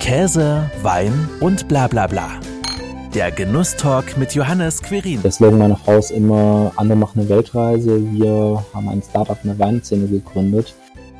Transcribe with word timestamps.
Käse, 0.00 0.70
Wein 0.82 1.28
und 1.40 1.68
bla 1.68 1.86
bla 1.86 2.06
bla. 2.06 2.40
Der 3.14 3.30
Genusstalk 3.30 4.16
mit 4.16 4.34
Johannes 4.34 4.82
Querin. 4.82 5.20
Der 5.22 5.30
Slogan 5.30 5.58
meiner 5.58 5.76
Frau 5.76 5.98
ist 5.98 6.10
immer, 6.10 6.72
andere 6.76 6.96
machen 6.96 7.20
eine 7.20 7.28
Weltreise. 7.28 8.00
Wir 8.12 8.64
haben 8.72 8.88
ein 8.88 9.02
Startup 9.02 9.38
in 9.44 9.50
der 9.50 9.58
Weinszene 9.58 10.08
gegründet. 10.08 10.74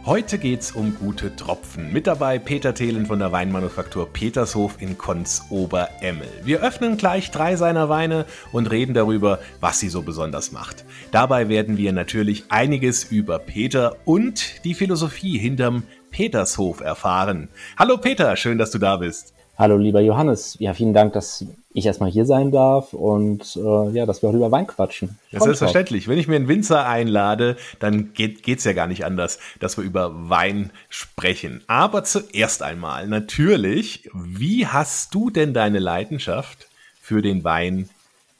Heute 0.06 0.38
geht's 0.38 0.72
um 0.72 0.96
gute 0.98 1.36
Tropfen. 1.36 1.92
Mit 1.92 2.06
dabei 2.06 2.38
Peter 2.38 2.72
Thelen 2.74 3.04
von 3.04 3.18
der 3.18 3.32
Weinmanufaktur 3.32 4.08
Petershof 4.10 4.80
in 4.80 4.96
Konz 4.96 5.42
Oberemmel. 5.50 6.26
Wir 6.42 6.62
öffnen 6.62 6.96
gleich 6.96 7.30
drei 7.30 7.56
seiner 7.56 7.90
Weine 7.90 8.24
und 8.50 8.70
reden 8.70 8.94
darüber, 8.94 9.40
was 9.60 9.78
sie 9.78 9.90
so 9.90 10.00
besonders 10.00 10.52
macht. 10.52 10.86
Dabei 11.12 11.50
werden 11.50 11.76
wir 11.76 11.92
natürlich 11.92 12.44
einiges 12.48 13.04
über 13.04 13.38
Peter 13.38 13.96
und 14.06 14.64
die 14.64 14.74
Philosophie 14.74 15.36
hinterm 15.36 15.82
Petershof 16.10 16.80
erfahren. 16.80 17.48
Hallo 17.78 17.96
Peter, 17.96 18.36
schön, 18.36 18.58
dass 18.58 18.70
du 18.70 18.78
da 18.78 18.96
bist. 18.96 19.32
Hallo 19.60 19.76
lieber 19.76 20.00
Johannes, 20.00 20.56
ja 20.58 20.72
vielen 20.72 20.94
Dank, 20.94 21.12
dass 21.12 21.44
ich 21.74 21.84
erstmal 21.84 22.10
hier 22.10 22.24
sein 22.24 22.50
darf 22.50 22.94
und 22.94 23.56
äh, 23.56 23.90
ja, 23.90 24.06
dass 24.06 24.22
wir 24.22 24.30
auch 24.30 24.34
über 24.34 24.50
Wein 24.50 24.66
quatschen. 24.66 25.18
Ja, 25.30 25.40
selbstverständlich. 25.40 26.08
Wenn 26.08 26.18
ich 26.18 26.26
mir 26.26 26.36
einen 26.36 26.48
Winzer 26.48 26.86
einlade, 26.86 27.56
dann 27.78 28.14
geht 28.14 28.46
es 28.46 28.64
ja 28.64 28.72
gar 28.72 28.86
nicht 28.86 29.04
anders, 29.04 29.38
dass 29.60 29.76
wir 29.76 29.84
über 29.84 30.30
Wein 30.30 30.70
sprechen. 30.88 31.62
Aber 31.66 32.04
zuerst 32.04 32.62
einmal 32.62 33.06
natürlich, 33.06 34.08
wie 34.14 34.66
hast 34.66 35.14
du 35.14 35.28
denn 35.28 35.52
deine 35.52 35.78
Leidenschaft 35.78 36.68
für 37.00 37.20
den 37.20 37.44
Wein 37.44 37.90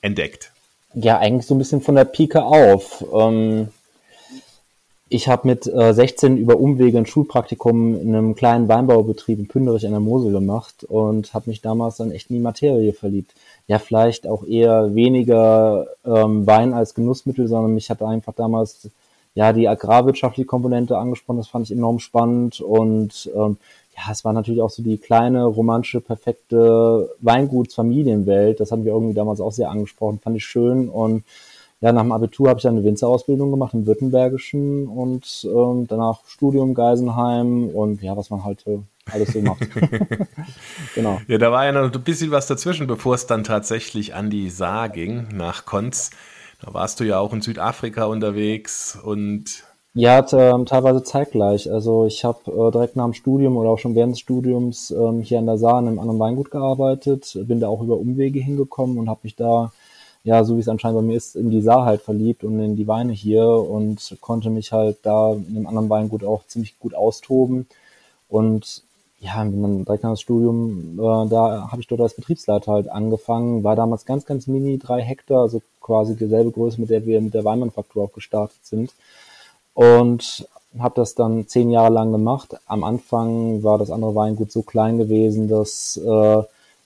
entdeckt? 0.00 0.52
Ja, 0.94 1.18
eigentlich 1.18 1.46
so 1.46 1.54
ein 1.54 1.58
bisschen 1.58 1.82
von 1.82 1.94
der 1.94 2.04
Pike 2.04 2.42
auf. 2.42 3.04
Ähm, 3.14 3.68
ich 5.12 5.26
habe 5.26 5.48
mit 5.48 5.66
äh, 5.66 5.92
16 5.92 6.36
über 6.36 6.60
Umwege 6.60 6.96
ein 6.96 7.04
Schulpraktikum 7.04 8.00
in 8.00 8.14
einem 8.14 8.36
kleinen 8.36 8.68
Weinbaubetrieb 8.68 9.40
in 9.40 9.48
Pünderich 9.48 9.84
an 9.84 9.90
der 9.90 10.00
Mosel 10.00 10.30
gemacht 10.30 10.84
und 10.84 11.34
habe 11.34 11.50
mich 11.50 11.60
damals 11.60 11.96
dann 11.96 12.12
echt 12.12 12.30
in 12.30 12.36
die 12.36 12.42
Materie 12.42 12.92
verliebt. 12.92 13.34
Ja, 13.66 13.80
vielleicht 13.80 14.28
auch 14.28 14.44
eher 14.46 14.94
weniger 14.94 15.88
ähm, 16.04 16.46
Wein 16.46 16.72
als 16.72 16.94
Genussmittel, 16.94 17.48
sondern 17.48 17.74
mich 17.74 17.90
hat 17.90 18.02
einfach 18.02 18.34
damals 18.34 18.88
ja 19.34 19.52
die 19.52 19.68
agrarwirtschaftliche 19.68 20.46
Komponente 20.46 20.96
angesprochen. 20.96 21.38
Das 21.38 21.48
fand 21.48 21.66
ich 21.66 21.76
enorm 21.76 21.98
spannend 21.98 22.60
und 22.60 23.28
ähm, 23.34 23.56
ja, 23.96 24.12
es 24.12 24.24
war 24.24 24.32
natürlich 24.32 24.62
auch 24.62 24.70
so 24.70 24.84
die 24.84 24.98
kleine, 24.98 25.44
romantische, 25.44 26.00
perfekte 26.00 27.10
Weingutsfamilienwelt. 27.20 28.60
Das 28.60 28.70
hatten 28.70 28.84
wir 28.84 28.92
irgendwie 28.92 29.14
damals 29.14 29.40
auch 29.40 29.52
sehr 29.52 29.70
angesprochen, 29.70 30.20
fand 30.22 30.36
ich 30.36 30.44
schön 30.44 30.88
und 30.88 31.24
ja, 31.80 31.92
nach 31.92 32.02
dem 32.02 32.12
Abitur 32.12 32.48
habe 32.48 32.58
ich 32.58 32.64
dann 32.64 32.76
eine 32.76 32.84
Winzerausbildung 32.84 33.50
gemacht 33.50 33.72
im 33.72 33.86
Württembergischen 33.86 34.86
und 34.86 35.46
ähm, 35.50 35.86
danach 35.88 36.20
Studium 36.26 36.74
Geisenheim 36.74 37.68
und 37.68 38.02
ja, 38.02 38.16
was 38.16 38.28
man 38.28 38.44
halt 38.44 38.66
äh, 38.66 38.80
alles 39.10 39.32
so 39.32 39.40
macht. 39.40 39.66
genau. 40.94 41.20
Ja, 41.26 41.38
da 41.38 41.50
war 41.50 41.64
ja 41.64 41.72
noch 41.72 41.90
ein 41.90 42.02
bisschen 42.02 42.30
was 42.30 42.46
dazwischen, 42.46 42.86
bevor 42.86 43.14
es 43.14 43.26
dann 43.26 43.44
tatsächlich 43.44 44.14
an 44.14 44.28
die 44.28 44.50
Saar 44.50 44.90
ging, 44.90 45.28
nach 45.32 45.64
Konz. 45.64 46.10
Da 46.62 46.74
warst 46.74 47.00
du 47.00 47.04
ja 47.04 47.18
auch 47.18 47.32
in 47.32 47.40
Südafrika 47.40 48.04
unterwegs 48.04 48.98
und 49.02 49.64
ja, 49.94 50.20
äh, 50.20 50.64
teilweise 50.66 51.02
zeitgleich. 51.02 51.72
Also 51.72 52.06
ich 52.06 52.24
habe 52.24 52.38
äh, 52.46 52.70
direkt 52.70 52.94
nach 52.94 53.06
dem 53.06 53.14
Studium 53.14 53.56
oder 53.56 53.70
auch 53.70 53.78
schon 53.78 53.96
während 53.96 54.12
des 54.12 54.20
Studiums 54.20 54.90
ähm, 54.90 55.20
hier 55.20 55.38
an 55.38 55.46
der 55.46 55.58
Saar 55.58 55.80
in 55.80 55.88
einem 55.88 55.98
anderen 55.98 56.20
Weingut 56.20 56.50
gearbeitet, 56.50 57.36
bin 57.46 57.58
da 57.58 57.68
auch 57.68 57.82
über 57.82 57.96
Umwege 57.96 58.38
hingekommen 58.38 58.98
und 58.98 59.08
habe 59.08 59.20
mich 59.24 59.34
da 59.34 59.72
ja, 60.22 60.44
so 60.44 60.56
wie 60.56 60.60
es 60.60 60.68
anscheinend 60.68 60.98
bei 60.98 61.06
mir 61.06 61.16
ist, 61.16 61.36
in 61.36 61.50
die 61.50 61.62
Saar 61.62 61.86
halt 61.86 62.02
verliebt 62.02 62.44
und 62.44 62.60
in 62.60 62.76
die 62.76 62.86
Weine 62.86 63.12
hier 63.12 63.46
und 63.46 64.16
konnte 64.20 64.50
mich 64.50 64.72
halt 64.72 64.98
da 65.02 65.32
in 65.32 65.56
einem 65.56 65.66
anderen 65.66 65.90
Weingut 65.90 66.24
auch 66.24 66.46
ziemlich 66.46 66.78
gut 66.78 66.94
austoben. 66.94 67.66
Und 68.28 68.82
ja, 69.20 69.44
direkt 69.44 70.02
nach 70.02 70.12
dem 70.12 70.16
Studium, 70.16 70.98
äh, 70.98 71.28
da 71.28 71.68
habe 71.70 71.80
ich 71.80 71.88
dort 71.88 72.00
als 72.00 72.14
Betriebsleiter 72.14 72.72
halt 72.72 72.88
angefangen, 72.88 73.64
war 73.64 73.76
damals 73.76 74.04
ganz, 74.06 74.24
ganz 74.24 74.46
mini, 74.46 74.78
drei 74.78 75.02
Hektar, 75.02 75.42
also 75.42 75.60
quasi 75.80 76.16
dieselbe 76.16 76.50
Größe, 76.50 76.80
mit 76.80 76.90
der 76.90 77.04
wir 77.06 77.20
mit 77.20 77.34
der 77.34 77.44
Weinmanufaktur 77.44 78.04
auch 78.04 78.12
gestartet 78.12 78.58
sind. 78.62 78.92
Und 79.74 80.46
habe 80.78 80.94
das 80.94 81.14
dann 81.14 81.48
zehn 81.48 81.70
Jahre 81.70 81.92
lang 81.92 82.12
gemacht. 82.12 82.56
Am 82.66 82.84
Anfang 82.84 83.62
war 83.62 83.78
das 83.78 83.90
andere 83.90 84.14
Weingut 84.14 84.52
so 84.52 84.62
klein 84.62 84.98
gewesen, 84.98 85.48
dass 85.48 85.96
äh, 85.96 86.42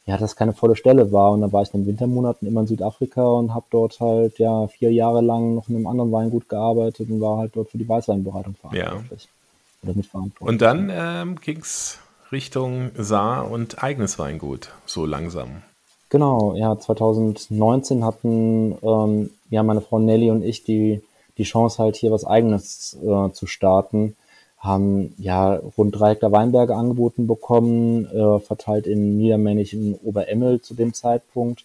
ja, 0.07 0.19
das 0.19 0.37
keine 0.37 0.53
volle 0.53 0.77
Stelle 0.77 1.13
war. 1.13 1.33
Und 1.33 1.41
dann 1.41 1.53
war 1.53 1.63
ich 1.63 1.73
in 1.73 1.83
den 1.83 1.87
Wintermonaten 1.87 2.47
immer 2.47 2.63
in 2.63 2.67
Südafrika 2.67 3.25
und 3.25 3.55
habe 3.55 3.67
dort 3.71 4.01
halt 4.01 4.39
ja 4.39 4.67
vier 4.69 4.93
Jahre 4.93 5.23
lang 5.23 5.55
noch 5.55 5.69
in 5.69 5.77
einem 5.77 5.87
anderen 5.87 6.13
Weingut 6.13 6.49
gearbeitet 6.49 7.09
und 7.11 7.21
war 7.21 7.39
halt 7.39 7.57
dort 7.57 7.71
für 7.71 7.79
die 7.79 7.89
Weißweinbereitung 7.89 8.55
verantwortlich. 8.55 9.25
Ja. 9.25 9.89
Oder 9.89 9.97
mitverantwortlich. 9.97 10.49
Und 10.49 10.63
dann 10.63 10.91
ähm, 10.93 11.41
ging 11.41 11.59
es 11.59 11.99
Richtung 12.33 12.91
Saar 12.97 13.51
und 13.51 13.83
eigenes 13.83 14.19
Weingut, 14.19 14.71
so 14.87 15.07
langsam. 15.07 15.63
Genau, 16.11 16.55
ja, 16.55 16.79
2019 16.79 18.05
hatten 18.05 18.77
ähm, 18.83 19.31
ja 19.51 19.63
meine 19.63 19.81
Frau 19.81 19.99
Nelly 19.99 20.31
und 20.31 20.45
ich 20.45 20.65
die, 20.65 21.03
die 21.39 21.43
Chance 21.45 21.83
halt 21.83 21.97
hier 21.97 22.13
was 22.13 22.25
eigenes 22.25 22.97
äh, 23.03 23.33
zu 23.33 23.47
starten 23.47 24.17
haben 24.65 25.15
ja 25.19 25.61
rund 25.77 25.99
drei 25.99 26.11
Hektar 26.11 26.33
Weinberge 26.33 26.75
angeboten 26.75 27.27
bekommen, 27.27 28.07
äh, 28.07 28.41
verteilt 28.41 28.87
in 28.87 29.19
Niedermännisch 29.19 29.75
in 29.75 29.95
Oberemmel 30.03 30.63
zu 30.63 30.75
dem 30.75 30.95
Zeitpunkt. 30.95 31.65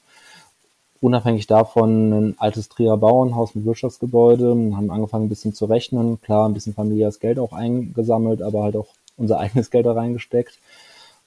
Unabhängig 1.02 1.48
davon 1.48 2.12
ein 2.12 2.36
altes 2.40 2.68
Trier 2.68 2.98
Bauernhaus 2.98 3.56
mit 3.56 3.66
Wirtschaftsgebäude, 3.66 4.50
haben 4.50 4.92
angefangen 4.92 5.26
ein 5.26 5.30
bisschen 5.30 5.54
zu 5.54 5.66
rechnen, 5.66 6.22
klar 6.22 6.48
ein 6.48 6.54
bisschen 6.54 6.74
familiäres 6.74 7.22
Geld 7.22 7.40
auch 7.40 7.54
eingesammelt, 7.54 8.42
aber 8.42 8.64
halt 8.64 8.76
auch 8.76 8.88
unser 9.16 9.40
eigenes 9.40 9.72
Geld 9.72 9.86
da 9.86 9.94
reingesteckt. 9.94 10.60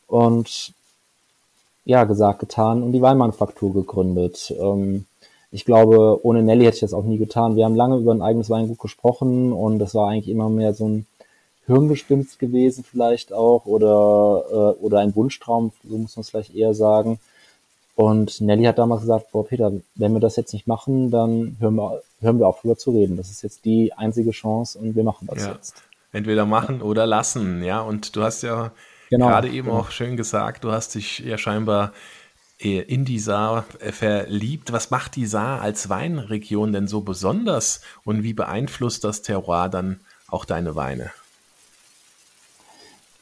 Und 0.06 0.74
ja, 1.86 2.04
gesagt, 2.04 2.40
getan 2.40 2.82
und 2.82 2.92
die 2.92 3.00
Weinmanufaktur 3.00 3.72
gegründet. 3.72 4.54
Ähm, 4.60 5.06
ich 5.50 5.64
glaube, 5.64 6.20
ohne 6.22 6.42
Nelly 6.42 6.64
hätte 6.64 6.76
ich 6.76 6.80
das 6.80 6.94
auch 6.94 7.04
nie 7.04 7.18
getan. 7.18 7.56
Wir 7.56 7.64
haben 7.64 7.76
lange 7.76 7.96
über 7.96 8.12
ein 8.12 8.22
eigenes 8.22 8.50
Weingut 8.50 8.78
gesprochen 8.78 9.52
und 9.52 9.78
das 9.78 9.94
war 9.94 10.08
eigentlich 10.08 10.28
immer 10.28 10.48
mehr 10.48 10.74
so 10.74 10.88
ein 10.88 11.06
Hirngespinst 11.72 12.38
gewesen 12.38 12.84
vielleicht 12.88 13.32
auch 13.32 13.66
oder, 13.66 14.44
äh, 14.50 14.84
oder 14.84 15.00
ein 15.00 15.14
Wunschtraum, 15.14 15.72
so 15.88 15.98
muss 15.98 16.16
man 16.16 16.22
es 16.22 16.30
vielleicht 16.30 16.54
eher 16.54 16.74
sagen. 16.74 17.18
Und 17.94 18.40
Nelly 18.40 18.64
hat 18.64 18.78
damals 18.78 19.02
gesagt, 19.02 19.32
boah 19.32 19.46
Peter, 19.46 19.72
wenn 19.94 20.12
wir 20.12 20.20
das 20.20 20.36
jetzt 20.36 20.52
nicht 20.52 20.66
machen, 20.66 21.10
dann 21.10 21.56
hören 21.60 21.74
wir, 21.74 22.00
hören 22.20 22.38
wir 22.38 22.48
auf 22.48 22.60
drüber 22.60 22.76
zu 22.76 22.90
reden. 22.92 23.16
Das 23.16 23.30
ist 23.30 23.42
jetzt 23.42 23.64
die 23.64 23.92
einzige 23.92 24.30
Chance 24.30 24.78
und 24.78 24.96
wir 24.96 25.04
machen 25.04 25.28
das 25.30 25.42
ja. 25.42 25.52
jetzt. 25.52 25.82
Entweder 26.12 26.46
machen 26.46 26.78
ja. 26.78 26.84
oder 26.84 27.06
lassen, 27.06 27.62
ja. 27.62 27.80
Und 27.80 28.16
du 28.16 28.22
hast 28.22 28.42
ja 28.42 28.72
genau, 29.10 29.28
gerade 29.28 29.48
eben 29.48 29.68
genau. 29.68 29.80
auch 29.80 29.90
schön 29.90 30.16
gesagt, 30.16 30.64
du 30.64 30.72
hast 30.72 30.94
dich 30.94 31.18
ja 31.20 31.36
scheinbar 31.36 31.92
in 32.58 33.04
die 33.04 33.18
Saar 33.18 33.64
verliebt. 33.80 34.72
Was 34.72 34.90
macht 34.90 35.16
die 35.16 35.26
Saar 35.26 35.60
als 35.60 35.88
Weinregion 35.88 36.72
denn 36.72 36.86
so 36.86 37.00
besonders 37.00 37.80
und 38.04 38.22
wie 38.22 38.34
beeinflusst 38.34 39.02
das 39.02 39.22
Terroir 39.22 39.68
dann 39.68 40.00
auch 40.28 40.44
deine 40.44 40.76
Weine? 40.76 41.10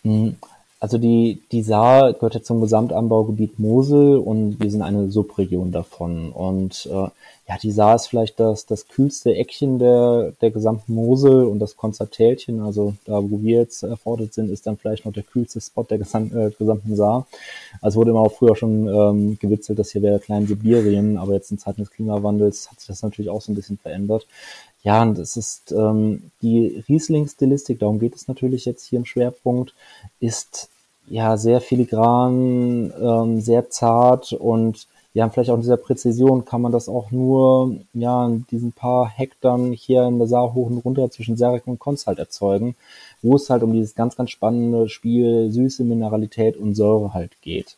Hm, 0.03 0.37
also 0.81 0.97
die, 0.97 1.43
die 1.53 1.63
Saar 1.63 2.15
gehört 2.15 2.35
ja 2.35 2.43
zum 2.43 2.63
Gesamtanbaugebiet 2.63 3.59
Mosel 3.59 4.17
und 4.17 4.61
wir 4.61 4.71
sind 4.71 4.81
eine 4.83 5.11
Subregion 5.11 5.73
davon. 5.73 6.33
Und 6.33 6.89
äh, 6.91 7.09
ja, 7.51 7.59
die 7.59 7.73
Saar 7.73 7.97
ist 7.97 8.07
vielleicht 8.07 8.39
das, 8.39 8.65
das 8.65 8.87
kühlste 8.87 9.35
Eckchen 9.35 9.81
der, 9.81 10.35
der 10.41 10.53
gesamten 10.53 10.95
Mosel 10.95 11.47
und 11.47 11.59
das 11.59 11.77
Konzertälchen, 11.77 12.61
also 12.61 12.95
da, 13.07 13.21
wo 13.29 13.43
wir 13.43 13.59
jetzt 13.59 13.83
erfordert 13.83 14.33
sind, 14.35 14.53
ist 14.53 14.69
dann 14.69 14.77
vielleicht 14.77 15.05
noch 15.05 15.13
der 15.13 15.25
kühlste 15.25 15.61
Spot 15.61 15.83
der 15.83 15.99
gesam 15.99 16.31
äh, 16.33 16.51
gesamten 16.51 16.95
Saar. 16.95 17.27
Also 17.81 17.99
wurde 17.99 18.13
immer 18.13 18.21
auch 18.21 18.35
früher 18.35 18.55
schon 18.55 18.87
ähm, 18.87 19.37
gewitzelt, 19.41 19.81
dass 19.81 19.91
hier 19.91 20.01
wäre 20.01 20.21
klein 20.21 20.47
Sibirien, 20.47 21.17
aber 21.17 21.33
jetzt 21.33 21.51
in 21.51 21.59
Zeiten 21.59 21.81
des 21.81 21.91
Klimawandels 21.91 22.71
hat 22.71 22.79
sich 22.79 22.87
das 22.87 23.03
natürlich 23.03 23.33
auch 23.33 23.43
so 23.43 23.51
ein 23.51 23.57
bisschen 23.57 23.79
verändert. 23.79 24.29
Ja, 24.85 25.03
und 25.03 25.19
es 25.19 25.37
ist 25.37 25.73
ähm, 25.73 26.31
die 26.43 26.85
Riesling-Stilistik, 26.89 27.81
darum 27.81 27.99
geht 27.99 28.15
es 28.15 28.29
natürlich 28.29 28.65
jetzt 28.65 28.87
hier 28.87 29.01
im 29.01 29.07
Schwerpunkt, 29.07 29.75
ist 30.21 30.69
ja 31.09 31.37
sehr 31.37 31.61
filigran, 31.61 32.93
ähm, 33.03 33.41
sehr 33.41 33.71
zart 33.71 34.33
und 34.33 34.87
ja, 35.13 35.29
vielleicht 35.29 35.51
auch 35.51 35.57
in 35.57 35.63
dieser 35.63 35.77
Präzision 35.77 36.45
kann 36.45 36.63
man 36.63 36.71
das 36.71 36.89
auch 36.89 37.11
nur 37.11 37.77
ja 37.93 38.27
in 38.27 38.47
diesen 38.51 38.73
paar 38.73 39.09
Hektaren 39.09 39.73
hier 39.73 40.05
in 40.05 40.19
der 40.19 40.29
Saar 40.29 40.55
hoch 40.55 40.71
und 40.71 40.79
runter 40.79 41.11
zwischen 41.11 41.37
Serek 41.37 41.67
und 41.67 41.81
Konz 41.81 42.07
halt 42.07 42.19
erzeugen, 42.19 42.77
wo 43.23 43.35
es 43.35 43.51
halt 43.51 43.63
um 43.63 43.73
dieses 43.73 43.95
ganz, 43.95 44.17
ganz 44.17 44.31
spannende 44.31 44.89
Spiel 44.89 45.51
Süße, 45.51 45.83
Mineralität 45.85 46.57
und 46.57 46.75
Säure 46.75 47.13
halt 47.13 47.41
geht. 47.43 47.77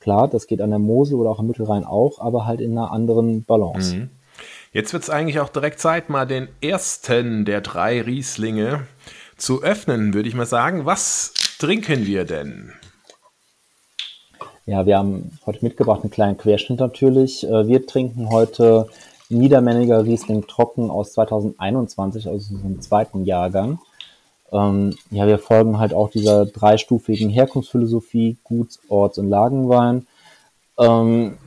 Klar, 0.00 0.28
das 0.28 0.46
geht 0.46 0.60
an 0.60 0.70
der 0.70 0.78
Mosel 0.78 1.14
oder 1.16 1.30
auch 1.30 1.38
am 1.38 1.46
Mittelrhein 1.46 1.84
auch, 1.84 2.18
aber 2.18 2.44
halt 2.44 2.60
in 2.60 2.72
einer 2.72 2.90
anderen 2.90 3.44
Balance. 3.44 3.96
Mhm. 3.96 4.10
Jetzt 4.72 4.92
wird 4.92 5.04
es 5.04 5.10
eigentlich 5.10 5.40
auch 5.40 5.48
direkt 5.48 5.78
Zeit, 5.78 6.08
mal 6.08 6.26
den 6.26 6.48
ersten 6.60 7.44
der 7.44 7.60
drei 7.60 8.00
Rieslinge 8.00 8.86
zu 9.36 9.62
öffnen, 9.62 10.12
würde 10.12 10.28
ich 10.28 10.34
mal 10.34 10.46
sagen. 10.46 10.86
Was 10.86 11.32
trinken 11.58 12.06
wir 12.06 12.24
denn? 12.24 12.72
Ja, 14.64 14.86
wir 14.86 14.96
haben 14.96 15.32
heute 15.44 15.64
mitgebracht 15.64 16.02
einen 16.02 16.12
kleinen 16.12 16.38
Querschnitt 16.38 16.78
natürlich. 16.78 17.44
Äh, 17.44 17.66
wir 17.66 17.84
trinken 17.84 18.30
heute 18.30 18.86
Niedermänniger 19.28 20.04
Riesling 20.04 20.46
Trocken 20.46 20.88
aus 20.88 21.14
2021, 21.14 22.28
also 22.28 22.54
so 22.54 22.64
einem 22.64 22.80
zweiten 22.80 23.24
Jahrgang. 23.24 23.80
Ähm, 24.52 24.94
ja, 25.10 25.26
wir 25.26 25.40
folgen 25.40 25.80
halt 25.80 25.92
auch 25.92 26.10
dieser 26.10 26.46
dreistufigen 26.46 27.28
Herkunftsphilosophie, 27.28 28.36
Guts-, 28.44 28.78
Orts- 28.88 29.18
und 29.18 29.28
Lagenwein. 29.28 30.06
Ähm, 30.78 31.38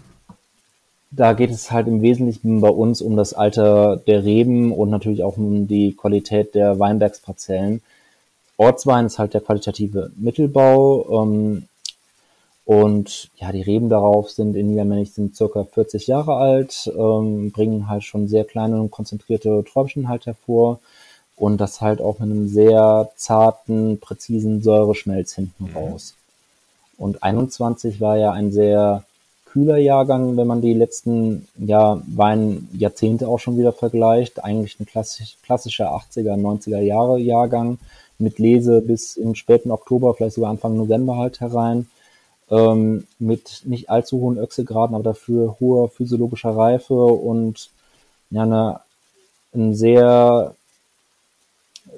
da 1.12 1.32
geht 1.32 1.52
es 1.52 1.72
halt 1.72 1.88
im 1.88 2.02
Wesentlichen 2.02 2.60
bei 2.60 2.70
uns 2.70 3.02
um 3.02 3.16
das 3.16 3.34
Alter 3.34 3.96
der 3.96 4.26
Reben 4.26 4.74
und 4.74 4.90
natürlich 4.90 5.24
auch 5.24 5.38
um 5.38 5.70
die 5.70 5.94
Qualität 5.94 6.54
der 6.54 6.80
Weinbergsparzellen. 6.80 7.82
Ortswein 8.58 9.06
ist 9.06 9.20
halt 9.20 9.34
der 9.34 9.42
qualitative 9.42 10.12
Mittelbau. 10.18 11.24
Ähm, 11.24 11.70
und 12.66 13.30
ja, 13.36 13.52
die 13.52 13.62
Reben 13.62 13.90
darauf 13.90 14.32
sind 14.32 14.56
in 14.56 14.70
Niedermännich 14.70 15.14
sind 15.14 15.36
circa 15.36 15.64
40 15.64 16.08
Jahre 16.08 16.36
alt, 16.36 16.92
ähm, 16.98 17.52
bringen 17.52 17.88
halt 17.88 18.04
schon 18.04 18.28
sehr 18.28 18.44
kleine 18.44 18.82
und 18.82 18.90
konzentrierte 18.90 19.64
Träubchen 19.72 20.10
halt 20.10 20.26
hervor. 20.26 20.80
Und 21.38 21.58
das 21.60 21.82
halt 21.82 22.02
auch 22.02 22.20
mit 22.20 22.32
einem 22.32 22.48
sehr 22.48 23.10
zarten, 23.18 24.00
präzisen 24.00 24.64
Säureschmelz 24.64 25.34
hinten 25.34 25.66
mhm. 25.66 25.78
raus. 25.78 26.16
Und 26.98 27.24
21 27.24 28.00
war 28.02 28.18
ja 28.18 28.32
ein 28.32 28.52
sehr 28.52 29.04
kühler 29.46 29.78
Jahrgang, 29.78 30.38
wenn 30.38 30.48
man 30.48 30.62
die 30.62 30.74
letzten 30.74 31.48
ja, 31.58 32.02
Weinjahrzehnte 32.08 33.28
auch 33.28 33.40
schon 33.40 33.58
wieder 33.58 33.74
vergleicht. 33.74 34.44
Eigentlich 34.44 34.80
ein 34.80 34.86
klassisch, 34.86 35.38
klassischer 35.44 35.92
80er, 35.92 36.36
90er 36.36 36.80
Jahre 36.80 37.20
Jahrgang 37.20 37.78
mit 38.18 38.40
Lese 38.40 38.82
bis 38.82 39.18
in 39.18 39.36
späten 39.36 39.72
Oktober, 39.72 40.14
vielleicht 40.14 40.36
sogar 40.36 40.50
Anfang 40.50 40.78
November 40.78 41.18
halt 41.18 41.42
herein. 41.42 41.88
Ähm, 42.51 43.07
mit 43.18 43.62
nicht 43.65 43.89
allzu 43.89 44.19
hohen 44.19 44.38
Öchselgraden, 44.38 44.95
aber 44.95 45.03
dafür 45.03 45.57
hoher 45.59 45.89
physiologischer 45.89 46.56
Reife 46.56 46.94
und 46.94 47.69
ja, 48.30 48.44
eine, 48.44 48.80
ein 49.53 49.74
sehr 49.75 50.53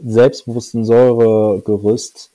selbstbewussten 0.03 0.85
Säuregerüst, 0.85 2.31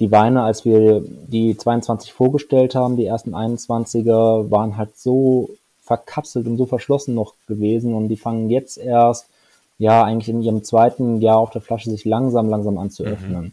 die 0.00 0.10
Weine, 0.10 0.42
als 0.42 0.64
wir 0.64 1.02
die 1.06 1.56
22 1.56 2.12
vorgestellt 2.12 2.74
haben, 2.74 2.96
die 2.96 3.06
ersten 3.06 3.34
21er, 3.34 4.50
waren 4.50 4.76
halt 4.76 4.98
so 4.98 5.50
verkapselt 5.82 6.46
und 6.46 6.56
so 6.56 6.66
verschlossen 6.66 7.14
noch 7.14 7.34
gewesen 7.46 7.94
und 7.94 8.08
die 8.08 8.16
fangen 8.16 8.50
jetzt 8.50 8.78
erst, 8.78 9.26
ja, 9.78 10.02
eigentlich 10.02 10.28
in 10.28 10.42
ihrem 10.42 10.64
zweiten 10.64 11.20
Jahr 11.20 11.38
auf 11.38 11.50
der 11.50 11.60
Flasche 11.60 11.90
sich 11.90 12.04
langsam, 12.04 12.48
langsam 12.48 12.78
an 12.78 12.90
zu 12.90 13.04
mhm. 13.04 13.08
öffnen. 13.08 13.42
Mhm. 13.44 13.52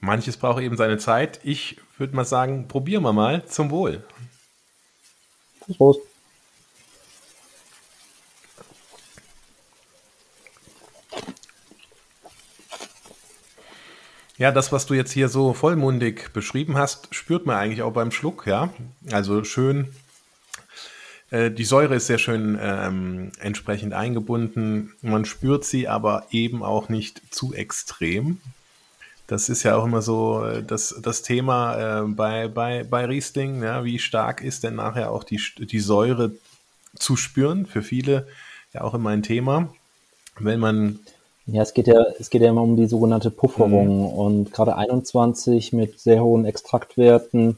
Manches 0.00 0.36
braucht 0.36 0.62
eben 0.62 0.76
seine 0.76 0.98
Zeit. 0.98 1.40
Ich 1.44 1.76
würde 2.02 2.16
mal 2.16 2.24
sagen, 2.24 2.66
probieren 2.66 3.04
wir 3.04 3.12
mal 3.12 3.46
zum 3.46 3.70
Wohl. 3.70 4.02
Prost. 5.76 6.00
Ja, 14.36 14.50
das, 14.50 14.72
was 14.72 14.86
du 14.86 14.94
jetzt 14.94 15.12
hier 15.12 15.28
so 15.28 15.52
vollmundig 15.54 16.32
beschrieben 16.32 16.76
hast, 16.76 17.14
spürt 17.14 17.46
man 17.46 17.54
eigentlich 17.56 17.82
auch 17.82 17.92
beim 17.92 18.10
Schluck, 18.10 18.48
ja. 18.48 18.70
Also 19.12 19.44
schön, 19.44 19.94
äh, 21.30 21.52
die 21.52 21.64
Säure 21.64 21.94
ist 21.94 22.08
sehr 22.08 22.18
schön 22.18 22.58
ähm, 22.60 23.30
entsprechend 23.38 23.92
eingebunden. 23.92 24.94
Man 25.00 25.26
spürt 25.26 25.64
sie 25.64 25.86
aber 25.86 26.26
eben 26.32 26.64
auch 26.64 26.88
nicht 26.88 27.22
zu 27.32 27.54
extrem. 27.54 28.40
Das 29.32 29.48
ist 29.48 29.62
ja 29.62 29.78
auch 29.78 29.86
immer 29.86 30.02
so 30.02 30.44
äh, 30.44 30.62
das, 30.62 30.94
das 31.02 31.22
Thema 31.22 32.02
äh, 32.02 32.06
bei, 32.06 32.48
bei, 32.48 32.84
bei 32.84 33.06
Riesling. 33.06 33.62
Ja, 33.62 33.82
wie 33.82 33.98
stark 33.98 34.42
ist 34.42 34.62
denn 34.62 34.74
nachher 34.74 35.10
auch 35.10 35.24
die, 35.24 35.40
die 35.58 35.80
Säure 35.80 36.32
zu 36.94 37.16
spüren? 37.16 37.64
Für 37.64 37.80
viele 37.80 38.26
ja 38.74 38.82
auch 38.82 38.92
immer 38.92 39.08
ein 39.08 39.22
Thema. 39.22 39.70
Wenn 40.38 40.60
man 40.60 40.98
ja, 41.46 41.62
es 41.62 41.72
geht 41.72 41.86
ja, 41.86 42.04
es 42.18 42.28
geht 42.28 42.42
ja 42.42 42.50
immer 42.50 42.60
um 42.60 42.76
die 42.76 42.86
sogenannte 42.86 43.30
Pufferung 43.30 44.00
mhm. 44.00 44.18
und 44.18 44.52
gerade 44.52 44.76
21 44.76 45.72
mit 45.72 45.98
sehr 45.98 46.22
hohen 46.22 46.44
Extraktwerten 46.44 47.56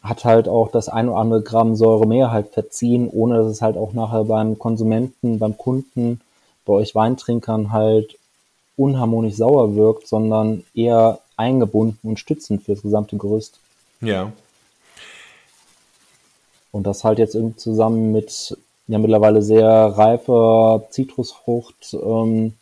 hat 0.00 0.24
halt 0.24 0.48
auch 0.48 0.70
das 0.70 0.88
ein 0.88 1.08
oder 1.08 1.18
andere 1.18 1.42
Gramm 1.42 1.74
Säure 1.74 2.06
mehr 2.06 2.30
halt 2.30 2.50
verziehen, 2.50 3.08
ohne 3.10 3.38
dass 3.38 3.50
es 3.50 3.62
halt 3.62 3.76
auch 3.76 3.94
nachher 3.94 4.24
beim 4.24 4.60
Konsumenten, 4.60 5.40
beim 5.40 5.58
Kunden, 5.58 6.20
bei 6.64 6.72
euch 6.72 6.94
Weintrinkern 6.94 7.72
halt 7.72 8.16
unharmonisch 8.76 9.34
sauer 9.34 9.76
wirkt, 9.76 10.06
sondern 10.06 10.64
eher 10.74 11.20
eingebunden 11.36 12.08
und 12.08 12.18
stützend 12.18 12.62
für 12.62 12.74
das 12.74 12.82
gesamte 12.82 13.16
Gerüst. 13.16 13.58
Ja. 14.00 14.32
Und 16.72 16.86
das 16.86 17.04
halt 17.04 17.18
jetzt 17.18 17.34
irgendwie 17.34 17.56
zusammen 17.56 18.12
mit 18.12 18.56
ja 18.86 18.98
mittlerweile 18.98 19.42
sehr 19.42 19.68
reifer 19.68 20.84
Zitrusfrucht, 20.90 21.94
ähm, 21.94 22.52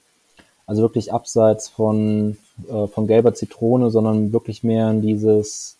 also 0.66 0.82
wirklich 0.82 1.12
abseits 1.12 1.68
von, 1.68 2.38
äh, 2.68 2.86
von 2.86 3.06
gelber 3.06 3.34
Zitrone, 3.34 3.90
sondern 3.90 4.32
wirklich 4.32 4.62
mehr 4.62 4.90
in 4.90 5.02
dieses 5.02 5.76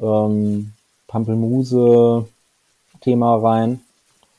ähm, 0.00 0.72
Pampelmuse-Thema 1.06 3.36
rein. 3.36 3.80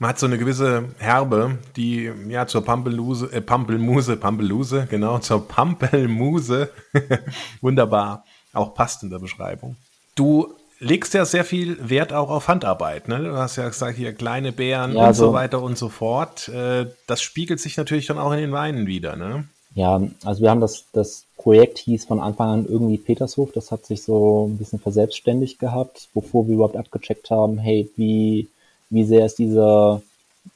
Man 0.04 0.10
hat 0.10 0.20
so 0.20 0.26
eine 0.26 0.38
gewisse 0.38 0.90
Herbe, 0.98 1.60
die 1.78 2.12
ja 2.28 2.46
zur 2.46 2.66
Pampelmuse, 2.66 3.32
äh, 3.32 3.40
Pampelmuse, 3.40 4.18
Pampelmuse, 4.18 4.86
genau, 4.90 5.20
zur 5.20 5.48
Pampelmuse 5.48 6.68
wunderbar 7.62 8.26
auch 8.52 8.74
passt 8.74 9.04
in 9.04 9.12
der 9.12 9.20
Beschreibung. 9.20 9.78
Du 10.16 10.56
legst 10.80 11.14
ja 11.14 11.24
sehr 11.24 11.46
viel 11.46 11.78
Wert 11.90 12.12
auch 12.12 12.30
auf 12.30 12.50
Handarbeit. 12.50 13.08
Ne? 13.08 13.20
Du 13.20 13.38
hast 13.38 13.56
ja 13.56 13.66
gesagt, 13.66 13.96
hier 13.96 14.12
kleine 14.12 14.52
Bären 14.52 14.92
ja, 14.92 15.08
und 15.08 15.14
so, 15.14 15.28
so 15.28 15.34
weiter 15.34 15.62
und 15.62 15.78
so 15.78 15.88
fort. 15.88 16.50
Äh, 16.50 16.88
das 17.08 17.22
spiegelt 17.22 17.62
sich 17.62 17.78
natürlich 17.78 18.08
dann 18.08 18.20
auch 18.20 18.34
in 18.34 18.40
den 18.40 18.52
Weinen 18.52 18.88
wieder. 18.88 19.16
Ne? 19.16 19.46
Ja, 19.74 20.02
also 20.26 20.42
wir 20.42 20.50
haben 20.50 20.60
das, 20.60 20.84
das 20.92 21.24
Projekt 21.38 21.78
hieß 21.78 22.04
von 22.04 22.20
Anfang 22.20 22.50
an 22.50 22.66
irgendwie 22.66 22.98
Petershof. 22.98 23.54
Das 23.54 23.72
hat 23.72 23.86
sich 23.86 24.04
so 24.04 24.50
ein 24.50 24.58
bisschen 24.58 24.80
verselbstständigt 24.80 25.60
gehabt, 25.60 26.10
bevor 26.14 26.46
wir 26.50 26.56
überhaupt 26.56 26.76
abgecheckt 26.76 27.32
haben, 27.32 27.58
hey, 27.58 27.90
wie, 27.96 28.50
wie 28.90 29.06
sehr 29.06 29.26
ist 29.26 29.40
dieser 29.40 30.02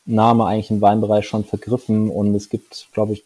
Name 0.05 0.45
eigentlich 0.45 0.71
im 0.71 0.81
Weinbereich 0.81 1.27
schon 1.27 1.43
vergriffen 1.43 2.09
und 2.09 2.33
es 2.35 2.49
gibt, 2.49 2.87
glaube 2.93 3.13
ich, 3.13 3.23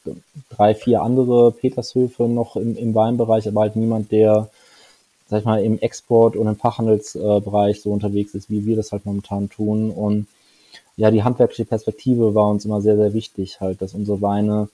drei, 0.49 0.75
vier 0.75 1.01
andere 1.01 1.51
Petershöfe 1.51 2.23
noch 2.23 2.55
im, 2.55 2.75
im 2.75 2.93
Weinbereich, 2.95 3.47
aber 3.47 3.61
halt 3.61 3.75
niemand, 3.75 4.11
der, 4.11 4.49
sag 5.27 5.39
ich 5.39 5.45
mal, 5.45 5.63
im 5.63 5.79
Export- 5.79 6.35
und 6.35 6.47
im 6.47 6.55
Fachhandelsbereich 6.55 7.81
so 7.81 7.91
unterwegs 7.91 8.33
ist, 8.33 8.49
wie 8.49 8.65
wir 8.65 8.75
das 8.75 8.91
halt 8.91 9.05
momentan 9.05 9.49
tun. 9.49 9.91
Und 9.91 10.27
ja, 10.97 11.11
die 11.11 11.23
handwerkliche 11.23 11.65
Perspektive 11.65 12.35
war 12.35 12.49
uns 12.49 12.65
immer 12.65 12.81
sehr, 12.81 12.97
sehr 12.97 13.13
wichtig, 13.13 13.59
halt, 13.61 13.81
dass 13.81 13.93
unsere 13.93 14.21
Weine 14.21 14.69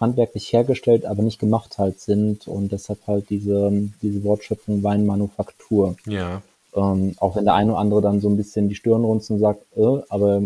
handwerklich 0.00 0.52
hergestellt, 0.52 1.04
aber 1.04 1.22
nicht 1.22 1.40
gemacht 1.40 1.78
halt 1.78 2.00
sind 2.00 2.46
und 2.46 2.72
deshalb 2.72 3.06
halt 3.06 3.30
diese, 3.30 3.90
diese 4.00 4.22
Wortschöpfung 4.22 4.82
Weinmanufaktur. 4.82 5.96
Ja. 6.06 6.42
Ähm, 6.78 7.14
auch 7.18 7.34
wenn 7.36 7.44
der 7.44 7.54
eine 7.54 7.72
oder 7.72 7.80
andere 7.80 8.02
dann 8.02 8.20
so 8.20 8.28
ein 8.28 8.36
bisschen 8.36 8.68
die 8.68 8.74
Stirn 8.74 9.04
runzt 9.04 9.30
und 9.30 9.40
sagt, 9.40 9.62
äh, 9.76 10.02
aber 10.08 10.42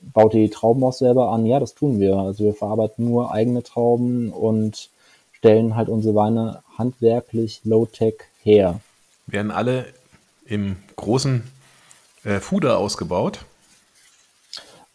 baut 0.00 0.34
ihr 0.34 0.42
die 0.42 0.50
Trauben 0.50 0.82
auch 0.82 0.92
selber 0.92 1.30
an? 1.30 1.46
Ja, 1.46 1.60
das 1.60 1.74
tun 1.74 2.00
wir. 2.00 2.16
Also 2.16 2.44
wir 2.44 2.54
verarbeiten 2.54 3.04
nur 3.04 3.32
eigene 3.32 3.62
Trauben 3.62 4.30
und 4.30 4.90
stellen 5.32 5.76
halt 5.76 5.88
unsere 5.88 6.14
Weine 6.14 6.62
handwerklich 6.76 7.60
Low-Tech 7.64 8.14
her. 8.42 8.80
Werden 9.26 9.50
alle 9.50 9.86
im 10.46 10.76
großen 10.96 11.44
äh, 12.24 12.40
Fuder 12.40 12.78
ausgebaut? 12.78 13.40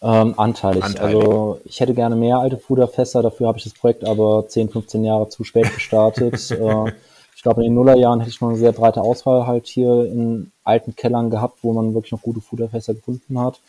Ähm, 0.01 0.37
anteilig. 0.37 0.83
anteilig. 0.83 1.15
Also 1.15 1.61
ich 1.63 1.79
hätte 1.79 1.93
gerne 1.93 2.17
mehr 2.17 2.39
alte 2.39 2.57
Fuderfässer, 2.57 3.21
dafür 3.21 3.47
habe 3.47 3.57
ich 3.57 3.63
das 3.63 3.73
Projekt 3.73 4.03
aber 4.03 4.45
10, 4.49 4.69
15 4.69 5.05
Jahre 5.05 5.29
zu 5.29 5.45
spät 5.45 5.73
gestartet. 5.73 6.51
äh, 6.51 6.91
ich 7.43 7.45
glaube, 7.45 7.65
in 7.65 7.71
den 7.71 7.75
Nullerjahren 7.75 8.21
hätte 8.21 8.31
ich 8.31 8.39
noch 8.39 8.51
eine 8.51 8.57
sehr 8.57 8.71
breite 8.71 9.01
Auswahl 9.01 9.45
halt 9.45 9.67
hier 9.67 10.05
in 10.05 10.53
alten 10.63 10.95
Kellern 10.95 11.29
gehabt, 11.29 11.57
wo 11.61 11.73
man 11.73 11.93
wirklich 11.93 12.13
noch 12.13 12.21
gute 12.21 12.39
Fuderfässer 12.39 12.93
gefunden 12.93 13.37
hat. 13.37 13.59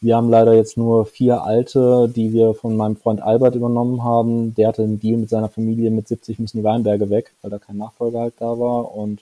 Wir 0.00 0.16
haben 0.16 0.30
leider 0.30 0.52
jetzt 0.52 0.76
nur 0.76 1.06
vier 1.06 1.44
alte, 1.44 2.08
die 2.08 2.32
wir 2.32 2.54
von 2.54 2.76
meinem 2.76 2.96
Freund 2.96 3.22
Albert 3.22 3.54
übernommen 3.54 4.02
haben. 4.02 4.52
Der 4.56 4.66
hatte 4.66 4.82
einen 4.82 4.98
Deal 4.98 5.16
mit 5.16 5.30
seiner 5.30 5.48
Familie, 5.48 5.92
mit 5.92 6.08
70 6.08 6.40
müssen 6.40 6.58
die 6.58 6.64
Weinberge 6.64 7.08
weg, 7.08 7.32
weil 7.40 7.52
da 7.52 7.60
kein 7.60 7.76
Nachfolger 7.76 8.18
halt 8.18 8.34
da 8.40 8.58
war. 8.58 8.96
Und 8.96 9.20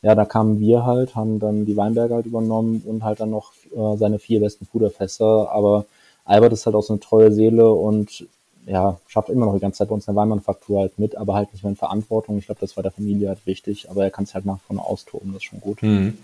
ja, 0.00 0.14
da 0.14 0.24
kamen 0.24 0.58
wir 0.58 0.86
halt, 0.86 1.14
haben 1.14 1.38
dann 1.38 1.66
die 1.66 1.76
Weinberge 1.76 2.14
halt 2.14 2.24
übernommen 2.24 2.82
und 2.86 3.04
halt 3.04 3.20
dann 3.20 3.32
noch 3.32 3.52
äh, 3.76 3.98
seine 3.98 4.18
vier 4.18 4.40
besten 4.40 4.64
Fuderfässer. 4.64 5.52
Aber 5.52 5.84
Albert 6.24 6.54
ist 6.54 6.64
halt 6.64 6.74
auch 6.74 6.82
so 6.82 6.94
eine 6.94 7.00
treue 7.00 7.30
Seele 7.30 7.70
und 7.70 8.24
ja, 8.66 8.98
schafft 9.08 9.28
immer 9.28 9.46
noch 9.46 9.54
die 9.54 9.60
ganze 9.60 9.78
Zeit 9.78 9.88
bei 9.88 9.94
uns 9.94 10.08
eine 10.08 10.16
Weinmanufaktur 10.16 10.80
halt 10.80 10.98
mit, 10.98 11.16
aber 11.16 11.34
halt 11.34 11.52
nicht 11.52 11.62
mehr 11.62 11.70
in 11.70 11.76
Verantwortung. 11.76 12.38
Ich 12.38 12.46
glaube, 12.46 12.60
das 12.60 12.76
war 12.76 12.82
der 12.82 12.92
Familie 12.92 13.28
halt 13.28 13.44
wichtig, 13.46 13.90
aber 13.90 14.04
er 14.04 14.10
kann 14.10 14.24
es 14.24 14.34
halt 14.34 14.44
nach 14.44 14.60
vorne 14.60 14.82
austoben, 14.82 15.32
das 15.32 15.42
ist 15.42 15.48
schon 15.48 15.60
gut. 15.60 15.82
Mhm. 15.82 16.18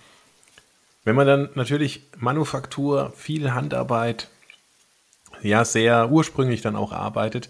Wenn 1.04 1.16
man 1.16 1.26
dann 1.26 1.48
natürlich 1.54 2.02
Manufaktur, 2.18 3.12
viel 3.16 3.52
Handarbeit, 3.52 4.28
ja, 5.42 5.64
sehr 5.64 6.10
ursprünglich 6.10 6.60
dann 6.60 6.76
auch 6.76 6.92
arbeitet, 6.92 7.48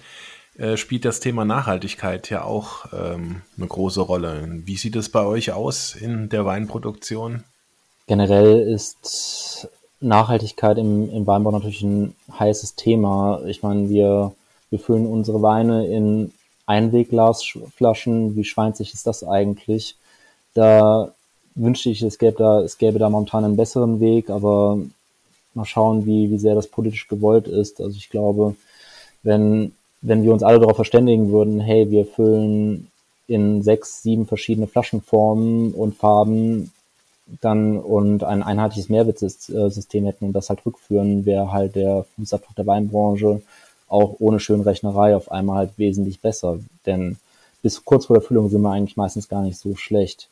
äh, 0.58 0.76
spielt 0.76 1.04
das 1.04 1.20
Thema 1.20 1.44
Nachhaltigkeit 1.44 2.30
ja 2.30 2.44
auch 2.44 2.86
ähm, 2.92 3.42
eine 3.56 3.66
große 3.66 4.00
Rolle. 4.00 4.46
Wie 4.64 4.76
sieht 4.76 4.96
es 4.96 5.08
bei 5.08 5.24
euch 5.24 5.52
aus 5.52 5.94
in 5.94 6.28
der 6.28 6.44
Weinproduktion? 6.44 7.44
Generell 8.06 8.60
ist 8.60 9.68
Nachhaltigkeit 10.00 10.78
im, 10.78 11.10
im 11.10 11.26
Weinbau 11.26 11.50
natürlich 11.50 11.82
ein 11.82 12.14
heißes 12.38 12.74
Thema. 12.74 13.42
Ich 13.46 13.62
meine, 13.62 13.88
wir, 13.88 14.32
wir 14.70 14.78
füllen 14.78 15.06
unsere 15.06 15.42
Weine 15.42 15.86
in 15.86 16.32
Einwegglasflaschen, 16.66 18.36
wie 18.36 18.44
schweinzig 18.44 18.92
ist 18.92 19.06
das 19.06 19.24
eigentlich? 19.24 19.96
Da 20.54 21.12
wünschte 21.54 21.90
ich, 21.90 22.02
es 22.02 22.18
gäbe 22.18 22.36
da, 22.36 22.60
es 22.60 22.78
gäbe 22.78 22.98
da 22.98 23.08
momentan 23.08 23.44
einen 23.44 23.56
besseren 23.56 24.00
Weg, 24.00 24.30
aber 24.30 24.78
mal 25.54 25.64
schauen, 25.64 26.06
wie, 26.06 26.30
wie 26.30 26.38
sehr 26.38 26.54
das 26.54 26.68
politisch 26.68 27.08
gewollt 27.08 27.48
ist. 27.48 27.80
Also 27.80 27.96
ich 27.96 28.10
glaube, 28.10 28.54
wenn, 29.22 29.72
wenn 30.02 30.22
wir 30.22 30.32
uns 30.32 30.42
alle 30.42 30.60
darauf 30.60 30.76
verständigen 30.76 31.32
würden, 31.32 31.60
hey, 31.60 31.90
wir 31.90 32.06
füllen 32.06 32.88
in 33.26 33.62
sechs, 33.62 34.02
sieben 34.02 34.26
verschiedene 34.26 34.66
Flaschenformen 34.66 35.72
und 35.72 35.96
Farben 35.96 36.72
dann 37.40 37.78
und 37.78 38.24
ein 38.24 38.42
einheitliches 38.42 38.88
Mehrwertsystem 38.88 40.06
hätten 40.06 40.24
und 40.26 40.32
das 40.32 40.48
halt 40.48 40.64
rückführen, 40.64 41.26
wäre 41.26 41.52
halt 41.52 41.76
der 41.76 42.06
Fußabdruck 42.16 42.56
der 42.56 42.66
Weinbranche 42.66 43.42
auch 43.88 44.16
ohne 44.18 44.40
Schönrechnerei 44.40 45.16
auf 45.16 45.30
einmal 45.30 45.58
halt 45.58 45.70
wesentlich 45.78 46.20
besser. 46.20 46.58
Denn 46.86 47.16
bis 47.62 47.84
kurz 47.84 48.06
vor 48.06 48.16
der 48.16 48.22
Füllung 48.22 48.48
sind 48.48 48.62
wir 48.62 48.70
eigentlich 48.70 48.96
meistens 48.96 49.28
gar 49.28 49.42
nicht 49.42 49.58
so 49.58 49.76
schlecht. 49.76 50.28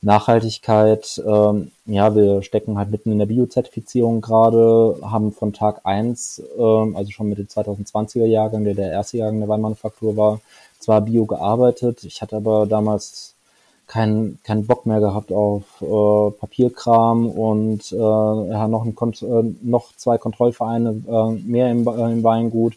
Nachhaltigkeit, 0.00 1.20
ähm, 1.26 1.72
ja, 1.86 2.14
wir 2.14 2.42
stecken 2.42 2.78
halt 2.78 2.90
mitten 2.90 3.10
in 3.10 3.18
der 3.18 3.26
Biozertifizierung 3.26 4.20
gerade, 4.20 4.96
haben 5.02 5.32
von 5.32 5.52
Tag 5.52 5.80
eins, 5.84 6.40
ähm, 6.56 6.94
also 6.94 7.10
schon 7.10 7.28
mit 7.28 7.38
dem 7.38 7.48
2020er 7.48 8.26
Jahrgang, 8.26 8.62
der 8.64 8.74
der 8.74 8.92
erste 8.92 9.18
Jahrgang 9.18 9.40
der 9.40 9.48
Weinmanufaktur 9.48 10.16
war, 10.16 10.40
zwar 10.78 11.00
Bio 11.00 11.26
gearbeitet, 11.26 12.04
ich 12.04 12.22
hatte 12.22 12.36
aber 12.36 12.66
damals 12.66 13.34
keinen 13.88 14.38
keinen 14.44 14.66
Bock 14.66 14.86
mehr 14.86 15.00
gehabt 15.00 15.32
auf 15.32 15.64
äh, 15.80 16.30
Papierkram 16.38 17.28
und 17.28 17.90
äh, 17.90 17.96
ja, 17.96 18.68
noch, 18.68 18.84
ein 18.84 18.94
Kont 18.94 19.22
äh, 19.22 19.42
noch 19.62 19.96
zwei 19.96 20.18
Kontrollvereine 20.18 21.02
äh, 21.08 21.30
mehr 21.48 21.70
im, 21.70 21.86
äh, 21.88 22.12
im 22.12 22.22
Weingut. 22.22 22.74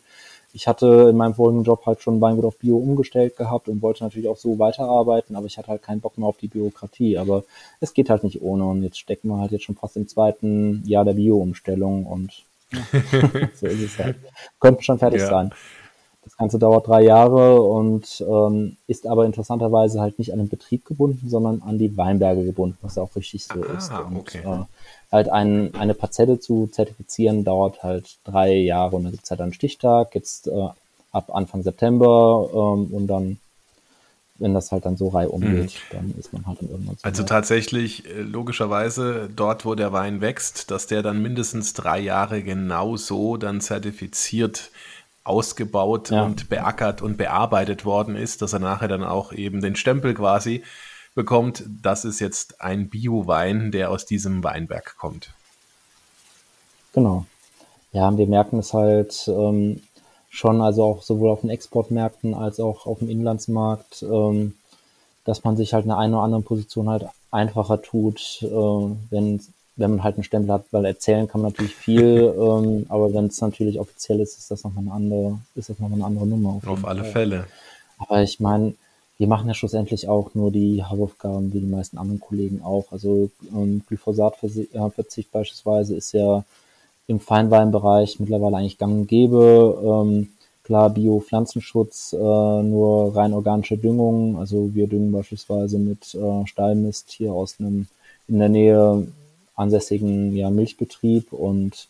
Ich 0.53 0.67
hatte 0.67 1.07
in 1.09 1.17
meinem 1.17 1.35
vorigen 1.35 1.63
Job 1.63 1.85
halt 1.85 2.01
schon 2.01 2.19
Weingut 2.19 2.45
auf 2.45 2.57
Bio 2.57 2.77
umgestellt 2.77 3.37
gehabt 3.37 3.69
und 3.69 3.81
wollte 3.81 4.03
natürlich 4.03 4.27
auch 4.27 4.37
so 4.37 4.57
weiterarbeiten, 4.59 5.35
aber 5.35 5.45
ich 5.45 5.57
hatte 5.57 5.69
halt 5.69 5.83
keinen 5.83 6.01
Bock 6.01 6.17
mehr 6.17 6.27
auf 6.27 6.37
die 6.37 6.47
Bürokratie. 6.47 7.17
Aber 7.17 7.43
es 7.79 7.93
geht 7.93 8.09
halt 8.09 8.23
nicht 8.23 8.41
ohne 8.41 8.65
und 8.65 8.83
jetzt 8.83 8.99
stecken 8.99 9.29
wir 9.29 9.37
halt 9.37 9.51
jetzt 9.51 9.63
schon 9.63 9.75
fast 9.75 9.95
im 9.95 10.07
zweiten 10.07 10.83
Jahr 10.85 11.05
der 11.05 11.13
Bio-Umstellung 11.13 12.05
und 12.05 12.43
so 13.55 13.67
ist 13.67 13.81
es 13.81 13.99
halt. 13.99 14.17
Könnten 14.59 14.83
schon 14.83 14.99
fertig 14.99 15.21
ja. 15.21 15.27
sein. 15.27 15.51
Das 16.23 16.37
Ganze 16.37 16.59
dauert 16.59 16.87
drei 16.87 17.01
Jahre 17.01 17.61
und 17.61 18.23
ähm, 18.27 18.77
ist 18.87 19.07
aber 19.07 19.25
interessanterweise 19.25 20.01
halt 20.01 20.19
nicht 20.19 20.31
an 20.31 20.39
den 20.39 20.49
Betrieb 20.49 20.85
gebunden, 20.85 21.29
sondern 21.29 21.63
an 21.63 21.79
die 21.79 21.97
Weinberge 21.97 22.43
gebunden, 22.43 22.77
was 22.81 22.95
ja 22.95 23.03
auch 23.03 23.15
richtig 23.15 23.45
so 23.45 23.61
ah, 23.63 23.77
ist. 23.77 23.91
Und, 23.91 24.17
okay. 24.17 24.41
äh, 24.45 24.65
halt 25.11 25.29
ein, 25.29 25.73
eine 25.75 25.95
Parzelle 25.95 26.39
zu 26.39 26.67
zertifizieren 26.67 27.43
dauert 27.43 27.81
halt 27.81 28.17
drei 28.23 28.53
Jahre 28.53 28.95
und 28.95 29.03
dann 29.03 29.11
gibt's 29.13 29.31
halt 29.31 29.41
einen 29.41 29.53
Stichtag, 29.53 30.13
jetzt 30.13 30.47
äh, 30.47 30.69
ab 31.11 31.33
Anfang 31.33 31.63
September 31.63 32.49
ähm, 32.53 32.93
und 32.93 33.07
dann 33.07 33.37
wenn 34.41 34.53
das 34.55 34.71
halt 34.71 34.85
dann 34.85 34.97
so 34.97 35.09
rei 35.09 35.27
umgeht, 35.27 35.73
mhm. 35.91 35.95
dann 35.95 36.15
ist 36.17 36.33
man 36.33 36.45
halt 36.47 36.61
dann 36.61 36.69
irgendwann 36.69 36.95
so 36.97 37.03
Also 37.03 37.21
weit. 37.21 37.29
tatsächlich, 37.29 38.07
äh, 38.07 38.21
logischerweise, 38.21 39.29
dort, 39.33 39.65
wo 39.65 39.75
der 39.75 39.93
Wein 39.93 40.19
wächst, 40.19 40.71
dass 40.71 40.87
der 40.87 41.03
dann 41.03 41.21
mindestens 41.21 41.73
drei 41.73 41.99
Jahre 41.99 42.41
genau 42.41 42.97
so 42.97 43.37
dann 43.37 43.61
zertifiziert 43.61 44.71
ausgebaut 45.23 46.09
ja. 46.09 46.23
und 46.23 46.49
beackert 46.49 47.01
und 47.01 47.17
bearbeitet 47.17 47.85
worden 47.85 48.15
ist, 48.15 48.41
dass 48.41 48.53
er 48.53 48.59
nachher 48.59 48.87
dann 48.87 49.03
auch 49.03 49.33
eben 49.33 49.61
den 49.61 49.75
Stempel 49.75 50.13
quasi 50.13 50.63
bekommt, 51.13 51.63
das 51.81 52.05
ist 52.05 52.19
jetzt 52.19 52.61
ein 52.61 52.89
Bio-Wein, 52.89 53.71
der 53.71 53.91
aus 53.91 54.05
diesem 54.05 54.43
Weinberg 54.43 54.95
kommt. 54.97 55.33
Genau. 56.93 57.25
Ja, 57.91 58.15
wir 58.17 58.27
merken 58.27 58.59
es 58.59 58.73
halt 58.73 59.27
ähm, 59.27 59.81
schon, 60.29 60.61
also 60.61 60.83
auch 60.83 61.01
sowohl 61.03 61.29
auf 61.29 61.41
den 61.41 61.49
Exportmärkten 61.49 62.33
als 62.33 62.59
auch 62.59 62.85
auf 62.85 62.99
dem 62.99 63.09
Inlandsmarkt, 63.09 64.03
ähm, 64.03 64.55
dass 65.25 65.43
man 65.43 65.57
sich 65.57 65.73
halt 65.73 65.85
in 65.85 65.91
einer 65.91 65.99
einen 65.99 66.13
oder 66.13 66.23
anderen 66.23 66.43
Position 66.43 66.89
halt 66.89 67.05
einfacher 67.31 67.81
tut, 67.81 68.39
äh, 68.41 68.47
wenn 68.47 69.41
wenn 69.81 69.91
man 69.91 70.03
halt 70.03 70.15
einen 70.15 70.23
Stempel 70.23 70.53
hat, 70.53 70.65
weil 70.71 70.85
erzählen 70.85 71.27
kann 71.27 71.41
man 71.41 71.51
natürlich 71.51 71.75
viel, 71.75 72.33
ähm, 72.38 72.85
aber 72.89 73.13
wenn 73.13 73.25
es 73.25 73.41
natürlich 73.41 73.79
offiziell 73.79 74.19
ist, 74.19 74.38
ist 74.38 74.51
das 74.51 74.63
nochmal 74.63 74.85
eine 74.85 74.93
andere, 74.93 75.39
ist 75.55 75.69
das 75.69 75.79
nochmal 75.79 75.97
eine 75.97 76.05
andere 76.05 76.27
Nummer. 76.27 76.50
Auf, 76.57 76.67
auf 76.67 76.85
alle 76.85 77.03
Fall. 77.03 77.11
Fälle. 77.11 77.47
Aber 77.97 78.21
ich 78.21 78.39
meine, 78.39 78.73
wir 79.17 79.27
machen 79.27 79.47
ja 79.47 79.53
schlussendlich 79.53 80.07
auch 80.09 80.33
nur 80.33 80.50
die 80.50 80.83
Hausaufgaben 80.83 81.53
wie 81.53 81.59
die 81.59 81.67
meisten 81.67 82.00
anderen 82.00 82.19
Kollegen 82.19 82.61
auch. 82.63 82.85
Also 82.91 83.29
ähm, 83.53 83.83
Glyphosatverzicht 83.88 85.31
beispielsweise 85.31 85.95
ist 85.95 86.13
ja 86.13 86.43
im 87.05 87.19
Feinweinbereich 87.19 88.19
mittlerweile 88.19 88.57
eigentlich 88.57 88.79
gang 88.79 88.93
und 88.93 89.07
gäbe. 89.07 89.79
Ähm, 89.83 90.29
klar, 90.63 90.89
Bio-Pflanzenschutz, 90.89 92.13
äh, 92.13 92.17
nur 92.17 93.15
rein 93.15 93.33
organische 93.33 93.77
Düngung. 93.77 94.39
Also 94.39 94.73
wir 94.73 94.88
düngen 94.88 95.11
beispielsweise 95.11 95.77
mit 95.77 96.15
äh, 96.15 96.47
Stallmist 96.47 97.11
hier 97.11 97.31
aus 97.33 97.57
einem 97.59 97.88
in 98.27 98.39
der 98.39 98.50
Nähe 98.50 99.07
ansässigen 99.61 100.35
ja, 100.35 100.49
Milchbetrieb 100.49 101.31
und 101.33 101.87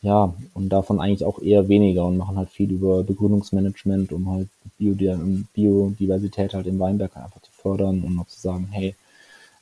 ja, 0.00 0.32
und 0.54 0.68
davon 0.68 1.00
eigentlich 1.00 1.24
auch 1.24 1.40
eher 1.42 1.68
weniger 1.68 2.06
und 2.06 2.16
machen 2.16 2.36
halt 2.36 2.50
viel 2.50 2.70
über 2.70 3.02
Begrünungsmanagement, 3.02 4.12
um 4.12 4.30
halt 4.30 4.48
Biodiversität 4.78 6.54
halt 6.54 6.66
im 6.68 6.78
Weinberg 6.78 7.16
einfach 7.16 7.42
zu 7.42 7.50
fördern 7.50 8.02
und 8.02 8.18
auch 8.20 8.28
zu 8.28 8.40
sagen, 8.40 8.68
hey, 8.70 8.94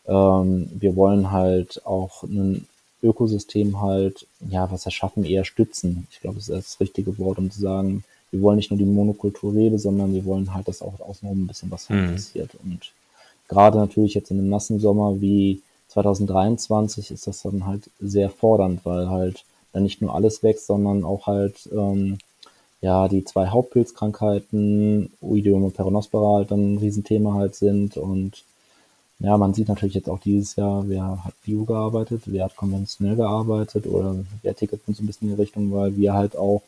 ähm, 0.06 0.68
wir 0.78 0.94
wollen 0.94 1.30
halt 1.30 1.84
auch 1.86 2.22
ein 2.24 2.66
Ökosystem 3.02 3.80
halt, 3.80 4.26
ja, 4.50 4.70
was 4.70 4.84
erschaffen, 4.84 5.24
eher 5.24 5.44
stützen. 5.44 6.06
Ich 6.10 6.20
glaube, 6.20 6.36
das 6.36 6.48
ist 6.48 6.72
das 6.72 6.80
richtige 6.80 7.16
Wort, 7.18 7.38
um 7.38 7.50
zu 7.50 7.60
sagen, 7.60 8.04
wir 8.30 8.42
wollen 8.42 8.56
nicht 8.56 8.70
nur 8.70 8.78
die 8.78 8.84
Monokultur 8.84 9.54
Rebe, 9.54 9.78
sondern 9.78 10.12
wir 10.12 10.24
wollen 10.24 10.52
halt, 10.52 10.68
dass 10.68 10.82
auch 10.82 11.00
außenrum 11.00 11.44
ein 11.44 11.46
bisschen 11.46 11.70
was 11.70 11.88
mhm. 11.88 12.12
passiert. 12.12 12.50
Und 12.62 12.92
gerade 13.48 13.78
natürlich 13.78 14.14
jetzt 14.14 14.30
in 14.30 14.38
einem 14.38 14.50
nassen 14.50 14.80
Sommer 14.80 15.20
wie 15.20 15.62
2023 15.96 17.10
ist 17.10 17.26
das 17.26 17.42
dann 17.42 17.66
halt 17.66 17.90
sehr 18.00 18.28
fordernd, 18.28 18.80
weil 18.84 19.08
halt 19.08 19.44
dann 19.72 19.82
nicht 19.82 20.02
nur 20.02 20.14
alles 20.14 20.42
wächst, 20.42 20.66
sondern 20.66 21.04
auch 21.04 21.26
halt 21.26 21.68
ähm, 21.72 22.18
ja 22.82 23.08
die 23.08 23.24
zwei 23.24 23.48
Hauptpilzkrankheiten, 23.48 25.10
Oidium 25.22 25.64
und 25.64 25.74
Peronospora 25.74 26.36
halt 26.38 26.50
dann 26.50 26.74
ein 26.74 26.78
Riesenthema 26.78 27.34
halt 27.34 27.54
sind. 27.54 27.96
Und 27.96 28.44
ja, 29.20 29.38
man 29.38 29.54
sieht 29.54 29.68
natürlich 29.68 29.94
jetzt 29.94 30.10
auch 30.10 30.20
dieses 30.20 30.56
Jahr, 30.56 30.86
wer 30.86 31.24
hat 31.24 31.32
Bio 31.42 31.64
gearbeitet, 31.64 32.22
wer 32.26 32.44
hat 32.44 32.56
konventionell 32.56 33.16
gearbeitet 33.16 33.86
oder 33.86 34.16
wer 34.42 34.54
ticket 34.54 34.82
so 34.86 35.02
ein 35.02 35.06
bisschen 35.06 35.30
in 35.30 35.36
die 35.36 35.40
Richtung, 35.40 35.72
weil 35.72 35.96
wir 35.96 36.12
halt 36.12 36.36
auch 36.36 36.62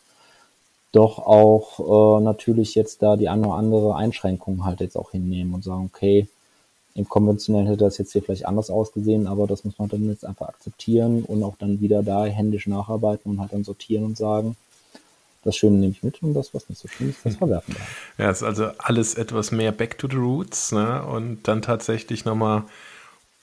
doch 0.93 1.19
auch 1.19 2.19
äh, 2.19 2.25
natürlich 2.25 2.75
jetzt 2.75 3.03
da 3.03 3.17
die 3.17 3.29
eine 3.29 3.47
oder 3.47 3.57
andere 3.57 3.95
Einschränkung 3.97 4.65
halt 4.65 4.81
jetzt 4.81 4.97
auch 4.97 5.11
hinnehmen 5.11 5.53
und 5.53 5.65
sagen, 5.65 5.91
okay, 5.95 6.29
im 6.99 7.09
konventionellen 7.09 7.69
hätte 7.69 7.85
das 7.85 7.97
jetzt 7.99 8.13
hier 8.13 8.23
vielleicht 8.23 8.45
anders 8.45 8.71
ausgesehen, 8.71 9.29
aber 9.29 9.47
das 9.47 9.65
muss 9.65 9.79
man 9.79 9.89
dann 9.89 10.09
jetzt 10.09 10.25
einfach 10.25 10.49
akzeptieren 10.49 11.23
und 11.23 11.45
auch 11.45 11.55
dann 11.57 11.81
wieder 11.81 12.03
da 12.03 12.25
händisch 12.25 12.67
nacharbeiten 12.67 13.31
und 13.31 13.41
halt 13.41 13.53
dann 13.53 13.63
sortieren 13.63 14.05
und 14.05 14.17
sagen, 14.17 14.57
das 15.45 15.57
Schöne 15.57 15.77
nehme 15.77 15.93
ich 15.93 16.03
mit 16.03 16.21
und 16.25 16.35
das, 16.35 16.53
was 16.55 16.69
nicht 16.69 16.81
so 16.81 16.89
schön 16.89 17.11
ist, 17.11 17.21
das 17.25 17.37
verwerfen 17.37 17.77
wir. 17.77 18.25
Ja, 18.25 18.31
ist 18.33 18.43
also 18.43 18.71
alles 18.79 19.15
etwas 19.15 19.53
mehr 19.53 19.71
back 19.71 19.97
to 19.99 20.09
the 20.11 20.17
roots 20.17 20.73
ne? 20.73 21.05
und 21.05 21.47
dann 21.47 21.63
tatsächlich 21.63 22.25
nochmal 22.25 22.65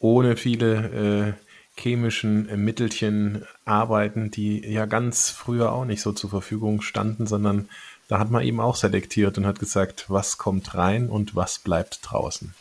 ohne 0.01 0.35
viele 0.35 1.35
äh, 1.77 1.81
chemischen 1.81 2.49
äh, 2.49 2.57
Mittelchen 2.57 3.45
arbeiten, 3.63 4.31
die 4.31 4.67
ja 4.67 4.85
ganz 4.85 5.29
früher 5.29 5.71
auch 5.71 5.85
nicht 5.85 6.01
so 6.01 6.11
zur 6.11 6.29
Verfügung 6.29 6.81
standen, 6.81 7.25
sondern 7.25 7.69
da 8.09 8.19
hat 8.19 8.31
man 8.31 8.43
eben 8.43 8.59
auch 8.59 8.75
selektiert 8.75 9.37
und 9.37 9.45
hat 9.45 9.59
gesagt, 9.59 10.07
was 10.09 10.37
kommt 10.37 10.75
rein 10.75 11.07
und 11.09 11.37
was 11.37 11.59
bleibt 11.59 11.99
draußen. 12.03 12.53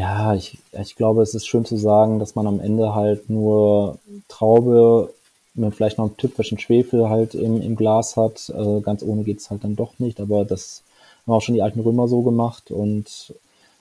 Ja, 0.00 0.34
ich, 0.34 0.56
ich 0.72 0.96
glaube, 0.96 1.20
es 1.22 1.34
ist 1.34 1.46
schön 1.46 1.66
zu 1.66 1.76
sagen, 1.76 2.18
dass 2.20 2.34
man 2.34 2.46
am 2.46 2.58
Ende 2.58 2.94
halt 2.94 3.28
nur 3.28 3.98
Traube 4.28 5.12
mit 5.52 5.74
vielleicht 5.74 5.98
noch 5.98 6.06
ein 6.06 6.16
Tüpfelchen 6.16 6.58
Schwefel 6.58 7.10
halt 7.10 7.34
im, 7.34 7.60
im 7.60 7.76
Glas 7.76 8.16
hat. 8.16 8.50
Also 8.56 8.80
ganz 8.80 9.02
ohne 9.02 9.24
geht's 9.24 9.50
halt 9.50 9.62
dann 9.62 9.76
doch 9.76 9.98
nicht, 9.98 10.18
aber 10.20 10.46
das 10.46 10.82
haben 11.26 11.34
auch 11.34 11.42
schon 11.42 11.54
die 11.54 11.60
alten 11.62 11.80
Römer 11.80 12.08
so 12.08 12.22
gemacht 12.22 12.70
und 12.70 13.34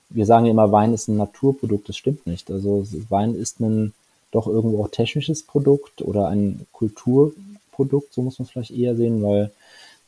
wir 0.09 0.25
sagen 0.25 0.45
ja 0.45 0.51
immer, 0.51 0.73
Wein 0.73 0.93
ist 0.93 1.07
ein 1.07 1.15
Naturprodukt, 1.15 1.87
das 1.87 1.95
stimmt 1.95 2.27
nicht. 2.27 2.51
Also 2.51 2.85
Wein 3.09 3.33
ist 3.35 3.61
ein 3.61 3.93
doch 4.31 4.47
irgendwo 4.47 4.83
auch 4.83 4.89
technisches 4.89 5.43
Produkt 5.43 6.01
oder 6.01 6.27
ein 6.27 6.67
Kulturprodukt, 6.73 8.13
so 8.13 8.23
muss 8.23 8.39
man 8.39 8.45
es 8.45 8.51
vielleicht 8.51 8.71
eher 8.71 8.95
sehen, 8.97 9.23
weil, 9.23 9.51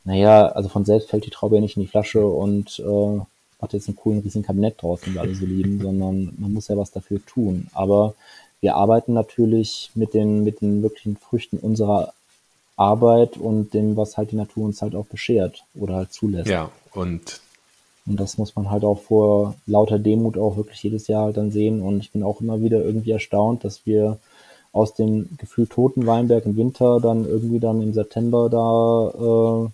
naja, 0.04 0.48
also 0.48 0.68
von 0.68 0.84
selbst 0.84 1.08
fällt 1.08 1.24
die 1.24 1.30
Traube 1.30 1.54
ja 1.56 1.62
nicht 1.62 1.76
in 1.78 1.82
die 1.84 1.88
Flasche 1.88 2.26
und 2.26 2.80
äh, 2.80 3.20
macht 3.62 3.72
jetzt 3.72 3.88
einen 3.88 3.96
coolen 3.96 4.20
riesigen 4.20 4.44
Kabinett 4.44 4.82
draußen, 4.82 5.06
den 5.06 5.14
wir 5.14 5.20
alle 5.22 5.34
so 5.34 5.46
lieben, 5.46 5.80
sondern 5.80 6.34
man 6.38 6.52
muss 6.52 6.68
ja 6.68 6.76
was 6.76 6.90
dafür 6.90 7.24
tun. 7.24 7.68
Aber 7.72 8.14
wir 8.60 8.76
arbeiten 8.76 9.14
natürlich 9.14 9.90
mit 9.94 10.12
den, 10.12 10.44
mit 10.44 10.60
den 10.60 10.82
wirklichen 10.82 11.16
Früchten 11.16 11.58
unserer 11.58 12.12
Arbeit 12.76 13.36
und 13.36 13.72
dem, 13.72 13.96
was 13.96 14.16
halt 14.16 14.32
die 14.32 14.36
Natur 14.36 14.64
uns 14.64 14.82
halt 14.82 14.94
auch 14.94 15.06
beschert 15.06 15.64
oder 15.74 15.94
halt 15.94 16.12
zulässt. 16.12 16.50
Ja, 16.50 16.70
und 16.92 17.40
und 18.06 18.18
das 18.18 18.36
muss 18.36 18.56
man 18.56 18.70
halt 18.70 18.84
auch 18.84 19.00
vor 19.00 19.54
lauter 19.66 19.98
Demut 19.98 20.36
auch 20.36 20.56
wirklich 20.56 20.82
jedes 20.82 21.06
Jahr 21.06 21.26
halt 21.26 21.36
dann 21.36 21.52
sehen. 21.52 21.82
Und 21.82 22.00
ich 22.00 22.10
bin 22.10 22.24
auch 22.24 22.40
immer 22.40 22.60
wieder 22.60 22.82
irgendwie 22.82 23.12
erstaunt, 23.12 23.64
dass 23.64 23.86
wir 23.86 24.18
aus 24.72 24.94
dem 24.94 25.28
Gefühl 25.38 25.66
toten 25.68 26.06
Weinberg 26.06 26.44
im 26.46 26.56
Winter 26.56 26.98
dann 27.00 27.24
irgendwie 27.26 27.60
dann 27.60 27.80
im 27.80 27.92
September 27.92 28.48
da 28.50 29.66
äh, 29.66 29.70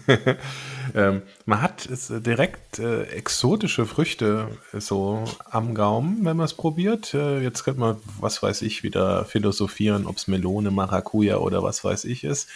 ähm, 0.95 1.21
man 1.45 1.61
hat 1.61 1.85
es 1.85 2.11
direkt 2.13 2.77
äh, 2.77 3.03
exotische 3.03 3.85
Früchte 3.85 4.49
so 4.73 5.23
am 5.49 5.73
Gaumen, 5.73 6.25
wenn 6.25 6.35
man 6.35 6.45
es 6.45 6.53
probiert. 6.53 7.13
Äh, 7.13 7.41
jetzt 7.41 7.63
könnte 7.63 7.79
man, 7.79 7.95
was 8.19 8.43
weiß 8.43 8.63
ich, 8.63 8.83
wieder 8.83 9.23
philosophieren, 9.23 10.05
ob 10.05 10.17
es 10.17 10.27
Melone, 10.27 10.71
Maracuja 10.71 11.37
oder 11.37 11.63
was 11.63 11.83
weiß 11.83 12.03
ich 12.03 12.25
ist. 12.25 12.49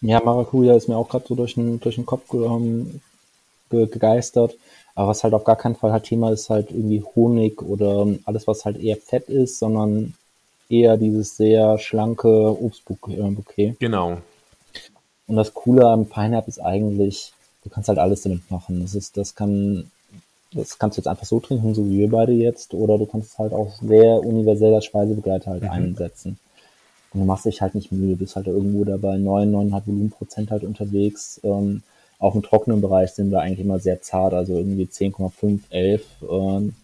Ja, 0.00 0.22
Maracuja 0.24 0.74
ist 0.74 0.88
mir 0.88 0.96
auch 0.96 1.10
gerade 1.10 1.26
so 1.28 1.34
durch 1.34 1.54
den, 1.54 1.78
durch 1.80 1.96
den 1.96 2.06
Kopf 2.06 2.32
ähm, 2.32 3.00
ge 3.70 3.86
gegeistert. 3.86 4.56
Aber 4.94 5.08
was 5.08 5.22
halt 5.22 5.34
auf 5.34 5.44
gar 5.44 5.56
keinen 5.56 5.76
Fall 5.76 5.92
halt 5.92 6.04
Thema 6.04 6.32
ist, 6.32 6.48
halt 6.48 6.70
irgendwie 6.70 7.02
Honig 7.14 7.62
oder 7.62 8.06
alles, 8.24 8.46
was 8.46 8.64
halt 8.64 8.78
eher 8.80 8.96
Fett 8.96 9.28
ist, 9.28 9.58
sondern 9.58 10.14
eher 10.70 10.96
dieses 10.96 11.36
sehr 11.36 11.78
schlanke 11.78 12.28
Obstbouquet. 12.28 13.76
Genau. 13.78 14.18
Und 15.30 15.36
das 15.36 15.54
Coole 15.54 15.86
am 15.86 16.06
Feinherb 16.06 16.48
ist 16.48 16.58
eigentlich, 16.58 17.32
du 17.62 17.70
kannst 17.70 17.88
halt 17.88 18.00
alles 18.00 18.22
damit 18.22 18.50
machen. 18.50 18.80
Das 18.80 18.96
ist, 18.96 19.16
das 19.16 19.36
kann, 19.36 19.88
das 20.52 20.76
kannst 20.76 20.96
du 20.98 21.00
jetzt 21.02 21.06
einfach 21.06 21.24
so 21.24 21.38
trinken, 21.38 21.72
so 21.72 21.86
wie 21.86 21.98
wir 21.98 22.10
beide 22.10 22.32
jetzt, 22.32 22.74
oder 22.74 22.98
du 22.98 23.06
kannst 23.06 23.30
es 23.34 23.38
halt 23.38 23.52
auch 23.52 23.72
sehr 23.80 24.24
universell 24.26 24.74
als 24.74 24.86
Speisebegleiter 24.86 25.52
halt 25.52 25.62
Mhm. 25.62 25.68
einsetzen. 25.70 26.40
Und 27.12 27.20
du 27.20 27.26
machst 27.26 27.44
dich 27.44 27.60
halt 27.62 27.76
nicht 27.76 27.92
müde, 27.92 28.16
bist 28.16 28.34
halt 28.34 28.48
irgendwo 28.48 28.82
da 28.82 28.96
bei 28.96 29.18
9, 29.18 29.52
9,5 29.52 29.86
Volumenprozent 29.86 30.50
halt 30.50 30.64
unterwegs. 30.64 31.40
Ähm, 31.44 31.84
auch 32.18 32.34
im 32.34 32.42
trockenen 32.42 32.80
Bereich 32.80 33.12
sind 33.12 33.30
wir 33.30 33.38
eigentlich 33.40 33.60
immer 33.64 33.78
sehr 33.78 34.02
zart, 34.02 34.34
also 34.34 34.54
irgendwie 34.54 34.86
10,5, 34.86 35.60
11. 35.70 36.04
Ähm, 36.28 36.74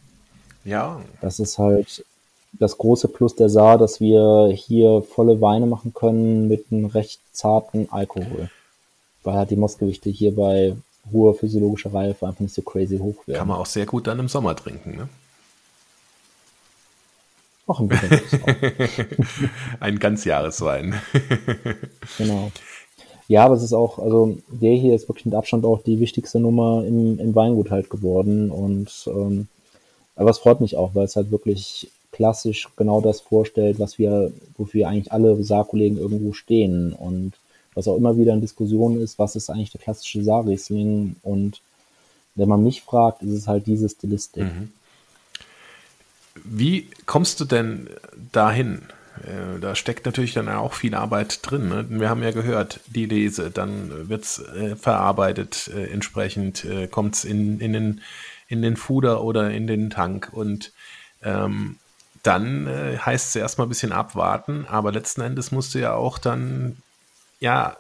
Ja, 0.65 1.01
das 1.21 1.41
ist 1.41 1.59
halt 1.59 2.05
das 2.53 2.79
große 2.79 3.09
Plus 3.09 3.35
der 3.35 3.49
Saar, 3.49 3.79
dass 3.79 4.01
wir 4.01 4.51
hier 4.55 5.03
volle 5.03 5.41
Weine 5.41 5.67
machen 5.67 5.93
können 5.95 6.49
mit 6.49 6.67
einem 6.71 6.87
recht 6.87 7.21
zarten 7.33 7.89
Alkohol. 7.91 8.51
Weil 9.23 9.35
halt 9.35 9.51
die 9.51 9.57
Mostgewichte 9.57 10.11
hier 10.11 10.35
bei 10.35 10.77
hoher 11.13 11.35
physiologischer 11.35 11.93
Reife 11.93 12.27
einfach 12.27 12.41
nicht 12.41 12.55
so 12.55 12.63
crazy 12.63 12.99
hoch 12.99 13.27
werden. 13.27 13.39
kann 13.39 13.49
man 13.49 13.59
auch 13.59 13.67
sehr 13.67 13.87
gut 13.87 14.07
dann 14.07 14.19
im 14.19 14.29
Sommer 14.29 14.57
trinken. 14.57 14.97
Ne? 14.97 15.09
Auch 17.67 17.81
ein 17.81 17.89
bisschen. 17.89 18.21
Ein 19.81 19.99
Ganzjahreswein. 19.99 20.95
genau. 22.19 22.53
Ja, 23.29 23.45
aber 23.45 23.57
es 23.57 23.63
ist 23.63 23.73
auch, 23.73 23.99
also 23.99 24.39
der 24.49 24.75
hier 24.75 24.95
ist 24.95 25.09
wirklich 25.09 25.27
mit 25.27 25.35
Abstand 25.35 25.65
auch 25.65 25.83
die 25.83 25.99
wichtigste 25.99 26.39
Nummer 26.39 26.85
im, 26.87 27.19
im 27.19 27.35
Weingut 27.35 27.73
halt 27.73 27.91
geworden. 27.91 28.53
Und 28.53 29.09
ähm, 29.09 29.49
aber 30.15 30.31
es 30.31 30.39
freut 30.39 30.61
mich 30.61 30.77
auch, 30.77 30.95
weil 30.95 31.05
es 31.05 31.17
halt 31.17 31.33
wirklich 31.33 31.91
klassisch 32.17 32.69
genau 32.77 33.01
das 33.01 33.21
vorstellt, 33.21 33.79
was 33.79 33.99
wir, 33.99 34.33
wofür 34.57 34.89
eigentlich 34.89 35.13
alle 35.13 35.43
Saarkollegen 35.43 35.99
irgendwo 35.99 36.33
stehen. 36.33 36.93
Und 36.93 37.33
was 37.75 37.87
auch 37.87 37.97
immer 37.97 38.17
wieder 38.17 38.33
in 38.33 38.41
Diskussion 38.41 39.01
ist, 39.01 39.19
was 39.19 39.37
ist 39.37 39.51
eigentlich 39.51 39.71
der 39.71 39.83
klassische 39.83 40.25
Saarriesling? 40.25 41.17
Und 41.23 41.61
wenn 42.35 42.49
man 42.49 42.65
mich 42.65 42.83
fragt, 42.83 43.23
ist 43.23 43.33
es 43.33 43.47
halt 43.47 43.67
diese 43.67 43.89
Stilistik. 43.89 44.45
Wie 46.45 46.89
kommst 47.05 47.39
du 47.41 47.45
denn 47.45 47.89
dahin? 48.33 48.83
Äh, 49.23 49.61
Da 49.61 49.75
steckt 49.75 50.07
natürlich 50.07 50.35
dann 50.35 50.49
auch 50.49 50.75
viel 50.75 50.95
Arbeit 50.95 51.41
drin. 51.43 51.69
Ne? 51.69 51.87
Wir 51.89 52.09
haben 52.09 52.23
ja 52.23 52.31
gehört, 52.31 52.81
die 52.87 53.07
Lese, 53.07 53.51
dann 53.51 54.09
wird 54.09 54.25
es 54.25 54.39
äh, 54.39 54.77
verarbeitet, 54.77 55.71
äh, 55.75 55.87
entsprechend 55.93 56.65
äh, 56.65 56.87
kommt 56.87 57.15
es 57.15 57.25
in, 57.25 57.61
in, 57.61 57.73
den, 57.73 58.01
in 58.49 58.63
den 58.63 58.77
Fuder 58.77 59.23
oder 59.23 59.51
in 59.51 59.67
den 59.67 59.91
Tank 59.91 60.31
und 60.33 60.73
ähm, 61.23 61.77
dann 62.27 62.67
äh, 62.67 62.99
heißt 62.99 63.29
es 63.29 63.37
erstmal 63.37 63.67
ein 63.67 63.71
bisschen 63.71 63.93
abwarten, 63.93 64.67
aber 64.69 64.93
letzten 64.93 65.21
Endes 65.21 65.53
musst 65.53 65.75
du 65.75 65.79
ja 65.79 65.95
auch 65.95 66.19
dann 66.19 66.77
ja 67.41 67.77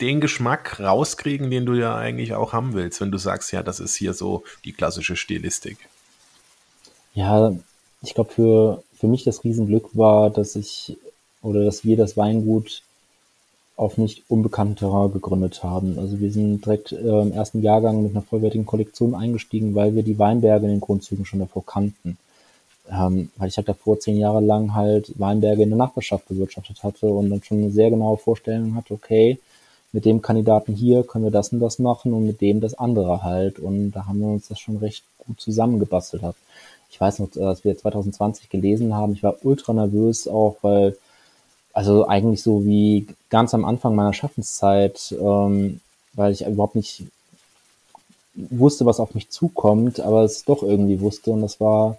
den 0.00 0.20
Geschmack 0.20 0.78
rauskriegen, 0.80 1.50
den 1.50 1.64
du 1.64 1.74
ja 1.74 1.96
eigentlich 1.96 2.34
auch 2.34 2.52
haben 2.52 2.74
willst, 2.74 3.00
wenn 3.00 3.10
du 3.10 3.18
sagst, 3.18 3.52
ja, 3.52 3.62
das 3.62 3.80
ist 3.80 3.96
hier 3.96 4.12
so 4.12 4.44
die 4.64 4.72
klassische 4.72 5.16
Stilistik. 5.16 5.78
Ja, 7.14 7.52
ich 8.02 8.14
glaube, 8.14 8.32
für, 8.32 8.82
für 8.98 9.06
mich 9.06 9.24
das 9.24 9.42
Riesenglück 9.42 9.96
war, 9.96 10.28
dass 10.30 10.54
ich 10.54 10.98
oder 11.40 11.64
dass 11.64 11.84
wir 11.84 11.96
das 11.96 12.16
Weingut 12.16 12.82
auf 13.76 13.98
nicht 13.98 14.24
unbekannterer 14.28 15.10
gegründet 15.10 15.62
haben. 15.62 15.98
Also 15.98 16.18
wir 16.18 16.30
sind 16.32 16.64
direkt 16.64 16.92
äh, 16.92 16.96
im 16.96 17.32
ersten 17.32 17.62
Jahrgang 17.62 18.02
mit 18.02 18.12
einer 18.12 18.22
vollwertigen 18.22 18.66
Kollektion 18.66 19.14
eingestiegen, 19.14 19.74
weil 19.74 19.94
wir 19.94 20.02
die 20.02 20.18
Weinberge 20.18 20.66
in 20.66 20.72
den 20.72 20.80
Grundzügen 20.80 21.26
schon 21.26 21.40
davor 21.40 21.64
kannten. 21.64 22.18
Ähm, 22.90 23.30
weil 23.36 23.48
ich 23.48 23.56
halt 23.56 23.68
davor 23.68 23.98
zehn 23.98 24.16
Jahre 24.16 24.40
lang 24.40 24.74
halt 24.74 25.18
Weinberge 25.18 25.62
in 25.62 25.70
der 25.70 25.78
Nachbarschaft 25.78 26.28
bewirtschaftet 26.28 26.82
hatte 26.84 27.06
und 27.06 27.30
dann 27.30 27.42
schon 27.42 27.58
eine 27.58 27.70
sehr 27.70 27.90
genaue 27.90 28.16
Vorstellung 28.16 28.76
hatte, 28.76 28.94
okay, 28.94 29.38
mit 29.92 30.04
dem 30.04 30.22
Kandidaten 30.22 30.74
hier 30.74 31.04
können 31.04 31.24
wir 31.24 31.30
das 31.30 31.52
und 31.52 31.60
das 31.60 31.78
machen 31.78 32.12
und 32.12 32.26
mit 32.26 32.40
dem 32.40 32.60
das 32.60 32.74
andere 32.74 33.22
halt. 33.22 33.58
Und 33.58 33.92
da 33.92 34.06
haben 34.06 34.20
wir 34.20 34.28
uns 34.28 34.48
das 34.48 34.60
schon 34.60 34.76
recht 34.76 35.04
gut 35.18 35.40
zusammengebastelt. 35.40 36.22
Hat. 36.22 36.36
Ich 36.90 37.00
weiß 37.00 37.18
noch, 37.18 37.34
als 37.36 37.64
wir 37.64 37.76
2020 37.76 38.48
gelesen 38.50 38.94
haben, 38.94 39.14
ich 39.14 39.22
war 39.22 39.36
ultra 39.42 39.72
nervös 39.72 40.28
auch, 40.28 40.56
weil, 40.62 40.96
also 41.72 42.06
eigentlich 42.06 42.42
so 42.42 42.64
wie 42.64 43.06
ganz 43.30 43.54
am 43.54 43.64
Anfang 43.64 43.94
meiner 43.94 44.12
Schaffenszeit, 44.12 45.14
ähm, 45.18 45.80
weil 46.14 46.32
ich 46.32 46.46
überhaupt 46.46 46.76
nicht 46.76 47.04
wusste, 48.34 48.86
was 48.86 49.00
auf 49.00 49.14
mich 49.14 49.30
zukommt, 49.30 50.00
aber 50.00 50.24
es 50.24 50.44
doch 50.44 50.62
irgendwie 50.62 51.00
wusste 51.00 51.30
und 51.30 51.42
das 51.42 51.58
war, 51.58 51.96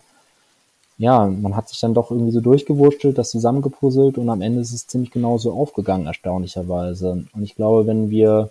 ja, 0.98 1.28
man 1.28 1.56
hat 1.56 1.70
sich 1.70 1.80
dann 1.80 1.94
doch 1.94 2.10
irgendwie 2.12 2.32
so 2.32 2.42
durchgewurschtelt, 2.42 3.18
das 3.18 3.30
zusammengepuzzelt 3.30 4.18
und 4.18 4.30
am 4.30 4.42
Ende 4.42 4.62
ist 4.62 4.74
es 4.74 4.88
ziemlich 4.88 5.12
genau 5.12 5.38
so 5.38 5.54
aufgegangen, 5.54 6.08
erstaunlicherweise. 6.08 7.26
Und 7.34 7.44
ich 7.44 7.56
glaube, 7.56 7.86
wenn 7.86 8.10
wir 8.10 8.50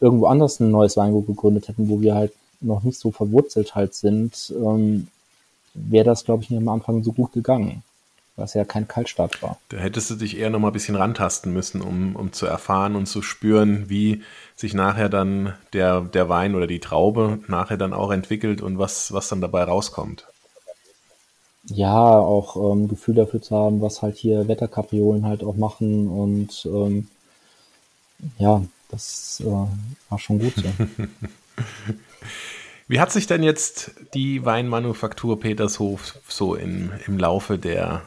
irgendwo 0.00 0.26
anders 0.26 0.58
ein 0.60 0.70
neues 0.70 0.96
Weingut 0.96 1.26
gegründet 1.26 1.68
hätten, 1.68 1.88
wo 1.88 2.00
wir 2.00 2.14
halt 2.14 2.32
noch 2.60 2.82
nicht 2.82 2.98
so 2.98 3.12
verwurzelt 3.12 3.74
halt 3.74 3.94
sind, 3.94 4.52
ähm, 4.56 5.08
wäre 5.74 6.04
das, 6.04 6.24
glaube 6.24 6.42
ich, 6.42 6.50
nicht 6.50 6.60
am 6.60 6.68
Anfang 6.68 7.04
so 7.04 7.12
gut 7.12 7.32
gegangen, 7.32 7.82
es 8.36 8.54
ja 8.54 8.64
kein 8.64 8.88
Kaltstart 8.88 9.42
war. 9.42 9.58
Da 9.68 9.78
hättest 9.78 10.10
du 10.10 10.14
dich 10.16 10.38
eher 10.38 10.50
noch 10.50 10.58
mal 10.58 10.68
ein 10.68 10.72
bisschen 10.72 10.96
rantasten 10.96 11.52
müssen, 11.52 11.80
um, 11.80 12.16
um 12.16 12.32
zu 12.32 12.46
erfahren 12.46 12.96
und 12.96 13.06
zu 13.06 13.22
spüren, 13.22 13.88
wie 13.88 14.22
sich 14.56 14.74
nachher 14.74 15.08
dann 15.08 15.54
der, 15.72 16.00
der 16.00 16.28
Wein 16.28 16.54
oder 16.54 16.66
die 16.66 16.80
Traube 16.80 17.38
nachher 17.48 17.76
dann 17.76 17.94
auch 17.94 18.10
entwickelt 18.10 18.60
und 18.60 18.78
was, 18.78 19.12
was 19.12 19.28
dann 19.28 19.40
dabei 19.40 19.64
rauskommt. 19.64 20.26
Ja, 21.68 22.10
auch 22.18 22.72
ähm, 22.72 22.88
Gefühl 22.88 23.16
dafür 23.16 23.42
zu 23.42 23.56
haben, 23.56 23.80
was 23.80 24.02
halt 24.02 24.16
hier 24.16 24.46
Wetterkapriolen 24.48 25.26
halt 25.26 25.42
auch 25.42 25.56
machen 25.56 26.08
und 26.08 26.66
ähm, 26.66 27.08
ja, 28.38 28.62
das 28.88 29.42
äh, 29.44 30.10
war 30.10 30.18
schon 30.18 30.38
gut 30.38 30.54
so. 30.56 30.64
Wie 32.88 33.00
hat 33.00 33.10
sich 33.10 33.26
denn 33.26 33.42
jetzt 33.42 33.90
die 34.14 34.44
Weinmanufaktur 34.44 35.40
Petershof 35.40 36.18
so 36.28 36.54
im, 36.54 36.92
im 37.06 37.18
Laufe 37.18 37.58
der 37.58 38.02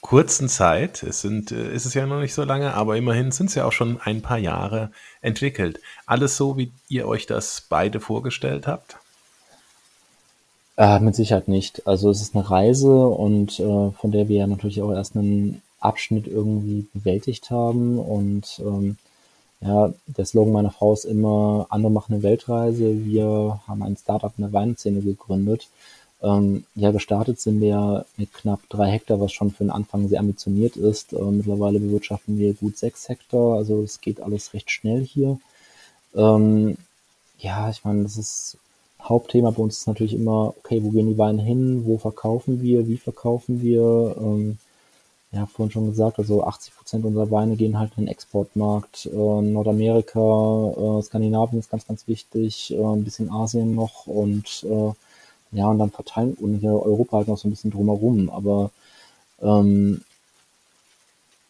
kurzen 0.00 0.48
Zeit, 0.48 1.02
es 1.02 1.20
sind, 1.20 1.52
äh, 1.52 1.72
ist 1.72 1.84
es 1.84 1.94
ja 1.94 2.06
noch 2.06 2.20
nicht 2.20 2.34
so 2.34 2.42
lange, 2.42 2.74
aber 2.74 2.96
immerhin 2.96 3.30
sind 3.30 3.46
es 3.46 3.54
ja 3.54 3.64
auch 3.64 3.72
schon 3.72 4.00
ein 4.00 4.22
paar 4.22 4.38
Jahre 4.38 4.90
entwickelt. 5.20 5.80
Alles 6.06 6.36
so, 6.36 6.56
wie 6.56 6.72
ihr 6.88 7.06
euch 7.06 7.26
das 7.26 7.60
beide 7.68 8.00
vorgestellt 8.00 8.66
habt? 8.66 8.96
Äh, 10.78 11.00
mit 11.00 11.16
Sicherheit 11.16 11.48
nicht. 11.48 11.88
Also 11.88 12.08
es 12.08 12.22
ist 12.22 12.36
eine 12.36 12.48
Reise 12.48 13.08
und 13.08 13.58
äh, 13.58 13.90
von 13.90 14.12
der 14.12 14.28
wir 14.28 14.36
ja 14.38 14.46
natürlich 14.46 14.80
auch 14.80 14.92
erst 14.92 15.16
einen 15.16 15.60
Abschnitt 15.80 16.28
irgendwie 16.28 16.86
bewältigt 16.94 17.50
haben. 17.50 17.98
Und 17.98 18.60
ähm, 18.64 18.96
ja, 19.60 19.92
der 20.06 20.24
Slogan 20.24 20.52
meiner 20.52 20.70
Frau 20.70 20.92
ist 20.92 21.04
immer, 21.04 21.66
andere 21.70 21.90
machen 21.90 22.14
eine 22.14 22.22
Weltreise. 22.22 23.04
Wir 23.04 23.60
haben 23.66 23.82
ein 23.82 23.96
Startup 23.96 24.32
in 24.38 24.44
der 24.44 24.52
Weinszene 24.52 25.00
gegründet. 25.00 25.68
Ähm, 26.22 26.64
ja, 26.76 26.92
gestartet 26.92 27.40
sind 27.40 27.60
wir 27.60 28.06
mit 28.16 28.32
knapp 28.32 28.60
drei 28.68 28.88
Hektar, 28.88 29.18
was 29.20 29.32
schon 29.32 29.50
für 29.50 29.64
den 29.64 29.70
Anfang 29.70 30.08
sehr 30.08 30.20
ambitioniert 30.20 30.76
ist. 30.76 31.12
Äh, 31.12 31.22
mittlerweile 31.22 31.80
bewirtschaften 31.80 32.38
wir 32.38 32.54
gut 32.54 32.78
sechs 32.78 33.08
Hektar, 33.08 33.56
also 33.56 33.82
es 33.82 34.00
geht 34.00 34.20
alles 34.20 34.54
recht 34.54 34.70
schnell 34.70 35.04
hier. 35.04 35.40
Ähm, 36.14 36.76
ja, 37.40 37.68
ich 37.68 37.84
meine, 37.84 38.04
das 38.04 38.16
ist 38.16 38.58
Hauptthema 39.08 39.50
bei 39.50 39.62
uns 39.62 39.78
ist 39.78 39.86
natürlich 39.86 40.14
immer, 40.14 40.54
okay, 40.58 40.82
wo 40.82 40.90
gehen 40.90 41.08
die 41.08 41.18
Weine 41.18 41.42
hin, 41.42 41.84
wo 41.86 41.98
verkaufen 41.98 42.60
wir, 42.62 42.86
wie 42.88 42.98
verkaufen 42.98 43.62
wir. 43.62 44.16
Ähm, 44.18 44.58
ja, 45.32 45.46
vorhin 45.46 45.70
schon 45.70 45.86
gesagt, 45.88 46.18
also 46.18 46.44
80 46.44 46.74
Prozent 46.74 47.04
unserer 47.04 47.30
Weine 47.30 47.56
gehen 47.56 47.78
halt 47.78 47.92
in 47.96 48.04
den 48.04 48.08
Exportmarkt. 48.08 49.06
Äh, 49.06 49.42
Nordamerika, 49.42 50.98
äh, 50.98 51.02
Skandinavien 51.02 51.58
ist 51.60 51.70
ganz, 51.70 51.86
ganz 51.86 52.08
wichtig, 52.08 52.72
äh, 52.72 52.82
ein 52.82 53.04
bisschen 53.04 53.30
Asien 53.30 53.74
noch 53.74 54.06
und 54.06 54.64
äh, 54.64 54.92
ja, 55.52 55.66
und 55.68 55.78
dann 55.78 55.90
verteilen 55.90 56.34
und 56.40 56.58
hier 56.58 56.72
Europa 56.72 57.18
halt 57.18 57.28
noch 57.28 57.38
so 57.38 57.48
ein 57.48 57.50
bisschen 57.50 57.70
drumherum. 57.70 58.30
Aber 58.30 58.70
ähm, 59.42 60.02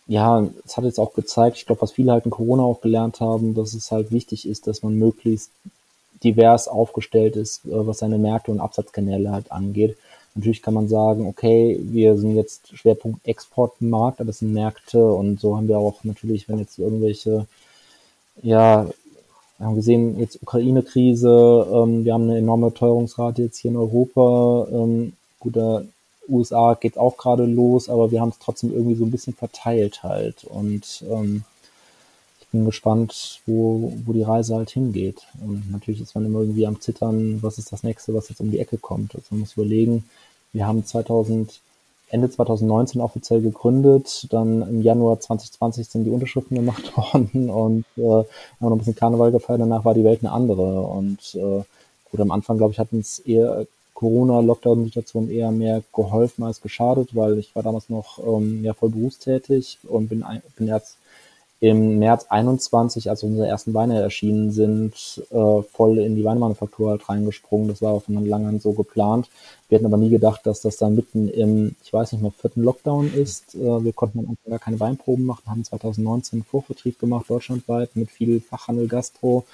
ja, 0.09 0.47
es 0.64 0.77
hat 0.77 0.85
jetzt 0.85 0.99
auch 0.99 1.14
gezeigt, 1.14 1.59
ich 1.59 1.66
glaube, 1.66 1.83
was 1.83 1.92
viele 1.92 2.12
halt 2.12 2.25
in 2.25 2.31
Corona 2.31 2.62
auch 2.62 2.81
gelernt 2.81 3.21
haben, 3.21 3.55
dass 3.55 3.75
es 3.75 3.92
halt 3.92 4.11
wichtig 4.11 4.49
ist, 4.49 4.66
dass 4.66 4.83
man 4.83 4.94
möglichst 4.94 5.51
divers 6.22 6.68
aufgestellt 6.68 7.37
ist, 7.37 7.64
äh, 7.66 7.87
was 7.87 7.98
seine 7.98 8.18
Märkte 8.18 8.50
und 8.50 8.61
Absatzkanäle 8.61 9.31
halt 9.31 9.52
angeht. 9.52 9.96
Natürlich 10.35 10.62
kann 10.62 10.74
man 10.74 10.88
sagen, 10.88 11.26
okay, 11.26 11.78
wir 11.83 12.16
sind 12.16 12.37
jetzt 12.37 12.76
Schwerpunkt 12.76 13.26
Exportmarkt, 13.26 14.20
aber 14.20 14.31
es 14.31 14.38
sind 14.38 14.52
Märkte 14.52 15.04
und 15.04 15.40
so 15.40 15.57
haben 15.57 15.68
wir 15.68 15.78
auch 15.78 16.04
natürlich, 16.04 16.48
wenn 16.48 16.59
jetzt 16.59 16.78
irgendwelche, 16.78 17.46
ja, 18.42 18.87
wir 19.59 19.66
haben 19.66 19.74
gesehen, 19.74 20.18
jetzt 20.20 20.40
Ukraine-Krise, 20.40 21.66
ähm, 21.72 22.04
wir 22.04 22.14
haben 22.14 22.24
eine 22.24 22.38
enorme 22.38 22.72
Teuerungsrate 22.72 23.42
jetzt 23.42 23.59
hier 23.59 23.72
in 23.72 23.76
Europa. 23.76 24.68
Ähm, 24.70 25.14
gut, 25.40 25.57
der 25.57 25.85
USA 26.28 26.74
geht 26.74 26.96
auch 26.96 27.16
gerade 27.16 27.44
los, 27.44 27.88
aber 27.88 28.12
wir 28.12 28.20
haben 28.20 28.28
es 28.28 28.38
trotzdem 28.38 28.72
irgendwie 28.72 28.94
so 28.94 29.04
ein 29.04 29.11
bisschen 29.11 29.35
verteilt 29.35 30.04
halt. 30.04 30.44
Und 30.44 31.04
ähm, 31.11 31.42
bin 32.51 32.65
gespannt, 32.65 33.41
wo, 33.47 33.93
wo 34.05 34.13
die 34.13 34.23
Reise 34.23 34.55
halt 34.55 34.71
hingeht. 34.71 35.23
Und 35.41 35.71
natürlich 35.71 36.01
ist 36.01 36.15
man 36.15 36.25
immer 36.25 36.41
irgendwie 36.41 36.67
am 36.67 36.81
Zittern, 36.81 37.43
was 37.43 37.59
ist 37.59 37.73
das 37.73 37.83
nächste, 37.83 38.15
was 38.15 38.29
jetzt 38.29 38.41
um 38.41 38.51
die 38.51 38.59
Ecke 38.59 38.79
kommt. 38.79 39.15
Also 39.15 39.27
man 39.31 39.41
muss 39.41 39.55
überlegen, 39.55 40.05
wir 40.53 40.67
haben 40.67 40.85
2000, 40.85 41.61
Ende 42.11 42.31
2019 42.31 43.03
offiziell 43.03 43.43
gegründet, 43.43 44.27
dann 44.31 44.63
im 44.63 44.81
Januar 44.81 45.21
2020 45.21 45.89
sind 45.89 46.05
die 46.05 46.11
Unterschriften 46.11 46.57
gemacht 46.57 46.97
worden 46.97 47.51
und 47.51 47.85
äh, 47.97 48.01
haben 48.01 48.27
noch 48.61 48.71
ein 48.71 48.79
bisschen 48.79 48.97
Karneval 48.97 49.31
gefeiert, 49.31 49.61
danach 49.61 49.85
war 49.85 49.93
die 49.93 50.05
Welt 50.05 50.21
eine 50.21 50.33
andere. 50.33 50.81
Und 50.81 51.35
äh, 51.35 51.63
gut, 52.11 52.21
am 52.21 52.31
Anfang, 52.31 52.57
glaube 52.57 52.73
ich, 52.73 52.79
hat 52.79 52.93
uns 52.93 53.19
eher 53.19 53.67
Corona-Lockdown-Situation 53.93 55.29
eher 55.29 55.51
mehr 55.51 55.83
geholfen 55.93 56.45
als 56.45 56.63
geschadet, 56.63 57.17
weil 57.17 57.37
ich 57.39 57.55
war 57.57 57.65
damals 57.65 57.91
noch 57.91 58.19
ähm, 58.25 58.65
ja, 58.65 58.73
voll 58.73 58.91
berufstätig 58.91 59.79
und 59.83 60.09
bin, 60.09 60.25
bin 60.57 60.69
jetzt 60.69 60.97
im 61.61 61.99
März 61.99 62.27
21, 62.29 63.11
als 63.11 63.25
unsere 63.25 63.49
ersten 63.49 63.75
Weine 63.75 64.01
erschienen 64.01 64.53
sind, 64.53 65.23
äh, 65.31 65.62
voll 65.62 65.99
in 65.99 66.14
die 66.14 66.25
Weinmanufaktur 66.25 66.90
halt 66.90 67.09
reingesprungen. 67.09 67.68
Das 67.68 67.83
war 67.83 67.92
auch 67.92 68.05
von 68.05 68.25
lange 68.25 68.61
so 68.61 68.73
geplant. 68.73 69.29
Wir 69.68 69.77
hätten 69.77 69.87
aber 69.87 69.97
nie 69.97 70.09
gedacht, 70.09 70.47
dass 70.47 70.61
das 70.61 70.77
dann 70.77 70.94
mitten 70.94 71.29
im, 71.29 71.75
ich 71.83 71.92
weiß 71.92 72.12
nicht 72.12 72.23
mehr, 72.23 72.31
vierten 72.31 72.62
Lockdown 72.62 73.12
ist. 73.12 73.57
Äh, 73.57 73.85
wir 73.85 73.92
konnten 73.92 74.21
Anfang 74.21 74.51
gar 74.51 74.59
keine 74.61 74.79
Weinproben 74.79 75.27
machen, 75.27 75.42
haben 75.47 75.64
2019 75.64 76.44
Vorvertrieb 76.44 76.99
gemacht, 77.01 77.29
deutschlandweit, 77.29 77.97
mit 77.97 78.11
viel 78.11 78.40
Fachhandel, 78.40 78.87
Gastro. 78.87 79.44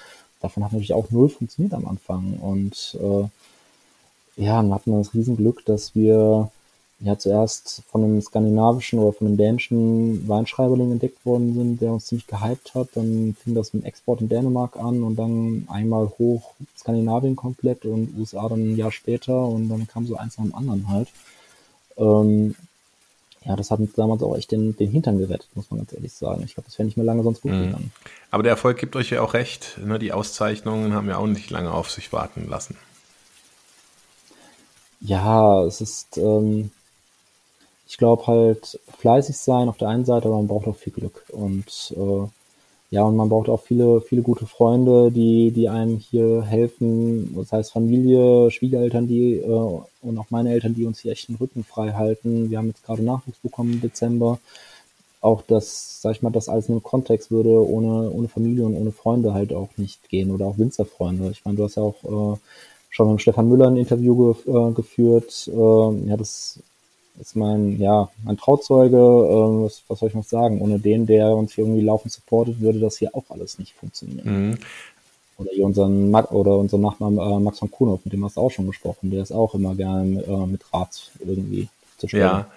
Davon 0.41 0.63
hat 0.63 0.73
natürlich 0.73 0.93
auch 0.93 1.09
null 1.09 1.29
funktioniert 1.29 1.73
am 1.73 1.87
Anfang. 1.87 2.37
Und 2.39 2.97
äh, 3.01 4.43
ja, 4.43 4.61
dann 4.61 4.73
hatten 4.73 4.91
wir 4.91 4.99
das 4.99 5.13
Riesenglück, 5.15 5.65
dass 5.65 5.95
wir 5.95 6.51
ja 7.05 7.17
zuerst 7.19 7.83
von 7.91 8.03
einem 8.03 8.21
skandinavischen 8.21 8.99
oder 8.99 9.13
von 9.13 9.27
einem 9.27 9.37
dänischen 9.37 10.27
Weinschreiberling 10.27 10.91
entdeckt 10.91 11.23
worden 11.25 11.53
sind, 11.53 11.81
der 11.81 11.93
uns 11.93 12.07
ziemlich 12.07 12.25
gehypt 12.25 12.73
hat. 12.73 12.89
Dann 12.95 13.35
fing 13.43 13.53
das 13.53 13.73
mit 13.73 13.83
dem 13.83 13.87
Export 13.87 14.21
in 14.21 14.29
Dänemark 14.29 14.75
an 14.75 15.03
und 15.03 15.15
dann 15.15 15.67
einmal 15.69 16.07
hoch 16.17 16.55
Skandinavien 16.77 17.35
komplett 17.35 17.85
und 17.85 18.17
USA 18.17 18.49
dann 18.49 18.73
ein 18.73 18.75
Jahr 18.75 18.91
später 18.91 19.45
und 19.45 19.69
dann 19.69 19.87
kam 19.87 20.07
so 20.07 20.15
eins 20.15 20.37
nach 20.37 20.45
dem 20.45 20.55
anderen 20.55 20.89
halt. 20.89 21.09
Ähm, 21.97 22.55
ja, 23.45 23.55
das 23.55 23.69
hat 23.69 23.79
uns 23.79 23.93
damals 23.93 24.23
auch 24.23 24.35
echt 24.35 24.51
den, 24.51 24.75
den 24.75 24.89
Hintern 24.89 25.19
gerettet, 25.19 25.49
muss 25.53 25.69
man 25.69 25.81
ganz 25.81 25.93
ehrlich 25.93 26.13
sagen. 26.13 26.41
Ich 26.43 26.55
glaube, 26.55 26.67
das 26.67 26.79
wäre 26.79 26.87
nicht 26.87 26.97
mehr 26.97 27.05
lange 27.05 27.21
sonst 27.21 27.41
gut 27.41 27.51
mhm. 27.51 27.65
gegangen. 27.65 27.91
Aber 28.31 28.41
der 28.41 28.51
Erfolg 28.51 28.79
gibt 28.79 28.95
euch 28.95 29.11
ja 29.11 29.21
auch 29.21 29.35
recht. 29.35 29.77
Ne? 29.85 29.99
Die 29.99 30.11
Auszeichnungen 30.11 30.93
haben 30.93 31.07
ja 31.07 31.17
auch 31.17 31.27
nicht 31.27 31.51
lange 31.51 31.71
auf 31.71 31.91
sich 31.91 32.11
warten 32.11 32.47
lassen. 32.49 32.75
Ja, 35.01 35.63
es 35.63 35.81
ist, 35.81 36.17
ähm, 36.17 36.71
ich 37.87 37.97
glaube 37.97 38.27
halt 38.27 38.79
fleißig 38.99 39.37
sein 39.37 39.69
auf 39.69 39.77
der 39.77 39.89
einen 39.89 40.05
Seite, 40.05 40.27
aber 40.27 40.37
man 40.37 40.47
braucht 40.47 40.67
auch 40.67 40.75
viel 40.75 40.93
Glück 40.93 41.25
und 41.29 41.93
äh, 41.95 42.27
ja, 42.91 43.03
und 43.03 43.15
man 43.15 43.29
braucht 43.29 43.49
auch 43.49 43.61
viele, 43.61 43.99
viele 44.01 44.21
gute 44.21 44.45
Freunde, 44.45 45.11
die, 45.11 45.51
die 45.51 45.67
einem 45.69 45.97
hier 45.97 46.43
helfen. 46.43 47.35
Das 47.35 47.51
heißt 47.51 47.71
Familie, 47.73 48.51
Schwiegereltern, 48.51 49.07
die 49.07 49.39
äh, 49.39 49.81
und 50.01 50.17
auch 50.17 50.27
meine 50.29 50.51
Eltern, 50.51 50.75
die 50.75 50.85
uns 50.85 50.99
hier 50.99 51.11
echt 51.11 51.27
den 51.27 51.35
Rücken 51.35 51.63
frei 51.63 51.91
halten. 51.93 52.49
Wir 52.49 52.57
haben 52.57 52.67
jetzt 52.67 52.85
gerade 52.85 53.03
Nachwuchs 53.03 53.39
bekommen 53.39 53.73
im 53.73 53.81
Dezember. 53.81 54.39
Auch 55.19 55.41
das, 55.47 56.01
sag 56.01 56.15
ich 56.15 56.21
mal, 56.21 56.29
das 56.29 56.47
alles 56.47 56.69
in 56.69 56.75
einem 56.75 56.83
Kontext 56.83 57.31
würde 57.31 57.67
ohne, 57.67 58.11
ohne 58.11 58.27
Familie 58.27 58.65
und 58.65 58.75
ohne 58.75 58.91
Freunde 58.91 59.33
halt 59.33 59.51
auch 59.53 59.69
nicht 59.77 60.07
gehen 60.09 60.31
oder 60.31 60.45
auch 60.45 60.57
Winzerfreunde. 60.59 61.31
Ich 61.31 61.43
meine, 61.43 61.57
du 61.57 61.63
hast 61.63 61.75
ja 61.75 61.83
auch 61.83 62.35
äh, 62.35 62.37
schon 62.91 63.11
mit 63.11 63.21
Stefan 63.21 63.49
Müller 63.49 63.67
ein 63.67 63.77
Interview 63.77 64.35
ge 64.35 64.53
äh, 64.53 64.71
geführt. 64.73 65.49
Äh, 65.51 66.07
ja, 66.07 66.17
das 66.17 66.59
ist 67.19 67.35
mein, 67.35 67.79
ja, 67.79 68.09
mein 68.23 68.37
Trauzeuge, 68.37 68.97
äh, 68.97 69.65
was, 69.65 69.83
was 69.87 69.99
soll 69.99 70.09
ich 70.09 70.15
noch 70.15 70.23
sagen? 70.23 70.61
Ohne 70.61 70.79
den, 70.79 71.05
der 71.05 71.29
uns 71.29 71.53
hier 71.53 71.63
irgendwie 71.63 71.83
laufend 71.83 72.11
supportet, 72.11 72.59
würde 72.61 72.79
das 72.79 72.97
hier 72.97 73.15
auch 73.15 73.25
alles 73.29 73.59
nicht 73.59 73.73
funktionieren. 73.73 74.49
Mhm. 74.49 74.57
Oder 75.37 75.49
hier 75.53 75.65
unseren 75.65 76.13
oder 76.15 76.57
unseren 76.57 76.81
Nachbarn 76.81 77.17
äh, 77.17 77.39
Max 77.39 77.59
von 77.59 77.69
Kuhnhoff, 77.69 78.01
mit 78.05 78.13
dem 78.13 78.23
hast 78.23 78.37
du 78.37 78.41
auch 78.41 78.51
schon 78.51 78.67
gesprochen, 78.67 79.11
der 79.11 79.21
ist 79.21 79.33
auch 79.33 79.53
immer 79.53 79.75
gerne 79.75 80.23
äh, 80.23 80.45
mit 80.45 80.61
Rat 80.73 81.11
irgendwie 81.19 81.67
zu 81.97 82.07
stellen. 82.07 82.23
Ja, 82.23 82.47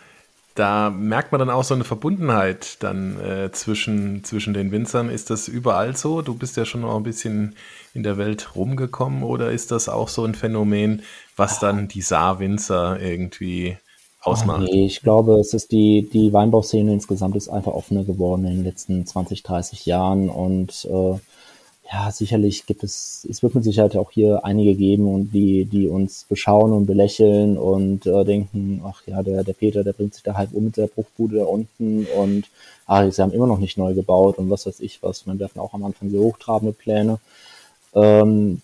da 0.55 0.91
merkt 0.91 1.31
man 1.31 1.39
dann 1.39 1.51
auch 1.51 1.63
so 1.63 1.75
eine 1.75 1.85
Verbundenheit 1.85 2.83
dann 2.83 3.21
äh, 3.21 3.53
zwischen, 3.53 4.25
zwischen 4.25 4.55
den 4.55 4.73
Winzern. 4.73 5.09
Ist 5.09 5.31
das 5.31 5.47
überall 5.47 5.97
so? 5.97 6.21
Du 6.21 6.35
bist 6.35 6.57
ja 6.57 6.65
schon 6.65 6.81
noch 6.81 6.97
ein 6.97 7.05
bisschen 7.05 7.55
in 7.95 8.03
der 8.03 8.19
Welt 8.19 8.57
rumgekommen 8.57 9.23
oder 9.23 9.53
ist 9.53 9.71
das 9.71 9.89
auch 9.89 10.09
so 10.09 10.25
ein 10.25 10.35
Phänomen, 10.35 11.03
was 11.37 11.61
dann 11.61 11.87
die 11.87 12.01
Saarwinzer 12.01 13.01
irgendwie 13.01 13.77
ausmacht? 14.23 14.63
nee, 14.63 14.87
ich 14.87 15.01
glaube, 15.01 15.39
es 15.41 15.55
ist 15.55 15.73
die, 15.73 16.09
die 16.13 16.33
Weinbauszene 16.33 16.93
insgesamt 16.93 17.37
ist 17.37 17.49
einfach 17.49 17.73
offener 17.73 18.05
geworden 18.05 18.45
in 18.47 18.57
den 18.57 18.65
letzten 18.65 19.07
20, 19.07 19.43
30 19.43 19.87
Jahren 19.87 20.29
und 20.29 20.87
äh, 20.91 21.19
ja, 21.91 22.11
sicherlich 22.11 22.67
gibt 22.67 22.85
es, 22.85 23.27
es 23.31 23.43
wird 23.43 23.55
mit 23.55 23.65
Sicherheit 23.65 23.97
auch 23.97 24.11
hier 24.11 24.45
einige 24.45 24.75
geben 24.75 25.13
und 25.13 25.31
die, 25.33 25.65
die 25.65 25.89
uns 25.89 26.27
beschauen 26.29 26.73
und 26.73 26.85
belächeln 26.85 27.57
und 27.57 28.05
äh, 28.07 28.25
denken, 28.25 28.83
ach 28.85 29.01
ja, 29.07 29.23
der, 29.23 29.43
der 29.43 29.55
Peter, 29.55 29.83
der 29.83 29.95
bringt 29.95 30.13
sich 30.13 30.23
da 30.23 30.35
halb 30.35 30.53
um 30.53 30.65
mit 30.65 30.77
der 30.77 30.89
Bruchbude 30.89 31.39
da 31.39 31.45
unten 31.45 32.07
und 32.19 32.45
ah, 32.87 33.11
sie 33.11 33.23
haben 33.23 33.33
immer 33.33 33.47
noch 33.47 33.59
nicht 33.59 33.79
neu 33.79 33.95
gebaut 33.95 34.37
und 34.37 34.51
was 34.51 34.67
weiß 34.67 34.81
ich 34.81 35.03
was. 35.03 35.25
Man 35.25 35.41
hatten 35.41 35.61
auch 35.61 35.73
am 35.73 35.85
Anfang 35.85 36.11
sehr 36.11 36.21
hochtrabende 36.21 36.75
Pläne. 36.75 37.21
Ähm, 37.95 38.61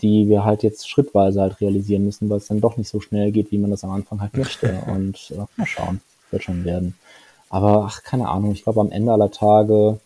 die 0.00 0.28
wir 0.28 0.44
halt 0.44 0.62
jetzt 0.62 0.88
schrittweise 0.88 1.40
halt 1.40 1.60
realisieren 1.60 2.04
müssen, 2.04 2.28
weil 2.28 2.38
es 2.38 2.46
dann 2.46 2.60
doch 2.60 2.76
nicht 2.76 2.88
so 2.88 3.00
schnell 3.00 3.32
geht, 3.32 3.50
wie 3.52 3.58
man 3.58 3.70
das 3.70 3.84
am 3.84 3.90
Anfang 3.90 4.20
halt 4.20 4.36
möchte. 4.36 4.82
Und 4.86 5.32
äh, 5.32 5.44
mal 5.56 5.66
schauen, 5.66 6.00
wird 6.30 6.42
schon 6.42 6.64
werden. 6.64 6.94
Aber 7.50 7.84
ach, 7.86 8.02
keine 8.02 8.28
Ahnung, 8.28 8.52
ich 8.52 8.64
glaube 8.64 8.80
am 8.80 8.92
Ende 8.92 9.12
aller 9.12 9.30
Tage 9.30 9.98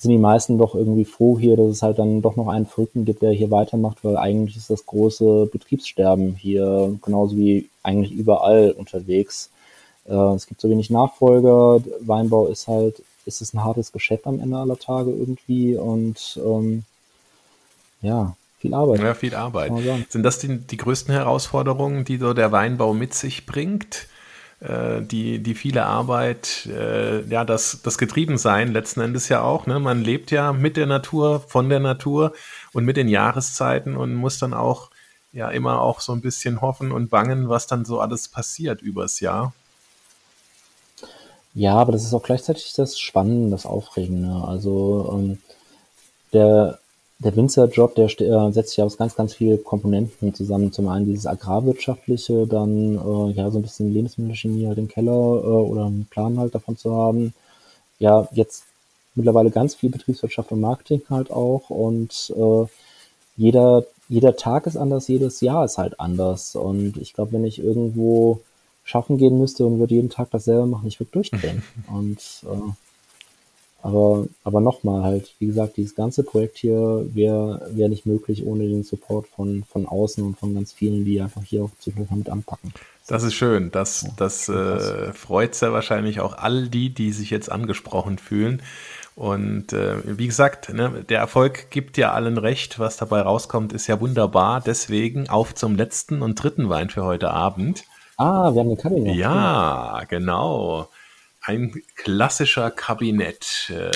sind 0.00 0.12
die 0.12 0.18
meisten 0.18 0.56
doch 0.56 0.74
irgendwie 0.74 1.04
froh 1.04 1.38
hier, 1.38 1.58
dass 1.58 1.68
es 1.68 1.82
halt 1.82 1.98
dann 1.98 2.22
doch 2.22 2.34
noch 2.36 2.48
einen 2.48 2.66
Verrückten 2.66 3.04
gibt, 3.04 3.20
der 3.20 3.32
hier 3.32 3.50
weitermacht, 3.50 3.98
weil 4.02 4.16
eigentlich 4.16 4.56
ist 4.56 4.70
das 4.70 4.86
große 4.86 5.50
Betriebssterben 5.52 6.36
hier 6.36 6.98
genauso 7.02 7.36
wie 7.36 7.68
eigentlich 7.82 8.12
überall 8.12 8.70
unterwegs. 8.70 9.50
Äh, 10.06 10.14
es 10.34 10.46
gibt 10.46 10.60
so 10.60 10.70
wenig 10.70 10.88
Nachfolger, 10.88 11.82
Weinbau 12.00 12.46
ist 12.46 12.66
halt, 12.66 13.02
ist 13.26 13.42
es 13.42 13.52
ein 13.52 13.62
hartes 13.62 13.92
Geschäft 13.92 14.26
am 14.26 14.40
Ende 14.40 14.56
aller 14.56 14.78
Tage 14.78 15.10
irgendwie 15.10 15.76
und 15.76 16.40
ähm, 16.42 16.84
ja, 18.00 18.34
viel 18.60 18.74
Arbeit. 18.74 19.00
Ja, 19.00 19.14
viel 19.14 19.34
Arbeit. 19.34 19.72
Sind 20.08 20.22
das 20.22 20.38
die, 20.38 20.58
die 20.58 20.76
größten 20.76 21.12
Herausforderungen, 21.12 22.04
die 22.04 22.18
so 22.18 22.32
der 22.34 22.52
Weinbau 22.52 22.94
mit 22.94 23.14
sich 23.14 23.46
bringt? 23.46 24.06
äh, 24.60 25.02
die, 25.02 25.42
die 25.42 25.54
viele 25.54 25.86
Arbeit, 25.86 26.66
äh, 26.66 27.22
ja, 27.26 27.44
das, 27.44 27.80
das 27.82 27.98
Getriebensein 27.98 28.72
letzten 28.72 29.00
Endes 29.00 29.28
ja 29.28 29.42
auch. 29.42 29.66
Ne? 29.66 29.80
Man 29.80 30.04
lebt 30.04 30.30
ja 30.30 30.52
mit 30.52 30.76
der 30.76 30.86
Natur, 30.86 31.40
von 31.40 31.68
der 31.68 31.80
Natur 31.80 32.32
und 32.72 32.84
mit 32.84 32.96
den 32.96 33.08
Jahreszeiten 33.08 33.96
und 33.96 34.14
muss 34.14 34.38
dann 34.38 34.54
auch 34.54 34.90
ja 35.32 35.48
immer 35.48 35.80
auch 35.80 36.00
so 36.00 36.12
ein 36.12 36.20
bisschen 36.20 36.60
hoffen 36.60 36.92
und 36.92 37.08
bangen, 37.08 37.48
was 37.48 37.66
dann 37.66 37.84
so 37.84 38.00
alles 38.00 38.28
passiert 38.28 38.82
übers 38.82 39.20
Jahr. 39.20 39.52
Ja, 41.54 41.74
aber 41.74 41.92
das 41.92 42.04
ist 42.04 42.14
auch 42.14 42.22
gleichzeitig 42.22 42.74
das 42.74 42.98
Spannende, 42.98 43.50
das 43.50 43.66
Aufregende. 43.66 44.44
Also 44.46 45.10
ähm, 45.12 45.38
der, 46.32 46.79
der 47.20 47.36
Winzerjob, 47.36 47.94
der 47.94 48.06
äh, 48.06 48.52
setzt 48.52 48.70
sich 48.70 48.82
aus 48.82 48.96
ganz, 48.96 49.14
ganz 49.14 49.34
vielen 49.34 49.62
Komponenten 49.62 50.34
zusammen. 50.34 50.72
Zum 50.72 50.88
einen 50.88 51.04
dieses 51.04 51.26
agrarwirtschaftliche, 51.26 52.46
dann 52.46 52.96
äh, 52.96 53.32
ja 53.32 53.50
so 53.50 53.58
ein 53.58 53.62
bisschen 53.62 53.92
Lebensmittelchemie 53.92 54.66
halt 54.66 54.78
im 54.78 54.88
Keller 54.88 55.12
äh, 55.12 55.46
oder 55.46 55.84
einen 55.84 56.06
Plan 56.10 56.38
halt 56.38 56.54
davon 56.54 56.78
zu 56.78 56.94
haben. 56.94 57.34
Ja, 57.98 58.26
jetzt 58.32 58.64
mittlerweile 59.14 59.50
ganz 59.50 59.74
viel 59.74 59.90
Betriebswirtschaft 59.90 60.50
und 60.50 60.60
Marketing 60.60 61.02
halt 61.10 61.30
auch 61.30 61.68
und 61.68 62.32
äh, 62.36 62.66
jeder, 63.36 63.84
jeder 64.08 64.36
Tag 64.36 64.66
ist 64.66 64.76
anders, 64.76 65.08
jedes 65.08 65.42
Jahr 65.42 65.66
ist 65.66 65.76
halt 65.76 66.00
anders. 66.00 66.56
Und 66.56 66.96
ich 66.96 67.12
glaube, 67.12 67.32
wenn 67.32 67.44
ich 67.44 67.58
irgendwo 67.58 68.40
schaffen 68.82 69.18
gehen 69.18 69.38
müsste 69.38 69.66
und 69.66 69.78
würde 69.78 69.94
jeden 69.94 70.10
Tag 70.10 70.30
dasselbe 70.30 70.66
machen, 70.66 70.88
ich 70.88 70.98
würde 70.98 71.12
durchdrehen. 71.12 71.62
und 71.92 72.18
äh, 72.44 72.72
aber, 73.82 74.26
aber 74.44 74.60
nochmal 74.60 75.02
halt, 75.02 75.34
wie 75.38 75.46
gesagt, 75.46 75.76
dieses 75.76 75.94
ganze 75.94 76.22
Projekt 76.22 76.58
hier 76.58 77.06
wäre 77.12 77.68
wär 77.72 77.88
nicht 77.88 78.06
möglich 78.06 78.44
ohne 78.44 78.68
den 78.68 78.82
Support 78.82 79.26
von, 79.28 79.64
von 79.64 79.86
außen 79.86 80.22
und 80.24 80.38
von 80.38 80.54
ganz 80.54 80.72
vielen, 80.72 81.04
die 81.04 81.20
einfach 81.20 81.42
hier 81.42 81.64
auch 81.64 81.70
zu 81.78 81.90
mit 81.90 82.28
anpacken. 82.28 82.72
Das 83.06 83.22
ist 83.22 83.34
schön. 83.34 83.70
Das, 83.70 84.06
das 84.16 84.48
äh, 84.48 85.12
freut 85.12 85.54
sehr 85.54 85.72
wahrscheinlich 85.72 86.20
auch 86.20 86.36
all 86.38 86.68
die, 86.68 86.94
die 86.94 87.12
sich 87.12 87.30
jetzt 87.30 87.50
angesprochen 87.50 88.18
fühlen. 88.18 88.62
Und 89.16 89.72
äh, 89.72 89.96
wie 90.04 90.28
gesagt, 90.28 90.72
ne, 90.72 91.04
der 91.08 91.18
Erfolg 91.18 91.70
gibt 91.70 91.96
ja 91.96 92.12
allen 92.12 92.38
recht. 92.38 92.78
Was 92.78 92.96
dabei 92.96 93.22
rauskommt, 93.22 93.72
ist 93.72 93.86
ja 93.86 94.00
wunderbar. 94.00 94.60
Deswegen 94.64 95.28
auf 95.28 95.54
zum 95.54 95.74
letzten 95.74 96.22
und 96.22 96.36
dritten 96.42 96.68
Wein 96.68 96.90
für 96.90 97.04
heute 97.04 97.30
Abend. 97.30 97.84
Ah, 98.16 98.52
wir 98.52 98.60
haben 98.60 98.68
eine 98.68 98.76
Kabinett. 98.76 99.16
Ja, 99.16 100.02
genau. 100.08 100.88
Ein 101.50 101.82
klassischer 101.96 102.70
Kabinett. 102.70 103.72
Äh, 103.74 103.90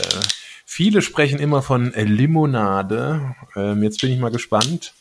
viele 0.67 1.03
sprechen 1.03 1.39
immer 1.39 1.63
von 1.63 1.93
Limonade. 1.93 3.37
Ähm, 3.55 3.85
jetzt 3.85 4.01
bin 4.01 4.11
ich 4.11 4.19
mal 4.19 4.33
gespannt, 4.33 4.93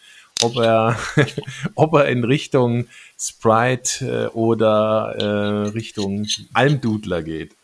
ob 0.43 0.57
er, 0.57 0.95
ob 1.73 1.95
er 1.95 2.09
in 2.09 2.23
Richtung 2.23 2.85
Sprite 3.19 4.05
äh, 4.05 4.37
oder 4.37 5.15
äh, 5.17 5.69
Richtung 5.69 6.27
Almdudler 6.53 7.23
geht. 7.23 7.55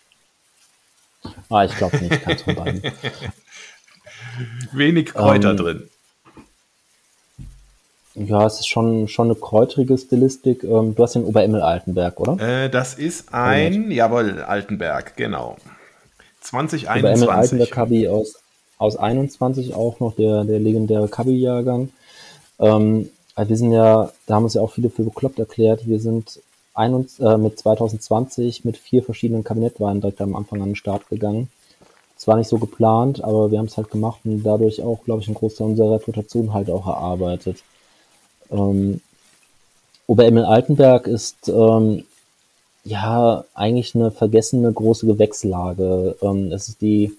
Ah, 1.51 1.65
ich 1.65 1.77
glaube 1.77 1.97
nicht, 1.97 2.23
keins 2.23 2.41
von 2.41 2.55
beiden. 2.55 2.81
Wenig 4.71 5.13
Kräuter 5.13 5.51
ähm, 5.51 5.57
drin. 5.57 5.89
Ja, 8.19 8.45
es 8.45 8.59
ist 8.59 8.67
schon, 8.67 9.07
schon 9.07 9.27
eine 9.27 9.35
kräutrige 9.35 9.97
Stilistik. 9.97 10.63
Ähm, 10.63 10.93
du 10.93 11.03
hast 11.03 11.15
den 11.15 11.23
Oberemmel 11.23 11.61
Altenberg, 11.61 12.19
oder? 12.19 12.39
Äh, 12.39 12.69
das 12.69 12.93
ist 12.95 13.33
ein, 13.33 13.91
jawohl, 13.91 14.41
Altenberg, 14.41 15.15
genau. 15.15 15.55
2021. 16.41 16.89
Oberemmel 16.89 17.29
Altenberg 17.29 17.71
Kabi 17.71 18.07
aus, 18.09 18.35
aus 18.77 18.97
21 18.97 19.73
auch 19.73 19.99
noch, 20.01 20.15
der, 20.15 20.43
der 20.43 20.59
legendäre 20.59 21.07
Kabi-Jahrgang. 21.07 21.89
Ähm, 22.59 23.09
wir 23.37 23.57
sind 23.57 23.71
ja, 23.71 24.11
da 24.27 24.35
haben 24.35 24.43
uns 24.43 24.53
ja 24.53 24.61
auch 24.61 24.73
viele 24.73 24.89
für 24.89 25.03
bekloppt 25.03 25.39
erklärt, 25.39 25.87
wir 25.87 26.01
sind 26.01 26.41
ein, 26.73 27.07
äh, 27.19 27.37
mit 27.37 27.57
2020 27.57 28.65
mit 28.65 28.77
vier 28.77 29.01
verschiedenen 29.01 29.45
Kabinettweinen 29.45 30.01
direkt 30.01 30.19
am 30.21 30.35
Anfang 30.35 30.61
an 30.61 30.69
den 30.69 30.75
Start 30.75 31.07
gegangen. 31.09 31.49
Es 32.17 32.27
war 32.27 32.35
nicht 32.35 32.49
so 32.49 32.57
geplant, 32.57 33.23
aber 33.23 33.49
wir 33.49 33.59
haben 33.59 33.67
es 33.67 33.77
halt 33.77 33.91
gemacht 33.91 34.19
und 34.25 34.43
dadurch 34.43 34.81
auch, 34.81 35.05
glaube 35.05 35.21
ich, 35.21 35.27
einen 35.27 35.35
Großteil 35.35 35.67
unserer 35.67 35.95
Reputation 35.95 36.53
halt 36.53 36.69
auch 36.69 36.85
erarbeitet. 36.85 37.63
Ähm, 38.51 39.01
Oberemmel 40.07 40.45
Altenberg 40.45 41.07
ist 41.07 41.49
ähm, 41.49 42.03
ja 42.83 43.43
eigentlich 43.53 43.95
eine 43.95 44.11
vergessene 44.11 44.71
große 44.71 45.05
Gewächslage. 45.05 46.15
Ähm, 46.21 46.51
es 46.51 46.67
ist 46.67 46.81
die, 46.81 47.15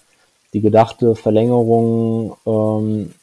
die 0.52 0.60
gedachte 0.60 1.14
Verlängerung 1.14 2.36
ähm, 2.46 3.14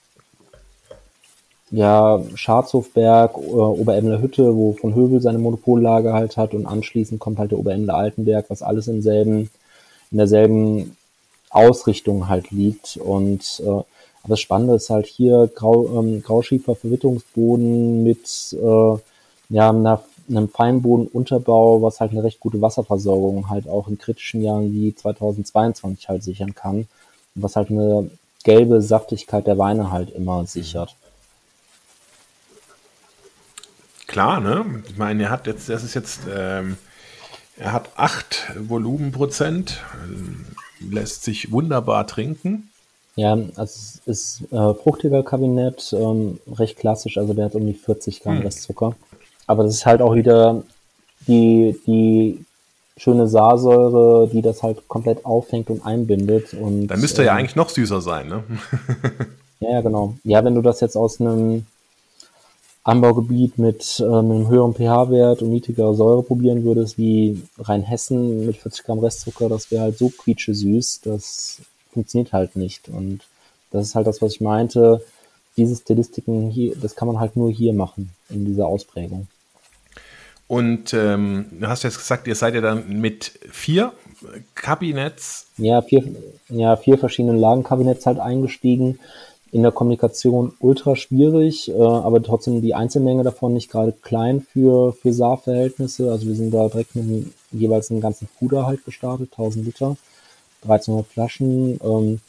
ja, 1.71 2.21
Scharzhofberg, 2.35 3.35
äh, 3.35 3.39
Oberemmler 3.39 4.21
Hütte, 4.21 4.55
wo 4.55 4.73
von 4.73 4.95
Höbel 4.95 5.21
seine 5.21 5.37
Monopollage 5.39 6.13
halt 6.13 6.37
hat 6.37 6.53
und 6.53 6.65
anschließend 6.65 7.19
kommt 7.19 7.39
halt 7.39 7.51
der 7.51 7.59
Oberemmler 7.59 7.95
Altenberg, 7.95 8.45
was 8.49 8.61
alles 8.61 8.87
im 8.87 9.01
selben, 9.01 9.49
in 10.11 10.17
derselben 10.17 10.95
Ausrichtung 11.49 12.29
halt 12.29 12.51
liegt 12.51 12.97
und 12.97 13.61
äh, 13.65 13.81
aber 14.27 14.33
das 14.33 14.41
Spannende 14.41 14.75
ist 14.75 14.89
halt 14.89 15.05
hier 15.05 15.49
Grau, 15.55 15.99
ähm, 15.99 16.21
Grauschiefer 16.21 16.75
Verwitterungsboden 16.75 18.03
mit 18.03 18.55
äh, 18.61 18.97
ja, 19.49 19.69
einer, 19.69 20.03
einem 20.29 20.49
Feinbodenunterbau, 20.49 21.81
was 21.81 22.01
halt 22.01 22.11
eine 22.11 22.23
recht 22.23 22.41
gute 22.41 22.59
Wasserversorgung 22.59 23.49
halt 23.49 23.69
auch 23.69 23.87
in 23.87 23.97
kritischen 23.97 24.41
Jahren 24.41 24.73
wie 24.73 24.93
2022 24.93 26.09
halt 26.09 26.23
sichern 26.23 26.53
kann. 26.53 26.89
Was 27.35 27.55
halt 27.55 27.71
eine 27.71 28.11
gelbe 28.43 28.81
Saftigkeit 28.81 29.47
der 29.47 29.57
Weine 29.57 29.91
halt 29.91 30.09
immer 30.09 30.45
sichert. 30.45 30.95
Klar, 34.07 34.41
ne? 34.41 34.83
Ich 34.89 34.97
meine, 34.97 35.23
er 35.23 35.29
hat 35.29 35.47
jetzt, 35.47 35.69
das 35.69 35.83
ist 35.83 35.93
jetzt, 35.93 36.21
ähm, 36.29 36.77
er 37.55 37.71
hat 37.71 37.91
acht 37.95 38.51
Volumenprozent, 38.57 39.81
äh, 39.93 40.83
lässt 40.93 41.23
sich 41.23 41.51
wunderbar 41.51 42.07
trinken. 42.07 42.69
Ja, 43.17 43.33
also 43.33 43.49
es 43.55 44.01
ist 44.05 44.53
äh, 44.53 44.75
fruchtiger 44.75 45.23
Kabinett, 45.23 45.91
ähm, 45.91 46.39
recht 46.55 46.77
klassisch, 46.77 47.17
also 47.17 47.33
der 47.33 47.45
hat 47.45 47.55
um 47.55 47.65
die 47.65 47.73
40 47.73 48.21
Gramm 48.21 48.37
hm. 48.37 48.43
Restzucker. 48.43 48.95
Aber 49.47 49.63
das 49.63 49.73
ist 49.73 49.85
halt 49.87 50.03
auch 50.03 50.13
wieder 50.13 50.61
die, 51.27 51.75
die 51.87 52.45
schöne 52.95 53.27
Saarsäure, 53.27 54.29
die 54.31 54.43
das 54.43 54.61
halt 54.61 54.87
komplett 54.87 55.25
auffängt 55.25 55.71
und 55.71 55.83
einbindet. 55.83 56.53
Und, 56.53 56.87
Dann 56.87 57.01
müsste 57.01 57.23
äh, 57.23 57.25
ja 57.25 57.33
eigentlich 57.33 57.55
noch 57.55 57.69
süßer 57.69 58.01
sein, 58.01 58.27
ne? 58.27 58.43
ja, 59.61 59.71
ja, 59.71 59.81
genau. 59.81 60.13
Ja, 60.23 60.45
wenn 60.45 60.53
du 60.53 60.61
das 60.61 60.79
jetzt 60.79 60.95
aus 60.95 61.19
einem 61.19 61.65
Anbaugebiet 62.83 63.57
mit, 63.57 63.99
äh, 63.99 64.03
einem 64.03 64.47
höheren 64.47 64.75
pH-Wert 64.75 65.41
und 65.41 65.49
niedrigerer 65.49 65.95
Säure 65.95 66.21
probieren 66.21 66.63
würdest, 66.63 66.99
wie 66.99 67.41
Rheinhessen 67.57 68.45
mit 68.45 68.57
40 68.57 68.83
Gramm 68.83 68.99
Restzucker, 68.99 69.49
das 69.49 69.71
wäre 69.71 69.81
halt 69.81 69.97
so 69.97 70.09
quietsche 70.09 70.53
süß, 70.53 71.01
das 71.03 71.61
funktioniert 71.97 72.31
halt 72.31 72.55
nicht. 72.55 72.89
Und 72.89 73.21
das 73.71 73.87
ist 73.87 73.95
halt 73.95 74.05
das, 74.05 74.21
was 74.21 74.33
ich 74.33 74.41
meinte. 74.41 75.03
Diese 75.57 75.75
Stilistiken 75.75 76.51
hier, 76.51 76.75
das 76.75 76.95
kann 76.95 77.07
man 77.07 77.19
halt 77.19 77.35
nur 77.35 77.51
hier 77.51 77.73
machen, 77.73 78.11
in 78.29 78.45
dieser 78.45 78.67
Ausprägung. 78.67 79.27
Und 80.47 80.93
ähm, 80.93 81.47
du 81.59 81.67
hast 81.67 81.83
jetzt 81.83 81.97
gesagt, 81.97 82.27
ihr 82.27 82.35
seid 82.35 82.53
ja 82.53 82.61
dann 82.61 82.99
mit 82.99 83.39
vier 83.49 83.93
Kabinetts. 84.53 85.47
Ja, 85.57 85.81
vier, 85.81 86.03
ja, 86.49 86.77
vier 86.77 86.99
verschiedenen 86.99 87.39
Lagenkabinetts 87.39 88.05
halt 88.05 88.19
eingestiegen. 88.19 88.99
In 89.51 89.63
der 89.63 89.71
Kommunikation 89.71 90.53
ultra 90.59 90.95
schwierig, 90.95 91.69
äh, 91.69 91.81
aber 91.81 92.21
trotzdem 92.21 92.61
die 92.61 92.75
Einzelmenge 92.75 93.23
davon 93.23 93.53
nicht 93.53 93.71
gerade 93.71 93.91
klein 93.91 94.45
für, 94.53 94.93
für 94.93 95.13
Saarverhältnisse. 95.13 96.11
Also 96.11 96.27
wir 96.27 96.35
sind 96.35 96.53
da 96.53 96.67
direkt 96.67 96.95
mit 96.95 97.33
jeweils 97.51 97.89
einen 97.89 98.01
ganzen 98.01 98.29
Puder 98.37 98.67
halt 98.67 98.85
gestartet, 98.85 99.31
1000 99.31 99.65
Liter. 99.65 99.97
1300 100.63 101.07
Flaschen. 101.07 101.79
Ähm, 101.83 102.19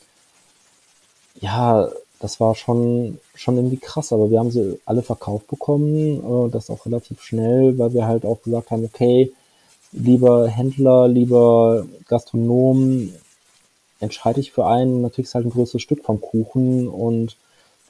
ja, 1.41 1.88
das 2.21 2.41
war 2.41 2.55
schon, 2.55 3.19
schon 3.35 3.57
irgendwie 3.57 3.77
krass, 3.77 4.12
aber 4.12 4.31
wir 4.31 4.38
haben 4.38 4.51
sie 4.51 4.81
alle 4.85 5.03
verkauft 5.03 5.47
bekommen, 5.49 6.47
äh, 6.47 6.51
das 6.51 6.71
auch 6.71 6.87
relativ 6.87 7.23
schnell, 7.23 7.79
weil 7.79 7.93
wir 7.95 8.07
halt 8.07 8.25
auch 8.25 8.43
gesagt 8.43 8.71
haben, 8.71 8.85
okay, 8.85 9.33
lieber 9.93 10.49
Händler, 10.49 11.09
lieber 11.09 11.87
Gastronom, 12.09 13.12
entscheide 14.01 14.41
ich 14.41 14.53
für 14.53 14.67
einen, 14.67 15.03
natürlich 15.03 15.29
ist 15.29 15.35
halt 15.35 15.47
ein 15.47 15.51
größeres 15.51 15.83
Stück 15.83 16.05
vom 16.05 16.21
Kuchen 16.21 16.88
und 16.88 17.37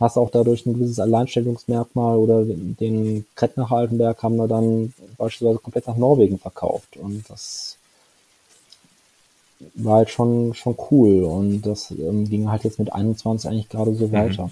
hast 0.01 0.17
auch 0.17 0.31
dadurch 0.31 0.65
ein 0.65 0.75
gewisses 0.75 1.01
Alleinstellungsmerkmal 1.01 2.17
oder 2.17 2.45
den 2.45 3.27
Krettnacher 3.35 3.77
Altenberg 3.77 4.23
haben 4.23 4.37
wir 4.37 4.47
dann 4.47 4.95
beispielsweise 5.17 5.59
komplett 5.59 5.87
nach 5.87 5.97
Norwegen 5.97 6.39
verkauft 6.39 6.97
und 6.97 7.29
das 7.29 7.78
war 9.75 9.97
halt 9.97 10.11
schon, 10.11 10.55
schon 10.55 10.77
cool 10.91 11.25
und 11.25 11.63
das 11.63 11.91
ähm, 11.91 12.29
ging 12.29 12.51
halt 12.51 12.65
jetzt 12.65 12.79
mit 12.79 12.93
21 12.93 13.51
eigentlich 13.51 13.69
gerade 13.69 13.95
so 13.95 14.09
mhm. 14.09 14.13
weiter. 14.13 14.51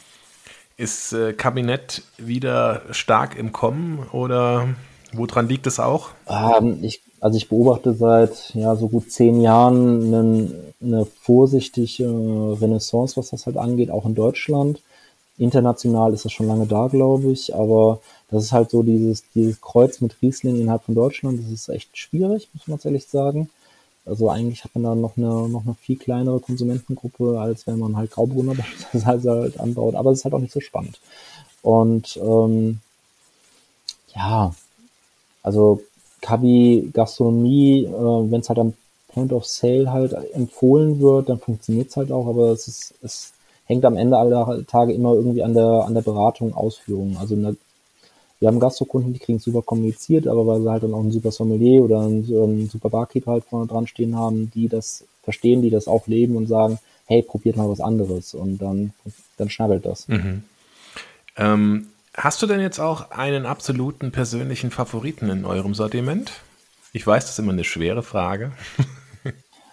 Ist 0.77 1.13
äh, 1.13 1.33
Kabinett 1.33 2.03
wieder 2.19 2.83
stark 2.91 3.37
im 3.37 3.53
Kommen 3.53 4.07
oder 4.13 4.69
woran 5.13 5.49
liegt 5.49 5.67
es 5.67 5.81
auch? 5.81 6.11
Ähm, 6.29 6.79
ich, 6.83 7.01
also 7.21 7.37
ich 7.37 7.49
beobachte 7.49 7.95
seit 7.95 8.55
ja 8.55 8.77
so 8.77 8.89
gut 8.89 9.11
zehn 9.11 9.41
Jahren 9.41 10.15
eine, 10.15 10.51
eine 10.83 11.07
vorsichtige 11.07 12.05
Renaissance, 12.61 13.17
was 13.17 13.31
das 13.31 13.47
halt 13.47 13.57
angeht, 13.57 13.91
auch 13.91 14.05
in 14.05 14.15
Deutschland. 14.15 14.83
international 15.39 16.13
ist 16.13 16.25
das 16.25 16.33
schon 16.33 16.49
lange 16.49 16.67
da, 16.67 16.89
glaube 16.89 17.31
ich, 17.31 17.55
aber 17.55 18.01
das 18.31 18.45
ist 18.45 18.53
halt 18.53 18.71
so 18.71 18.83
dieses, 18.83 19.25
dieses 19.35 19.61
Kreuz 19.61 20.01
mit 20.01 20.21
Riesling 20.21 20.61
innerhalb 20.61 20.85
von 20.85 20.95
Deutschland, 20.95 21.41
das 21.41 21.51
ist 21.51 21.69
echt 21.69 21.97
schwierig, 21.97 22.49
muss 22.53 22.67
man 22.67 22.79
ehrlich 22.85 23.07
sagen. 23.07 23.49
Also 24.07 24.31
eigentlich 24.31 24.63
hat 24.65 24.75
man 24.75 24.85
da 24.85 24.95
noch 24.95 25.17
eine, 25.17 25.49
noch 25.49 25.65
eine 25.65 25.75
viel 25.75 25.97
kleinere 25.97 26.41
Konsumentengruppe, 26.41 27.39
als 27.41 27.67
wenn 27.67 27.79
man 27.79 27.97
halt 27.97 28.13
Grauburgunder 28.13 28.55
beispielsweise 28.91 29.31
halt 29.31 29.61
anbaut, 29.61 29.95
aber 29.95 30.13
es 30.13 30.19
ist 30.19 30.25
halt 30.25 30.35
auch 30.35 30.41
nicht 30.41 30.53
so 30.53 30.61
spannend. 30.61 31.01
Und 31.63 32.17
ähm, 32.23 32.81
ja, 34.15 34.55
also 35.43 35.83
Kabi 36.23 36.91
Gastronomie, 36.93 37.85
äh, 37.85 37.91
wenn 38.31 38.41
es 38.41 38.49
halt 38.49 38.61
am 38.61 38.75
Point 39.09 39.33
of 39.33 39.47
Sale 39.47 39.91
halt 39.91 40.13
empfohlen 40.35 41.01
wird, 41.01 41.29
dann 41.29 41.41
funktioniert 41.41 41.89
es 41.89 41.97
halt 41.97 42.13
auch, 42.13 42.27
aber 42.27 42.51
es 42.51 42.69
ist, 42.69 42.95
es 43.03 43.33
hängt 43.65 43.85
am 43.85 43.97
Ende 43.97 44.17
aller 44.17 44.65
Tage 44.67 44.93
immer 44.93 45.15
irgendwie 45.15 45.43
an 45.43 45.55
der, 45.55 45.85
an 45.87 45.95
der 45.95 46.03
Beratung, 46.03 46.55
Ausführung. 46.55 47.17
Also 47.19 47.35
der, 47.35 47.57
wir 48.39 48.49
haben 48.49 48.61
Gastrokunden, 48.61 49.13
die 49.13 49.19
kriegen 49.19 49.39
super 49.39 49.63
kommuniziert, 49.63 50.27
aber 50.27 50.47
weil 50.47 50.61
sie 50.61 50.71
halt 50.71 50.83
dann 50.83 50.95
auch 50.95 51.01
einen 51.01 51.13
super 51.13 51.31
Sommelier 51.31 51.83
oder 51.83 52.01
einen, 52.01 52.25
einen 52.25 52.69
super 52.69 52.91
Barkeeper 52.91 53.33
halt 53.33 53.45
vorne 53.45 53.67
dran 53.67 53.87
stehen 53.87 54.17
haben, 54.17 54.51
die 54.55 54.69
das 54.69 55.05
verstehen, 55.23 55.63
die 55.63 55.71
das 55.71 55.89
auch 55.89 56.07
leben 56.07 56.37
und 56.37 56.47
sagen, 56.47 56.79
hey, 57.07 57.23
probiert 57.23 57.57
mal 57.57 57.69
was 57.69 57.81
anderes 57.81 58.35
und 58.35 58.59
dann, 58.59 58.93
dann 59.39 59.49
schnabbelt 59.49 59.87
das. 59.87 60.09
Mhm. 60.09 60.43
Ähm, 61.37 61.87
hast 62.15 62.43
du 62.43 62.47
denn 62.47 62.61
jetzt 62.61 62.79
auch 62.79 63.11
einen 63.11 63.47
absoluten 63.47 64.13
persönlichen 64.13 64.71
Favoriten 64.71 65.31
in 65.31 65.45
eurem 65.45 65.75
Sortiment? 65.75 66.33
Ich 66.93 67.07
weiß, 67.07 67.25
das 67.25 67.33
ist 67.33 67.39
immer 67.39 67.53
eine 67.53 67.65
schwere 67.65 68.03
Frage. 68.03 68.53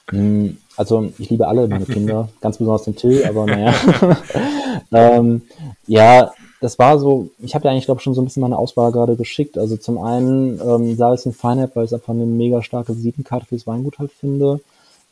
Hm, 0.09 0.57
also 0.77 1.11
ich 1.17 1.29
liebe 1.29 1.47
alle 1.47 1.67
meine 1.67 1.85
Kinder, 1.85 2.29
ganz 2.41 2.57
besonders 2.57 2.83
den 2.83 2.95
Till, 2.95 3.25
aber 3.25 3.45
naja. 3.45 3.73
ähm, 4.91 5.41
ja, 5.87 6.31
das 6.63 6.79
war 6.79 6.97
so, 6.97 7.29
ich 7.39 7.55
habe 7.55 7.65
ja 7.65 7.71
eigentlich, 7.71 7.85
glaube 7.85 7.99
ich, 7.99 8.03
schon 8.03 8.13
so 8.13 8.21
ein 8.21 8.25
bisschen 8.25 8.41
meine 8.41 8.57
Auswahl 8.57 8.93
gerade 8.93 9.17
geschickt. 9.17 9.57
Also 9.57 9.75
zum 9.75 9.97
einen 9.97 10.61
ähm, 10.61 10.97
in 10.97 11.33
Feinheit, 11.33 11.75
weil 11.75 11.83
ich 11.83 11.89
es 11.89 11.93
einfach 11.93 12.13
eine 12.13 12.25
mega 12.25 12.63
starke 12.63 12.95
Visitenkarte 12.95 13.47
fürs 13.47 13.67
Weingut 13.67 13.99
halt 13.99 14.13
finde. 14.13 14.61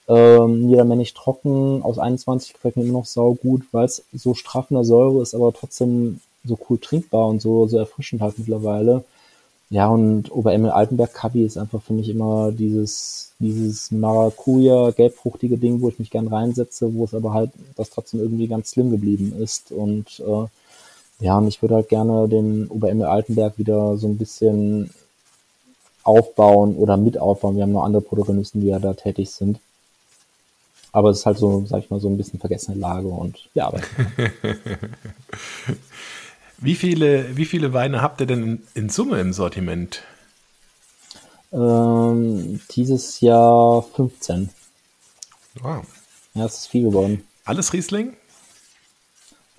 Ähm, 0.08 0.68
Niedermännisch 0.68 1.14
trocken 1.14 1.84
aus 1.84 2.00
21 2.00 2.54
gefällt 2.54 2.78
mir 2.78 2.84
immer 2.84 3.00
noch 3.00 3.06
sau 3.06 3.34
gut, 3.34 3.64
weil 3.74 3.84
es 3.84 4.02
so 4.14 4.34
straff 4.34 4.72
in 4.72 4.76
der 4.76 4.86
Säure 4.86 5.22
ist, 5.22 5.36
aber 5.36 5.52
trotzdem 5.52 6.22
so 6.46 6.58
cool 6.70 6.78
trinkbar 6.80 7.28
und 7.28 7.42
so, 7.42 7.68
so 7.68 7.78
erfrischend 7.78 8.22
halt 8.22 8.40
mittlerweile. 8.40 9.04
Ja, 9.70 9.90
und 9.90 10.32
Oberemmel 10.32 10.72
Altenberg 10.72 11.14
Kabi 11.14 11.44
ist 11.44 11.58
einfach 11.58 11.82
für 11.82 11.94
mich 11.94 12.08
immer 12.08 12.54
dieses, 12.54 13.34
dieses 13.40 13.92
Maracuja, 13.92 14.92
gelbfruchtige 14.92 15.58
Ding, 15.58 15.82
wo 15.82 15.90
ich 15.90 16.00
mich 16.00 16.12
gern 16.12 16.30
reinsetze, 16.30 16.94
wo 16.94 17.04
es 17.04 17.14
aber 17.14 17.34
halt, 17.34 17.52
das 17.76 17.90
trotzdem 17.90 18.22
irgendwie 18.22 18.48
ganz 18.48 18.72
slim 18.72 18.90
geblieben 18.90 19.34
ist. 19.38 19.74
Und 19.74 20.22
äh, 20.26 20.48
ja, 21.22 21.38
und 21.38 21.48
ich 21.48 21.62
würde 21.62 21.76
halt 21.76 21.90
gerne 21.90 22.28
den 22.28 22.68
Oberemmel 22.68 23.06
Altenberg 23.06 23.58
wieder 23.58 23.98
so 23.98 24.08
ein 24.08 24.18
bisschen 24.18 24.90
aufbauen 26.04 26.76
oder 26.76 26.98
mit 26.98 27.18
aufbauen. 27.18 27.56
Wir 27.56 27.64
haben 27.64 27.72
noch 27.72 27.86
andere 27.86 28.02
Protagonisten, 28.02 28.62
die 28.62 28.68
ja 28.68 28.80
da 28.80 28.94
tätig 28.94 29.32
sind. 29.32 29.60
Aber 30.92 31.12
es 31.12 31.20
ist 31.20 31.26
halt 31.26 31.38
so, 31.38 31.66
sag 31.68 31.80
ich 31.84 31.90
mal, 31.90 32.02
so 32.02 32.10
ein 32.10 32.18
bisschen 32.18 32.40
vergessene 32.40 32.78
Lage 32.78 33.08
und 33.08 33.48
ja, 33.54 33.68
aber. 33.68 33.80
Wie 36.64 36.76
viele, 36.76 37.36
wie 37.36 37.46
viele 37.46 37.74
Weine 37.74 38.04
habt 38.04 38.22
ihr 38.22 38.28
denn 38.28 38.44
in, 38.44 38.64
in 38.76 38.90
Summe 38.90 39.20
im 39.20 39.34
Sortiment? 39.34 40.04
Ähm, 41.52 42.62
dieses 42.70 43.20
Jahr 43.20 43.82
15. 43.82 44.52
Wow. 45.60 45.84
Ja, 46.36 46.46
es 46.46 46.60
ist 46.60 46.68
viel 46.68 46.84
geworden. 46.84 47.24
Alles 47.46 47.74
Riesling? 47.74 48.16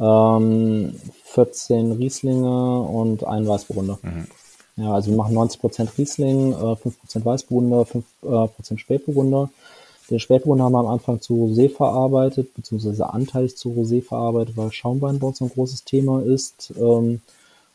Ähm, 0.01 0.95
14 1.25 1.93
Rieslinge 1.93 2.81
und 2.81 3.25
ein 3.25 3.47
Weißburgunder. 3.47 3.99
Mhm. 4.03 4.27
Ja, 4.77 4.95
also 4.95 5.11
wir 5.11 5.17
machen 5.17 5.37
90% 5.37 5.99
Riesling, 5.99 6.53
äh, 6.53 6.77
5% 6.77 7.25
Weißburgunder, 7.25 7.87
5% 8.23 8.75
äh, 8.75 8.79
Spätburgunder. 8.79 9.51
Den 10.11 10.19
Spätburgunder 10.19 10.65
haben 10.65 10.73
wir 10.73 10.81
am 10.81 10.87
Anfang 10.87 11.21
zu 11.21 11.35
Rosé 11.35 11.71
verarbeitet, 11.71 12.55
beziehungsweise 12.55 13.13
anteilig 13.13 13.57
zu 13.57 13.71
Rosé 13.71 14.03
verarbeitet, 14.03 14.57
weil 14.57 14.73
Schaumwein 14.73 15.19
bei 15.19 15.27
uns 15.27 15.41
ein 15.41 15.51
großes 15.51 15.85
Thema 15.85 16.23
ist. 16.23 16.73
Ähm, 16.77 17.21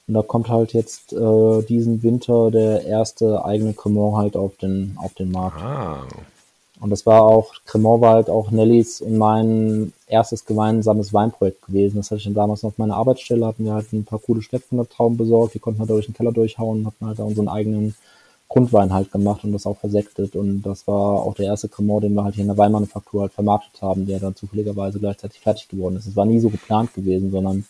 und 0.08 0.14
da 0.14 0.22
kommt 0.22 0.48
halt 0.50 0.74
jetzt 0.74 1.14
äh, 1.14 1.62
diesen 1.64 2.02
Winter 2.02 2.50
der 2.50 2.86
erste 2.86 3.44
eigene 3.44 3.74
Cremant 3.74 4.16
halt 4.16 4.38
auf 4.38 4.56
den, 4.58 4.98
auf 4.98 5.14
den 5.14 5.32
Markt. 5.32 5.62
Ah. 5.62 6.08
Und 6.80 6.92
das 6.92 7.06
war 7.06 7.24
auch, 7.24 7.54
Cremant 7.66 8.02
war 8.02 8.14
halt 8.14 8.30
auch 8.30 8.52
Nellys 8.52 9.02
und 9.02 9.18
mein 9.18 9.94
erstes 10.06 10.46
gemeinsames 10.46 11.12
Weinprojekt 11.12 11.66
gewesen. 11.66 11.98
Das 11.98 12.12
hatte 12.12 12.20
ich 12.20 12.26
dann 12.26 12.36
damals 12.36 12.62
noch 12.62 12.70
auf 12.70 12.78
meiner 12.78 12.96
Arbeitsstelle, 12.96 13.46
hatten 13.46 13.66
wir 13.66 13.74
halt 13.74 13.92
ein 13.94 14.06
paar 14.06 14.20
coole 14.20 14.42
Trauben 14.42 15.18
besorgt, 15.18 15.56
die 15.56 15.60
konnten 15.60 15.80
wir 15.80 15.88
durch 15.88 16.06
den 16.06 16.14
Keller 16.14 16.32
durchhauen, 16.32 16.86
hatten 16.86 17.06
halt 17.06 17.18
da 17.18 17.24
unseren 17.24 17.48
eigenen 17.48 17.96
Grundwein 18.48 18.94
halt 18.94 19.12
gemacht 19.12 19.44
und 19.44 19.54
das 19.54 19.66
auch 19.66 19.78
versektet. 19.78 20.36
Und 20.36 20.62
das 20.62 20.88
war 20.88 21.24
auch 21.24 21.34
der 21.34 21.48
erste 21.48 21.68
Cremant, 21.68 22.04
den 22.04 22.14
wir 22.14 22.24
halt 22.24 22.36
hier 22.36 22.44
in 22.44 22.50
der 22.50 22.58
Weinmanufaktur 22.58 23.22
halt 23.22 23.34
vermarktet 23.34 23.82
haben, 23.82 24.06
der 24.06 24.20
dann 24.20 24.36
zufälligerweise 24.36 25.00
gleichzeitig 25.00 25.40
fertig 25.40 25.68
geworden 25.70 25.98
ist. 25.98 26.06
Es 26.06 26.16
war 26.16 26.26
nie 26.26 26.40
so 26.40 26.50
geplant 26.50 26.94
gewesen, 26.94 27.32
sondern 27.32 27.66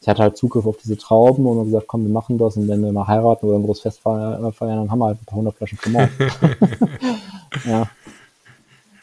ich 0.00 0.08
hatte 0.08 0.22
halt 0.22 0.36
Zugriff 0.36 0.66
auf 0.66 0.76
diese 0.76 0.96
Trauben 0.96 1.46
und 1.46 1.64
gesagt, 1.64 1.88
komm, 1.88 2.04
wir 2.04 2.12
machen 2.12 2.38
das 2.38 2.56
und 2.56 2.68
wenn 2.68 2.82
wir 2.82 2.92
mal 2.92 3.08
heiraten 3.08 3.44
oder 3.46 3.58
ein 3.58 3.64
großes 3.64 3.82
Fest 3.82 4.00
feiern, 4.00 4.40
dann 4.40 4.90
haben 4.90 4.98
wir 5.00 5.06
halt 5.06 5.20
ein 5.20 5.24
paar 5.24 5.38
hundert 5.38 5.56
Flaschen 5.56 5.78
Cremant. 5.78 6.10
ja. 7.66 7.88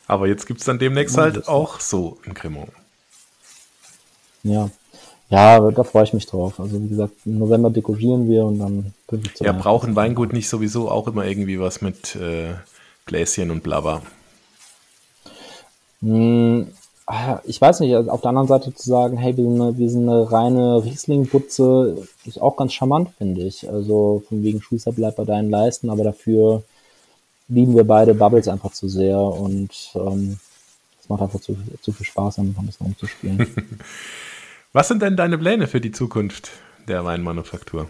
Aber 0.08 0.28
jetzt 0.28 0.48
gibt's 0.48 0.66
dann 0.66 0.80
demnächst 0.80 1.18
halt 1.18 1.48
auch 1.48 1.80
so 1.80 2.20
ein 2.26 2.34
Cremant. 2.34 2.72
Ja, 4.44 4.70
ja, 5.30 5.72
da 5.72 5.84
freue 5.84 6.04
ich 6.04 6.14
mich 6.14 6.26
drauf. 6.28 6.60
Also 6.60 6.82
wie 6.82 6.90
gesagt, 6.90 7.14
im 7.26 7.40
November 7.40 7.70
dekorieren 7.70 8.30
wir 8.30 8.46
und 8.46 8.60
dann 8.60 8.94
Ja, 9.40 9.52
brauchen 9.54 9.96
Weingut 9.96 10.34
nicht 10.34 10.50
sowieso 10.50 10.90
auch 10.92 11.08
immer 11.08 11.26
irgendwie 11.26 11.60
was 11.60 11.82
mit 11.82 12.16
äh, 12.16 12.54
Gläschen 13.06 13.50
und 13.52 13.64
Blabber? 13.64 14.02
Hm, 16.02 16.68
ah, 17.08 17.40
ich 17.46 17.60
weiß 17.60 17.80
nicht, 17.80 17.96
also 17.96 18.12
auf 18.12 18.22
der 18.22 18.30
anderen 18.30 18.48
Seite 18.48 18.74
zu 18.74 18.88
sagen, 18.90 19.18
hey, 19.18 19.36
wir 19.38 19.44
sind 19.46 19.62
eine, 19.62 19.78
wir 19.78 19.90
sind 19.90 20.10
eine 20.10 20.32
reine 20.32 20.84
Riesling-Butze, 20.84 22.08
ist 22.26 22.42
auch 22.42 22.58
ganz 22.58 22.74
charmant, 22.74 23.10
finde 23.18 23.42
ich. 23.42 23.70
Also 23.70 24.24
von 24.28 24.44
wegen 24.44 24.62
Schuster 24.62 24.92
bleibt 24.92 25.18
bei 25.18 25.26
deinen 25.26 25.50
Leisten, 25.50 25.90
aber 25.90 26.04
dafür 26.04 26.64
lieben 27.48 27.76
wir 27.76 27.84
beide 27.84 28.14
Bubbles 28.14 28.48
einfach 28.48 28.72
zu 28.72 28.88
sehr 28.88 29.18
und 29.20 29.72
ähm, 29.96 30.40
es 31.02 31.10
macht 31.10 31.22
einfach 31.22 31.40
zu, 31.40 31.58
zu 31.82 31.92
viel 31.92 32.06
Spaß, 32.06 32.36
damit 32.36 32.58
ein 32.58 32.66
bisschen 32.66 32.88
umzuspielen. 32.88 33.48
Was 34.74 34.88
sind 34.88 35.02
denn 35.02 35.18
deine 35.18 35.38
Pläne 35.38 35.68
für 35.68 35.82
die 35.82 35.92
Zukunft 35.92 36.52
der 36.88 37.06
Weinmanufaktur? 37.06 37.90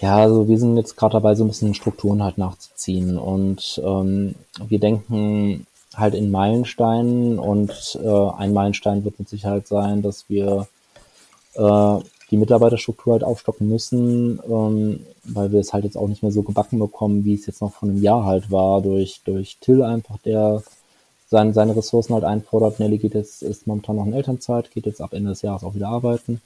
Ja, 0.00 0.16
also 0.16 0.48
wir 0.48 0.58
sind 0.58 0.76
jetzt 0.76 0.96
gerade 0.96 1.12
dabei, 1.12 1.34
so 1.34 1.44
ein 1.44 1.48
bisschen 1.48 1.74
Strukturen 1.74 2.22
halt 2.22 2.38
nachzuziehen 2.38 3.16
und 3.16 3.80
ähm, 3.84 4.34
wir 4.66 4.80
denken 4.80 5.66
halt 5.94 6.14
in 6.14 6.30
Meilensteinen 6.30 7.38
und 7.38 7.98
äh, 8.02 8.30
ein 8.36 8.52
Meilenstein 8.52 9.04
wird 9.04 9.18
mit 9.18 9.28
Sicherheit 9.28 9.68
sein, 9.68 10.02
dass 10.02 10.28
wir 10.28 10.66
äh, 11.54 11.98
die 12.30 12.36
Mitarbeiterstruktur 12.36 13.14
halt 13.14 13.24
aufstocken 13.24 13.68
müssen, 13.68 14.40
ähm, 14.48 15.00
weil 15.24 15.52
wir 15.52 15.60
es 15.60 15.72
halt 15.72 15.84
jetzt 15.84 15.96
auch 15.96 16.08
nicht 16.08 16.22
mehr 16.22 16.32
so 16.32 16.42
gebacken 16.42 16.78
bekommen, 16.78 17.24
wie 17.24 17.34
es 17.34 17.46
jetzt 17.46 17.60
noch 17.60 17.72
von 17.72 17.90
einem 17.90 18.02
Jahr 18.02 18.24
halt 18.24 18.50
war, 18.50 18.80
durch, 18.80 19.20
durch 19.24 19.58
Till 19.60 19.82
einfach, 19.82 20.18
der 20.18 20.62
seine, 21.28 21.52
seine 21.52 21.76
Ressourcen 21.76 22.14
halt 22.14 22.24
einfordert. 22.24 22.80
Nelly 22.80 22.98
geht 22.98 23.14
jetzt, 23.14 23.42
ist 23.42 23.66
momentan 23.66 23.96
noch 23.96 24.06
in 24.06 24.12
Elternzeit, 24.12 24.70
geht 24.70 24.86
jetzt 24.86 25.00
ab 25.00 25.12
Ende 25.12 25.30
des 25.30 25.42
Jahres 25.42 25.64
auch 25.64 25.74
wieder 25.74 25.88
arbeiten. 25.88 26.40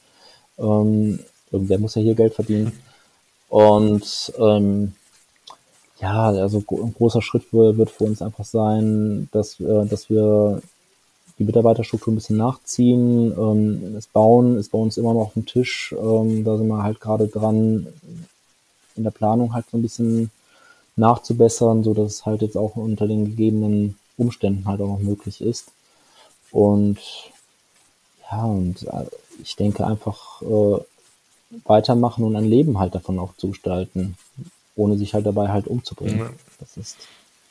Ähm, 0.58 1.20
irgendwer 1.50 1.78
muss 1.78 1.94
ja 1.94 2.02
hier 2.02 2.14
Geld 2.14 2.34
verdienen. 2.34 2.72
Und 3.48 4.32
ähm, 4.38 4.94
ja, 6.00 6.28
also 6.28 6.58
ein 6.70 6.94
großer 6.94 7.22
Schritt 7.22 7.52
wird 7.52 7.90
für 7.90 8.04
uns 8.04 8.22
einfach 8.22 8.44
sein, 8.44 9.28
dass, 9.32 9.58
äh, 9.60 9.86
dass 9.86 10.10
wir 10.10 10.62
die 11.38 11.44
Mitarbeiterstruktur 11.44 12.12
ein 12.12 12.16
bisschen 12.16 12.36
nachziehen. 12.36 13.32
Ähm, 13.32 13.94
das 13.94 14.06
Bauen 14.06 14.56
ist 14.58 14.72
bei 14.72 14.78
uns 14.78 14.96
immer 14.96 15.14
noch 15.14 15.26
auf 15.26 15.34
dem 15.34 15.46
Tisch. 15.46 15.94
Ähm, 15.98 16.44
da 16.44 16.56
sind 16.56 16.68
wir 16.68 16.82
halt 16.82 17.00
gerade 17.00 17.28
dran, 17.28 17.86
in 18.96 19.04
der 19.04 19.10
Planung 19.10 19.54
halt 19.54 19.66
so 19.70 19.78
ein 19.78 19.82
bisschen 19.82 20.30
nachzubessern, 20.96 21.84
so 21.84 21.94
dass 21.94 22.12
es 22.12 22.26
halt 22.26 22.42
jetzt 22.42 22.56
auch 22.56 22.76
unter 22.76 23.06
den 23.06 23.24
gegebenen 23.24 23.96
Umständen 24.16 24.66
halt 24.66 24.80
auch 24.80 24.88
noch 24.88 24.98
möglich 24.98 25.40
ist. 25.40 25.70
Und 26.50 26.98
ja, 28.30 28.44
und 28.44 28.82
äh, 28.82 29.06
ich 29.42 29.54
denke 29.56 29.86
einfach 29.86 30.42
äh, 30.42 30.78
weitermachen 31.64 32.24
und 32.24 32.36
ein 32.36 32.44
Leben 32.44 32.78
halt 32.78 32.94
davon 32.94 33.18
auch 33.18 33.36
zu 33.36 33.48
gestalten, 33.48 34.16
ohne 34.76 34.98
sich 34.98 35.14
halt 35.14 35.24
dabei 35.24 35.48
halt 35.48 35.68
umzubringen. 35.68 36.18
Ja. 36.18 36.30
Das 36.58 36.76
ist, 36.76 36.96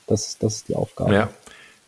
das 0.07 0.27
ist, 0.27 0.43
das 0.43 0.55
ist 0.55 0.67
die 0.67 0.75
Aufgabe. 0.75 1.13
Ja. 1.13 1.29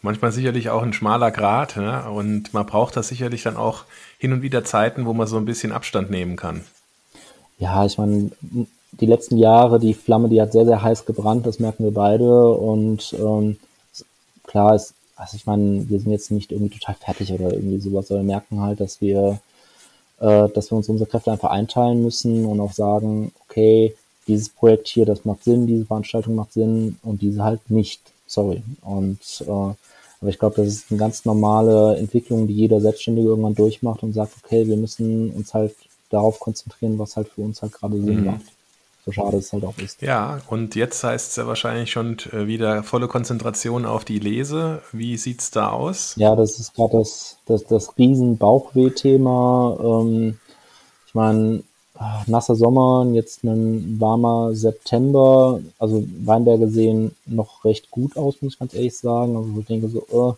Manchmal 0.02 0.32
sicherlich 0.32 0.70
auch 0.70 0.82
ein 0.82 0.94
schmaler 0.94 1.32
Grat, 1.32 1.76
ne? 1.76 2.10
und 2.10 2.54
man 2.54 2.66
braucht 2.66 2.96
das 2.96 3.10
sicherlich 3.10 3.44
dann 3.44 3.58
auch 3.58 3.84
hin 4.18 4.32
und 4.32 4.42
wieder 4.42 4.64
Zeiten, 4.64 5.06
wo 5.06 5.14
man 5.14 5.28
so 5.28 5.38
ein 5.38 5.46
bisschen 5.46 5.72
Abstand 5.72 6.10
nehmen 6.10 6.36
kann. 6.38 6.64
Ja, 7.58 7.86
ich 7.86 7.98
meine, 7.98 8.32
die 8.92 9.06
letzten 9.06 9.38
Jahre, 9.38 9.80
die 9.80 9.94
Flamme, 9.94 10.30
die 10.30 10.42
hat 10.42 10.54
sehr, 10.54 10.66
sehr 10.66 10.82
heiß 10.82 11.06
gebrannt, 11.06 11.46
das 11.46 11.60
merken 11.60 11.84
wir 11.84 11.94
beide. 11.94 12.50
Und 12.50 13.14
ähm, 13.20 13.58
klar 14.48 14.76
ist, 14.76 14.94
also 15.18 15.36
ich 15.36 15.46
meine, 15.46 15.90
wir 15.90 16.00
sind 16.00 16.12
jetzt 16.12 16.32
nicht 16.32 16.52
irgendwie 16.54 16.78
total 16.78 16.96
fertig 16.96 17.34
oder 17.34 17.54
irgendwie 17.54 17.80
sowas, 17.80 18.10
wir 18.10 18.24
merken 18.24 18.62
halt, 18.62 18.80
dass 18.80 19.02
wir 19.02 19.42
äh, 20.20 20.50
dass 20.50 20.72
wir 20.72 20.78
uns 20.78 20.90
unsere 20.90 21.10
Kräfte 21.10 21.32
einfach 21.32 21.50
einteilen 21.50 22.04
müssen 22.04 22.46
und 22.46 22.60
auch 22.60 22.74
sagen, 22.74 23.32
okay, 23.48 23.96
dieses 24.28 24.50
Projekt 24.50 24.88
hier, 24.88 25.06
das 25.06 25.26
macht 25.26 25.44
Sinn, 25.44 25.66
diese 25.66 25.86
Veranstaltung 25.86 26.36
macht 26.36 26.54
Sinn 26.54 26.98
und 27.04 27.22
diese 27.22 27.44
halt 27.44 27.70
nicht. 27.70 28.02
Sorry. 28.28 28.62
Und 28.82 29.20
äh, 29.42 29.74
aber 30.22 30.30
ich 30.30 30.40
glaube, 30.40 30.58
das 30.58 30.68
ist 30.68 30.92
eine 30.92 31.00
ganz 31.00 31.26
normale 31.26 31.98
Entwicklung, 31.98 32.48
die 32.48 32.54
jeder 32.54 32.82
Selbstständige 32.82 33.30
irgendwann 33.30 33.56
durchmacht 33.56 34.04
und 34.04 34.14
sagt, 34.14 34.34
okay, 34.44 34.68
wir 34.68 34.76
müssen 34.76 35.32
uns 35.32 35.54
halt 35.54 35.76
darauf 36.10 36.40
konzentrieren, 36.40 37.00
was 37.00 37.16
halt 37.16 37.30
für 37.30 37.42
uns 37.42 37.62
halt 37.62 37.74
gerade 37.74 37.96
Sinn 38.02 38.22
mhm. 38.22 38.26
macht. 38.26 38.46
So 39.06 39.14
schade 39.14 39.38
es 39.38 39.54
halt 39.54 39.64
auch 39.64 39.78
ist. 39.78 40.02
Ja, 40.02 40.42
und 40.50 40.76
jetzt 40.76 41.04
heißt 41.04 41.32
es 41.32 41.36
ja 41.38 41.48
wahrscheinlich 41.48 41.90
schon 41.90 42.18
äh, 42.34 42.48
wieder 42.48 42.84
volle 42.84 43.08
Konzentration 43.08 43.86
auf 43.86 44.04
die 44.04 44.20
Lese. 44.20 44.82
Wie 44.92 45.16
sieht 45.16 45.40
es 45.40 45.52
da 45.52 45.70
aus? 45.70 46.16
Ja, 46.18 46.36
das 46.36 46.60
ist 46.60 46.76
gerade 46.76 46.98
das, 46.98 47.38
das, 47.46 47.66
das 47.66 47.98
riesen 47.98 48.38
Bauchweh-Thema. 48.38 49.78
Ähm, 49.82 50.40
ich 51.08 51.16
meine, 51.16 51.64
nasser 52.28 52.56
Sommer, 52.56 53.08
jetzt 53.14 53.44
ein 53.44 54.00
warmer 54.00 54.56
September. 54.56 55.60
Also 55.78 56.06
Weinberge 56.24 56.70
sehen 56.70 57.16
noch 57.26 57.66
recht 57.66 57.92
gut 57.92 58.18
aus, 58.18 58.42
muss 58.42 58.54
ich 58.54 58.60
ganz 58.60 58.74
ehrlich 58.74 58.98
sagen. 58.98 59.36
Also 59.36 59.50
ich 59.60 59.66
denke 59.66 59.90
so, 59.90 60.38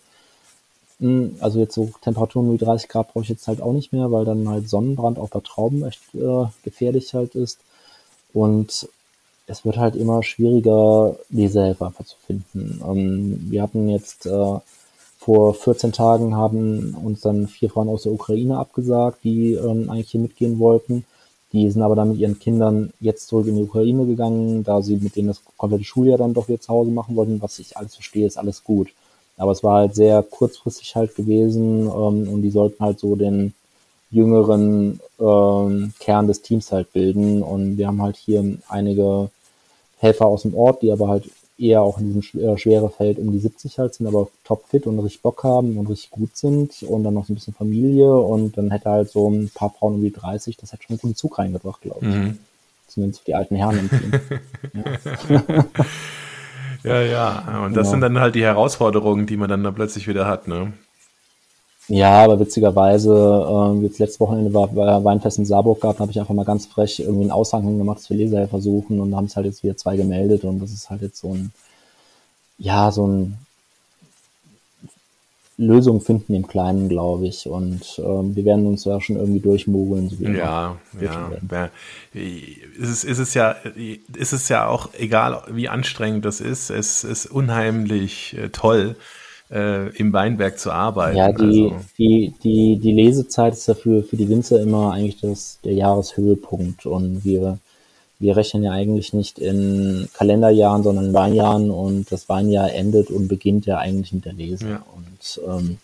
äh, 1.01 1.29
also 1.39 1.59
jetzt 1.59 1.75
so 1.75 1.91
Temperaturen 2.01 2.51
wie 2.53 2.57
30 2.57 2.89
Grad 2.89 3.11
brauche 3.11 3.23
ich 3.23 3.29
jetzt 3.29 3.47
halt 3.47 3.61
auch 3.61 3.73
nicht 3.73 3.93
mehr, 3.93 4.11
weil 4.11 4.25
dann 4.25 4.49
halt 4.49 4.69
Sonnenbrand 4.69 5.19
auch 5.19 5.29
bei 5.29 5.39
Trauben 5.39 5.83
echt 5.83 6.01
äh, 6.15 6.45
gefährlich 6.63 7.13
halt 7.13 7.35
ist. 7.35 7.59
Und 8.33 8.87
es 9.47 9.65
wird 9.65 9.77
halt 9.77 9.95
immer 9.95 10.23
schwieriger, 10.23 11.15
Lesehelfer 11.29 11.87
einfach 11.87 12.05
zu 12.05 12.15
finden. 12.25 12.81
Ähm, 12.87 13.47
wir 13.49 13.61
hatten 13.61 13.89
jetzt 13.89 14.25
äh, 14.25 14.59
vor 15.19 15.53
14 15.53 15.91
Tagen 15.91 16.35
haben 16.35 16.95
uns 16.95 17.21
dann 17.21 17.47
vier 17.47 17.69
Frauen 17.69 17.89
aus 17.89 18.03
der 18.03 18.11
Ukraine 18.11 18.57
abgesagt, 18.57 19.23
die 19.23 19.53
ähm, 19.53 19.89
eigentlich 19.89 20.09
hier 20.09 20.21
mitgehen 20.21 20.57
wollten. 20.57 21.05
Die 21.53 21.69
sind 21.69 21.81
aber 21.81 21.95
dann 21.95 22.09
mit 22.09 22.17
ihren 22.17 22.39
Kindern 22.39 22.93
jetzt 22.99 23.27
zurück 23.27 23.47
in 23.47 23.55
die 23.55 23.63
Ukraine 23.63 24.05
gegangen, 24.05 24.63
da 24.63 24.81
sie 24.81 24.95
mit 24.97 25.15
denen 25.15 25.27
das 25.27 25.41
komplette 25.57 25.83
Schuljahr 25.83 26.17
dann 26.17 26.33
doch 26.33 26.47
wieder 26.47 26.61
zu 26.61 26.69
Hause 26.69 26.91
machen 26.91 27.15
wollten. 27.15 27.41
Was 27.41 27.59
ich 27.59 27.75
alles 27.75 27.95
verstehe, 27.95 28.25
ist 28.25 28.37
alles 28.37 28.63
gut. 28.63 28.89
Aber 29.37 29.51
es 29.51 29.63
war 29.63 29.79
halt 29.79 29.95
sehr 29.95 30.23
kurzfristig 30.23 30.95
halt 30.95 31.15
gewesen 31.15 31.87
ähm, 31.87 32.29
und 32.29 32.41
die 32.41 32.51
sollten 32.51 32.83
halt 32.83 32.99
so 32.99 33.15
den 33.15 33.53
jüngeren 34.11 34.99
ähm, 35.19 35.93
Kern 35.99 36.27
des 36.27 36.41
Teams 36.41 36.71
halt 36.71 36.93
bilden. 36.93 37.41
Und 37.43 37.77
wir 37.77 37.87
haben 37.87 38.01
halt 38.01 38.17
hier 38.17 38.57
einige 38.69 39.29
Helfer 39.97 40.27
aus 40.27 40.43
dem 40.43 40.53
Ort, 40.55 40.81
die 40.81 40.91
aber 40.91 41.07
halt 41.07 41.29
eher 41.61 41.81
auch 41.81 41.99
in 41.99 42.13
diesem 42.13 42.41
äh, 42.41 42.57
schwere 42.57 42.89
Feld 42.89 43.19
um 43.19 43.31
die 43.31 43.39
70 43.39 43.79
halt 43.79 43.93
sind, 43.93 44.07
aber 44.07 44.27
topfit 44.43 44.87
und 44.87 44.99
richtig 44.99 45.21
Bock 45.21 45.43
haben 45.43 45.77
und 45.77 45.87
richtig 45.87 46.11
gut 46.11 46.35
sind 46.35 46.83
und 46.83 47.03
dann 47.03 47.13
noch 47.13 47.25
so 47.25 47.33
ein 47.33 47.35
bisschen 47.35 47.53
Familie 47.53 48.13
und 48.13 48.57
dann 48.57 48.71
hätte 48.71 48.89
halt 48.89 49.09
so 49.09 49.29
ein 49.29 49.49
paar 49.53 49.69
Frauen 49.69 49.95
um 49.95 50.01
die 50.01 50.11
30, 50.11 50.57
das 50.57 50.73
hätte 50.73 50.83
schon 50.83 50.93
einen 50.95 50.99
guten 50.99 51.15
Zug 51.15 51.37
reingebracht, 51.37 51.81
glaube 51.81 52.05
ich. 52.05 52.15
Mhm. 52.15 52.37
Zumindest 52.87 53.21
für 53.21 53.25
die 53.27 53.35
alten 53.35 53.55
Herren 53.55 53.79
im 53.79 53.89
Team. 53.89 54.11
ja. 55.23 55.65
ja, 56.83 57.01
ja. 57.01 57.65
Und 57.65 57.75
das 57.75 57.87
ja. 57.87 57.91
sind 57.91 58.01
dann 58.01 58.19
halt 58.19 58.35
die 58.35 58.43
Herausforderungen, 58.43 59.27
die 59.27 59.37
man 59.37 59.49
dann 59.49 59.63
da 59.63 59.71
plötzlich 59.71 60.07
wieder 60.07 60.27
hat, 60.27 60.47
ne? 60.47 60.73
Ja, 61.87 62.23
aber 62.23 62.39
witzigerweise, 62.39 63.11
äh, 63.11 63.83
jetzt 63.83 63.99
letztes 63.99 64.19
Wochenende 64.19 64.53
war, 64.53 64.73
war 64.75 65.03
Weinfest 65.03 65.39
in 65.39 65.45
Saarburg 65.45 65.81
gehabt, 65.81 65.99
habe 65.99 66.11
ich 66.11 66.19
einfach 66.19 66.33
mal 66.33 66.45
ganz 66.45 66.65
frech 66.65 66.99
irgendwie 66.99 67.23
einen 67.23 67.31
Aushang 67.31 67.77
gemacht 67.77 68.05
für 68.05 68.13
Leserversuchen 68.13 68.99
und 68.99 69.15
haben 69.15 69.25
es 69.25 69.35
halt 69.35 69.45
jetzt 69.45 69.63
wieder 69.63 69.75
zwei 69.75 69.97
gemeldet 69.97 70.43
und 70.43 70.59
das 70.59 70.71
ist 70.71 70.89
halt 70.89 71.01
jetzt 71.01 71.19
so 71.19 71.33
ein, 71.33 71.51
ja, 72.57 72.91
so 72.91 73.07
ein 73.07 73.37
Lösung 75.61 76.01
finden 76.01 76.33
im 76.33 76.47
Kleinen, 76.47 76.89
glaube 76.89 77.27
ich. 77.27 77.47
Und 77.47 78.01
ähm, 78.03 78.35
wir 78.35 78.45
werden 78.45 78.65
uns 78.65 78.83
da 78.83 78.99
schon 78.99 79.15
irgendwie 79.15 79.39
durchmogeln. 79.39 80.09
So 80.09 80.23
ja, 80.23 80.77
ja. 80.99 81.31
ja. 81.51 81.69
Ist, 82.13 82.89
es, 82.89 83.03
ist, 83.03 83.19
es 83.19 83.33
ja, 83.33 83.55
ist 84.15 84.33
es 84.33 84.49
ja 84.49 84.67
auch 84.67 84.89
egal, 84.97 85.43
wie 85.51 85.69
anstrengend 85.69 86.25
das 86.25 86.41
ist. 86.41 86.69
Es 86.71 87.03
ist 87.03 87.27
unheimlich 87.27 88.35
äh, 88.37 88.49
toll, 88.49 88.95
äh, 89.51 89.89
im 89.97 90.13
Weinberg 90.13 90.57
zu 90.57 90.71
arbeiten. 90.71 91.17
Ja, 91.17 91.31
die, 91.31 91.71
also. 91.71 91.75
die, 91.97 92.33
die, 92.43 92.77
die 92.77 92.91
Lesezeit 92.93 93.53
ist 93.53 93.67
dafür 93.67 94.03
für 94.03 94.15
die 94.15 94.29
Winzer 94.29 94.61
immer 94.61 94.93
eigentlich 94.93 95.19
das, 95.19 95.59
der 95.63 95.73
Jahreshöhepunkt. 95.73 96.85
Und 96.85 97.25
wir, 97.25 97.59
wir 98.19 98.37
rechnen 98.37 98.63
ja 98.63 98.71
eigentlich 98.71 99.13
nicht 99.13 99.39
in 99.39 100.07
Kalenderjahren, 100.13 100.83
sondern 100.83 101.05
in 101.07 101.13
Weinjahren 101.13 101.69
und 101.69 102.11
das 102.11 102.29
Weinjahr 102.29 102.73
endet 102.73 103.09
und 103.09 103.27
beginnt 103.27 103.65
ja 103.65 103.77
eigentlich 103.77 104.13
mit 104.13 104.25
der 104.25 104.33
Lese. 104.33 104.69
Ja. 104.69 104.85
Und 104.95 105.41
ähm, 105.47 105.77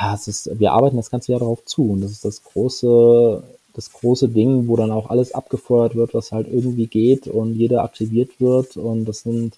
ja, 0.00 0.14
es 0.14 0.28
ist, 0.28 0.58
wir 0.58 0.72
arbeiten 0.72 0.96
das 0.96 1.10
ganze 1.10 1.32
Jahr 1.32 1.40
darauf 1.40 1.64
zu 1.64 1.90
und 1.92 2.00
das 2.00 2.12
ist 2.12 2.24
das 2.24 2.42
große, 2.44 3.42
das 3.74 3.92
große 3.92 4.28
Ding, 4.28 4.68
wo 4.68 4.76
dann 4.76 4.90
auch 4.90 5.10
alles 5.10 5.34
abgefeuert 5.34 5.94
wird, 5.94 6.14
was 6.14 6.32
halt 6.32 6.46
irgendwie 6.50 6.86
geht 6.86 7.26
und 7.26 7.54
jeder 7.54 7.82
aktiviert 7.82 8.40
wird 8.40 8.76
und 8.76 9.04
das 9.04 9.22
sind 9.22 9.54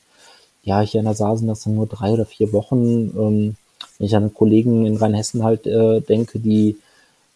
ja, 0.63 0.81
hier 0.81 1.01
in 1.01 1.07
der 1.07 1.15
Saar 1.15 1.37
sind 1.37 1.49
das 1.49 1.65
dann 1.65 1.75
nur 1.75 1.87
drei 1.87 2.13
oder 2.13 2.27
vier 2.27 2.53
Wochen. 2.53 3.11
Ähm, 3.17 3.57
wenn 3.99 4.07
ich 4.07 4.17
an 4.17 4.33
Kollegen 4.33 4.87
in 4.87 4.97
Rheinhessen 4.97 5.45
halt 5.45 5.67
äh, 5.67 6.01
denke, 6.01 6.39
die 6.39 6.77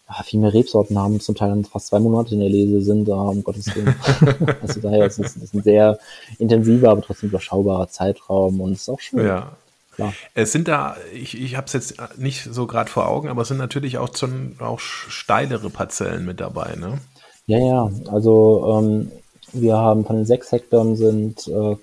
ja, 0.08 0.22
viel 0.22 0.40
mehr 0.40 0.54
Rebsorten 0.54 0.98
haben, 0.98 1.20
zum 1.20 1.34
Teil 1.34 1.50
dann 1.50 1.64
fast 1.64 1.88
zwei 1.88 1.98
Monate 1.98 2.34
in 2.34 2.40
der 2.40 2.48
Lese 2.48 2.82
sind, 2.82 3.08
äh, 3.08 3.12
um 3.12 3.42
Gottes 3.42 3.74
Willen. 3.74 3.94
also 4.62 4.80
daher 4.80 5.06
ist 5.06 5.18
es 5.18 5.36
ein 5.36 5.62
sehr 5.62 5.98
intensiver, 6.38 6.90
aber 6.90 7.02
trotzdem 7.02 7.30
überschaubarer 7.30 7.88
Zeitraum 7.88 8.60
und 8.60 8.72
ist 8.72 8.88
auch 8.88 9.00
schön. 9.00 9.26
Ja. 9.26 9.52
Klar. 9.96 10.12
Es 10.34 10.52
sind 10.52 10.68
da, 10.68 10.96
ich, 11.14 11.40
ich 11.40 11.56
habe 11.56 11.66
es 11.66 11.72
jetzt 11.72 11.94
nicht 12.18 12.44
so 12.44 12.66
gerade 12.66 12.90
vor 12.90 13.08
Augen, 13.08 13.28
aber 13.28 13.42
es 13.42 13.48
sind 13.48 13.56
natürlich 13.56 13.96
auch, 13.96 14.14
schon, 14.14 14.56
auch 14.58 14.78
steilere 14.78 15.70
Parzellen 15.70 16.26
mit 16.26 16.38
dabei, 16.38 16.76
ne? 16.76 16.98
Ja, 17.46 17.58
ja, 17.58 17.90
also 18.12 18.78
ähm, 18.78 19.10
wir 19.54 19.76
haben 19.78 20.04
von 20.04 20.16
den 20.16 20.26
sechs 20.26 20.52
Hektar 20.52 20.96
sind 20.96 21.48
äh, 21.48 21.76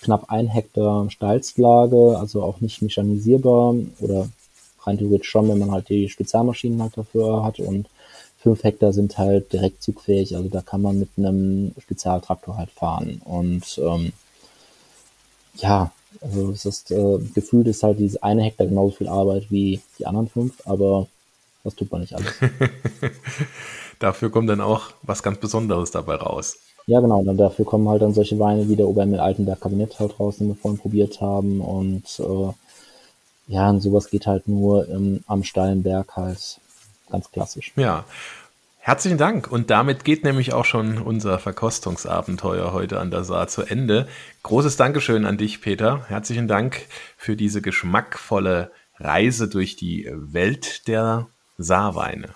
knapp 0.00 0.30
ein 0.30 0.48
Hektar 0.48 1.10
Steilslage, 1.10 2.18
also 2.18 2.42
auch 2.42 2.60
nicht 2.60 2.82
mechanisierbar 2.82 3.74
oder 4.00 4.28
rein 4.84 4.98
theoretisch 4.98 5.28
schon, 5.28 5.48
wenn 5.48 5.58
man 5.58 5.70
halt 5.70 5.88
die 5.88 6.08
Spezialmaschinen 6.08 6.82
halt 6.82 6.96
dafür 6.96 7.44
hat 7.44 7.58
und 7.58 7.88
fünf 8.38 8.62
Hektar 8.62 8.92
sind 8.92 9.18
halt 9.18 9.52
direkt 9.52 9.82
zugfähig, 9.82 10.36
also 10.36 10.48
da 10.48 10.60
kann 10.60 10.82
man 10.82 10.98
mit 10.98 11.10
einem 11.16 11.72
Spezialtraktor 11.80 12.56
halt 12.56 12.70
fahren 12.70 13.20
und 13.24 13.78
ähm, 13.78 14.12
ja, 15.56 15.90
also 16.20 16.50
es 16.50 16.64
ist 16.64 16.90
äh, 16.90 17.18
gefühlt 17.34 17.66
ist 17.66 17.82
halt 17.82 17.98
diese 17.98 18.22
eine 18.22 18.42
Hektar 18.42 18.66
genauso 18.66 18.96
viel 18.96 19.08
Arbeit 19.08 19.50
wie 19.50 19.80
die 19.98 20.06
anderen 20.06 20.28
fünf, 20.28 20.54
aber 20.64 21.08
das 21.64 21.74
tut 21.74 21.90
man 21.90 22.02
nicht 22.02 22.14
alles. 22.14 22.32
Dafür 23.98 24.30
kommt 24.30 24.48
dann 24.48 24.60
auch 24.60 24.90
was 25.02 25.22
ganz 25.22 25.38
Besonderes 25.38 25.90
dabei 25.90 26.14
raus. 26.14 26.58
Ja, 26.86 27.00
genau. 27.00 27.18
Und 27.18 27.36
dafür 27.36 27.64
kommen 27.64 27.88
halt 27.88 28.02
dann 28.02 28.14
solche 28.14 28.38
Weine 28.38 28.68
wie 28.68 28.76
der 28.76 28.86
Obermel 28.86 29.18
Altenberg 29.18 29.60
Kabinett 29.60 29.98
halt 29.98 30.18
raus, 30.20 30.38
den 30.38 30.48
wir 30.48 30.54
vorhin 30.54 30.80
probiert 30.80 31.20
haben. 31.20 31.60
Und 31.60 32.04
äh, 32.20 32.52
ja, 33.48 33.70
und 33.70 33.80
sowas 33.80 34.08
geht 34.08 34.26
halt 34.26 34.46
nur 34.48 34.88
im, 34.88 35.22
am 35.26 35.42
steilen 35.42 35.82
Berg 35.82 36.16
halt 36.16 36.60
ganz 37.10 37.30
klassisch. 37.30 37.72
Ja. 37.76 38.04
Herzlichen 38.78 39.18
Dank. 39.18 39.50
Und 39.50 39.70
damit 39.70 40.04
geht 40.04 40.22
nämlich 40.22 40.52
auch 40.52 40.64
schon 40.64 40.98
unser 40.98 41.40
Verkostungsabenteuer 41.40 42.72
heute 42.72 43.00
an 43.00 43.10
der 43.10 43.24
Saar 43.24 43.48
zu 43.48 43.62
Ende. 43.62 44.06
Großes 44.44 44.76
Dankeschön 44.76 45.24
an 45.24 45.38
dich, 45.38 45.60
Peter. 45.60 46.04
Herzlichen 46.06 46.46
Dank 46.46 46.86
für 47.16 47.34
diese 47.34 47.62
geschmackvolle 47.62 48.70
Reise 49.00 49.48
durch 49.48 49.74
die 49.74 50.08
Welt 50.12 50.86
der 50.86 51.26
Saarweine. 51.58 52.28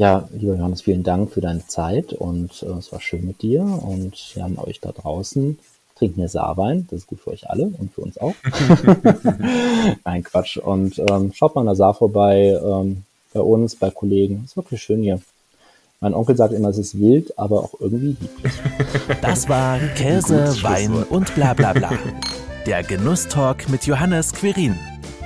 Ja, 0.00 0.26
lieber 0.32 0.54
Johannes, 0.54 0.80
vielen 0.80 1.02
Dank 1.02 1.30
für 1.30 1.42
deine 1.42 1.66
Zeit 1.66 2.14
und 2.14 2.62
äh, 2.62 2.78
es 2.78 2.90
war 2.90 3.02
schön 3.02 3.26
mit 3.26 3.42
dir 3.42 3.60
und 3.60 4.14
wir 4.32 4.44
haben 4.44 4.58
euch 4.58 4.80
da 4.80 4.92
draußen 4.92 5.58
trinkt 5.94 6.16
mehr 6.16 6.30
Saarwein, 6.30 6.86
das 6.90 7.00
ist 7.00 7.06
gut 7.06 7.20
für 7.20 7.32
euch 7.32 7.50
alle 7.50 7.64
und 7.78 7.92
für 7.92 8.00
uns 8.00 8.16
auch. 8.16 8.32
Nein, 10.06 10.24
Quatsch. 10.24 10.56
Und 10.56 10.98
ähm, 11.10 11.34
schaut 11.34 11.54
mal 11.54 11.60
in 11.60 11.66
der 11.66 11.74
Saar 11.74 11.92
vorbei, 11.92 12.58
ähm, 12.64 13.02
bei 13.34 13.40
uns, 13.40 13.76
bei 13.76 13.90
Kollegen. 13.90 14.44
Ist 14.46 14.56
wirklich 14.56 14.80
schön 14.80 15.02
hier. 15.02 15.20
Mein 16.00 16.14
Onkel 16.14 16.34
sagt 16.34 16.54
immer, 16.54 16.70
es 16.70 16.78
ist 16.78 16.98
wild, 16.98 17.38
aber 17.38 17.62
auch 17.62 17.74
irgendwie 17.78 18.16
lieblich. 18.18 18.52
Das 19.20 19.50
war 19.50 19.78
Käse, 19.96 20.56
Wein 20.62 20.94
und 21.10 21.34
bla 21.34 21.52
bla 21.52 21.74
bla. 21.74 21.90
Der 22.64 22.82
Genusstalk 22.84 23.68
mit 23.68 23.84
Johannes 23.84 24.32
Quirin. 24.32 24.76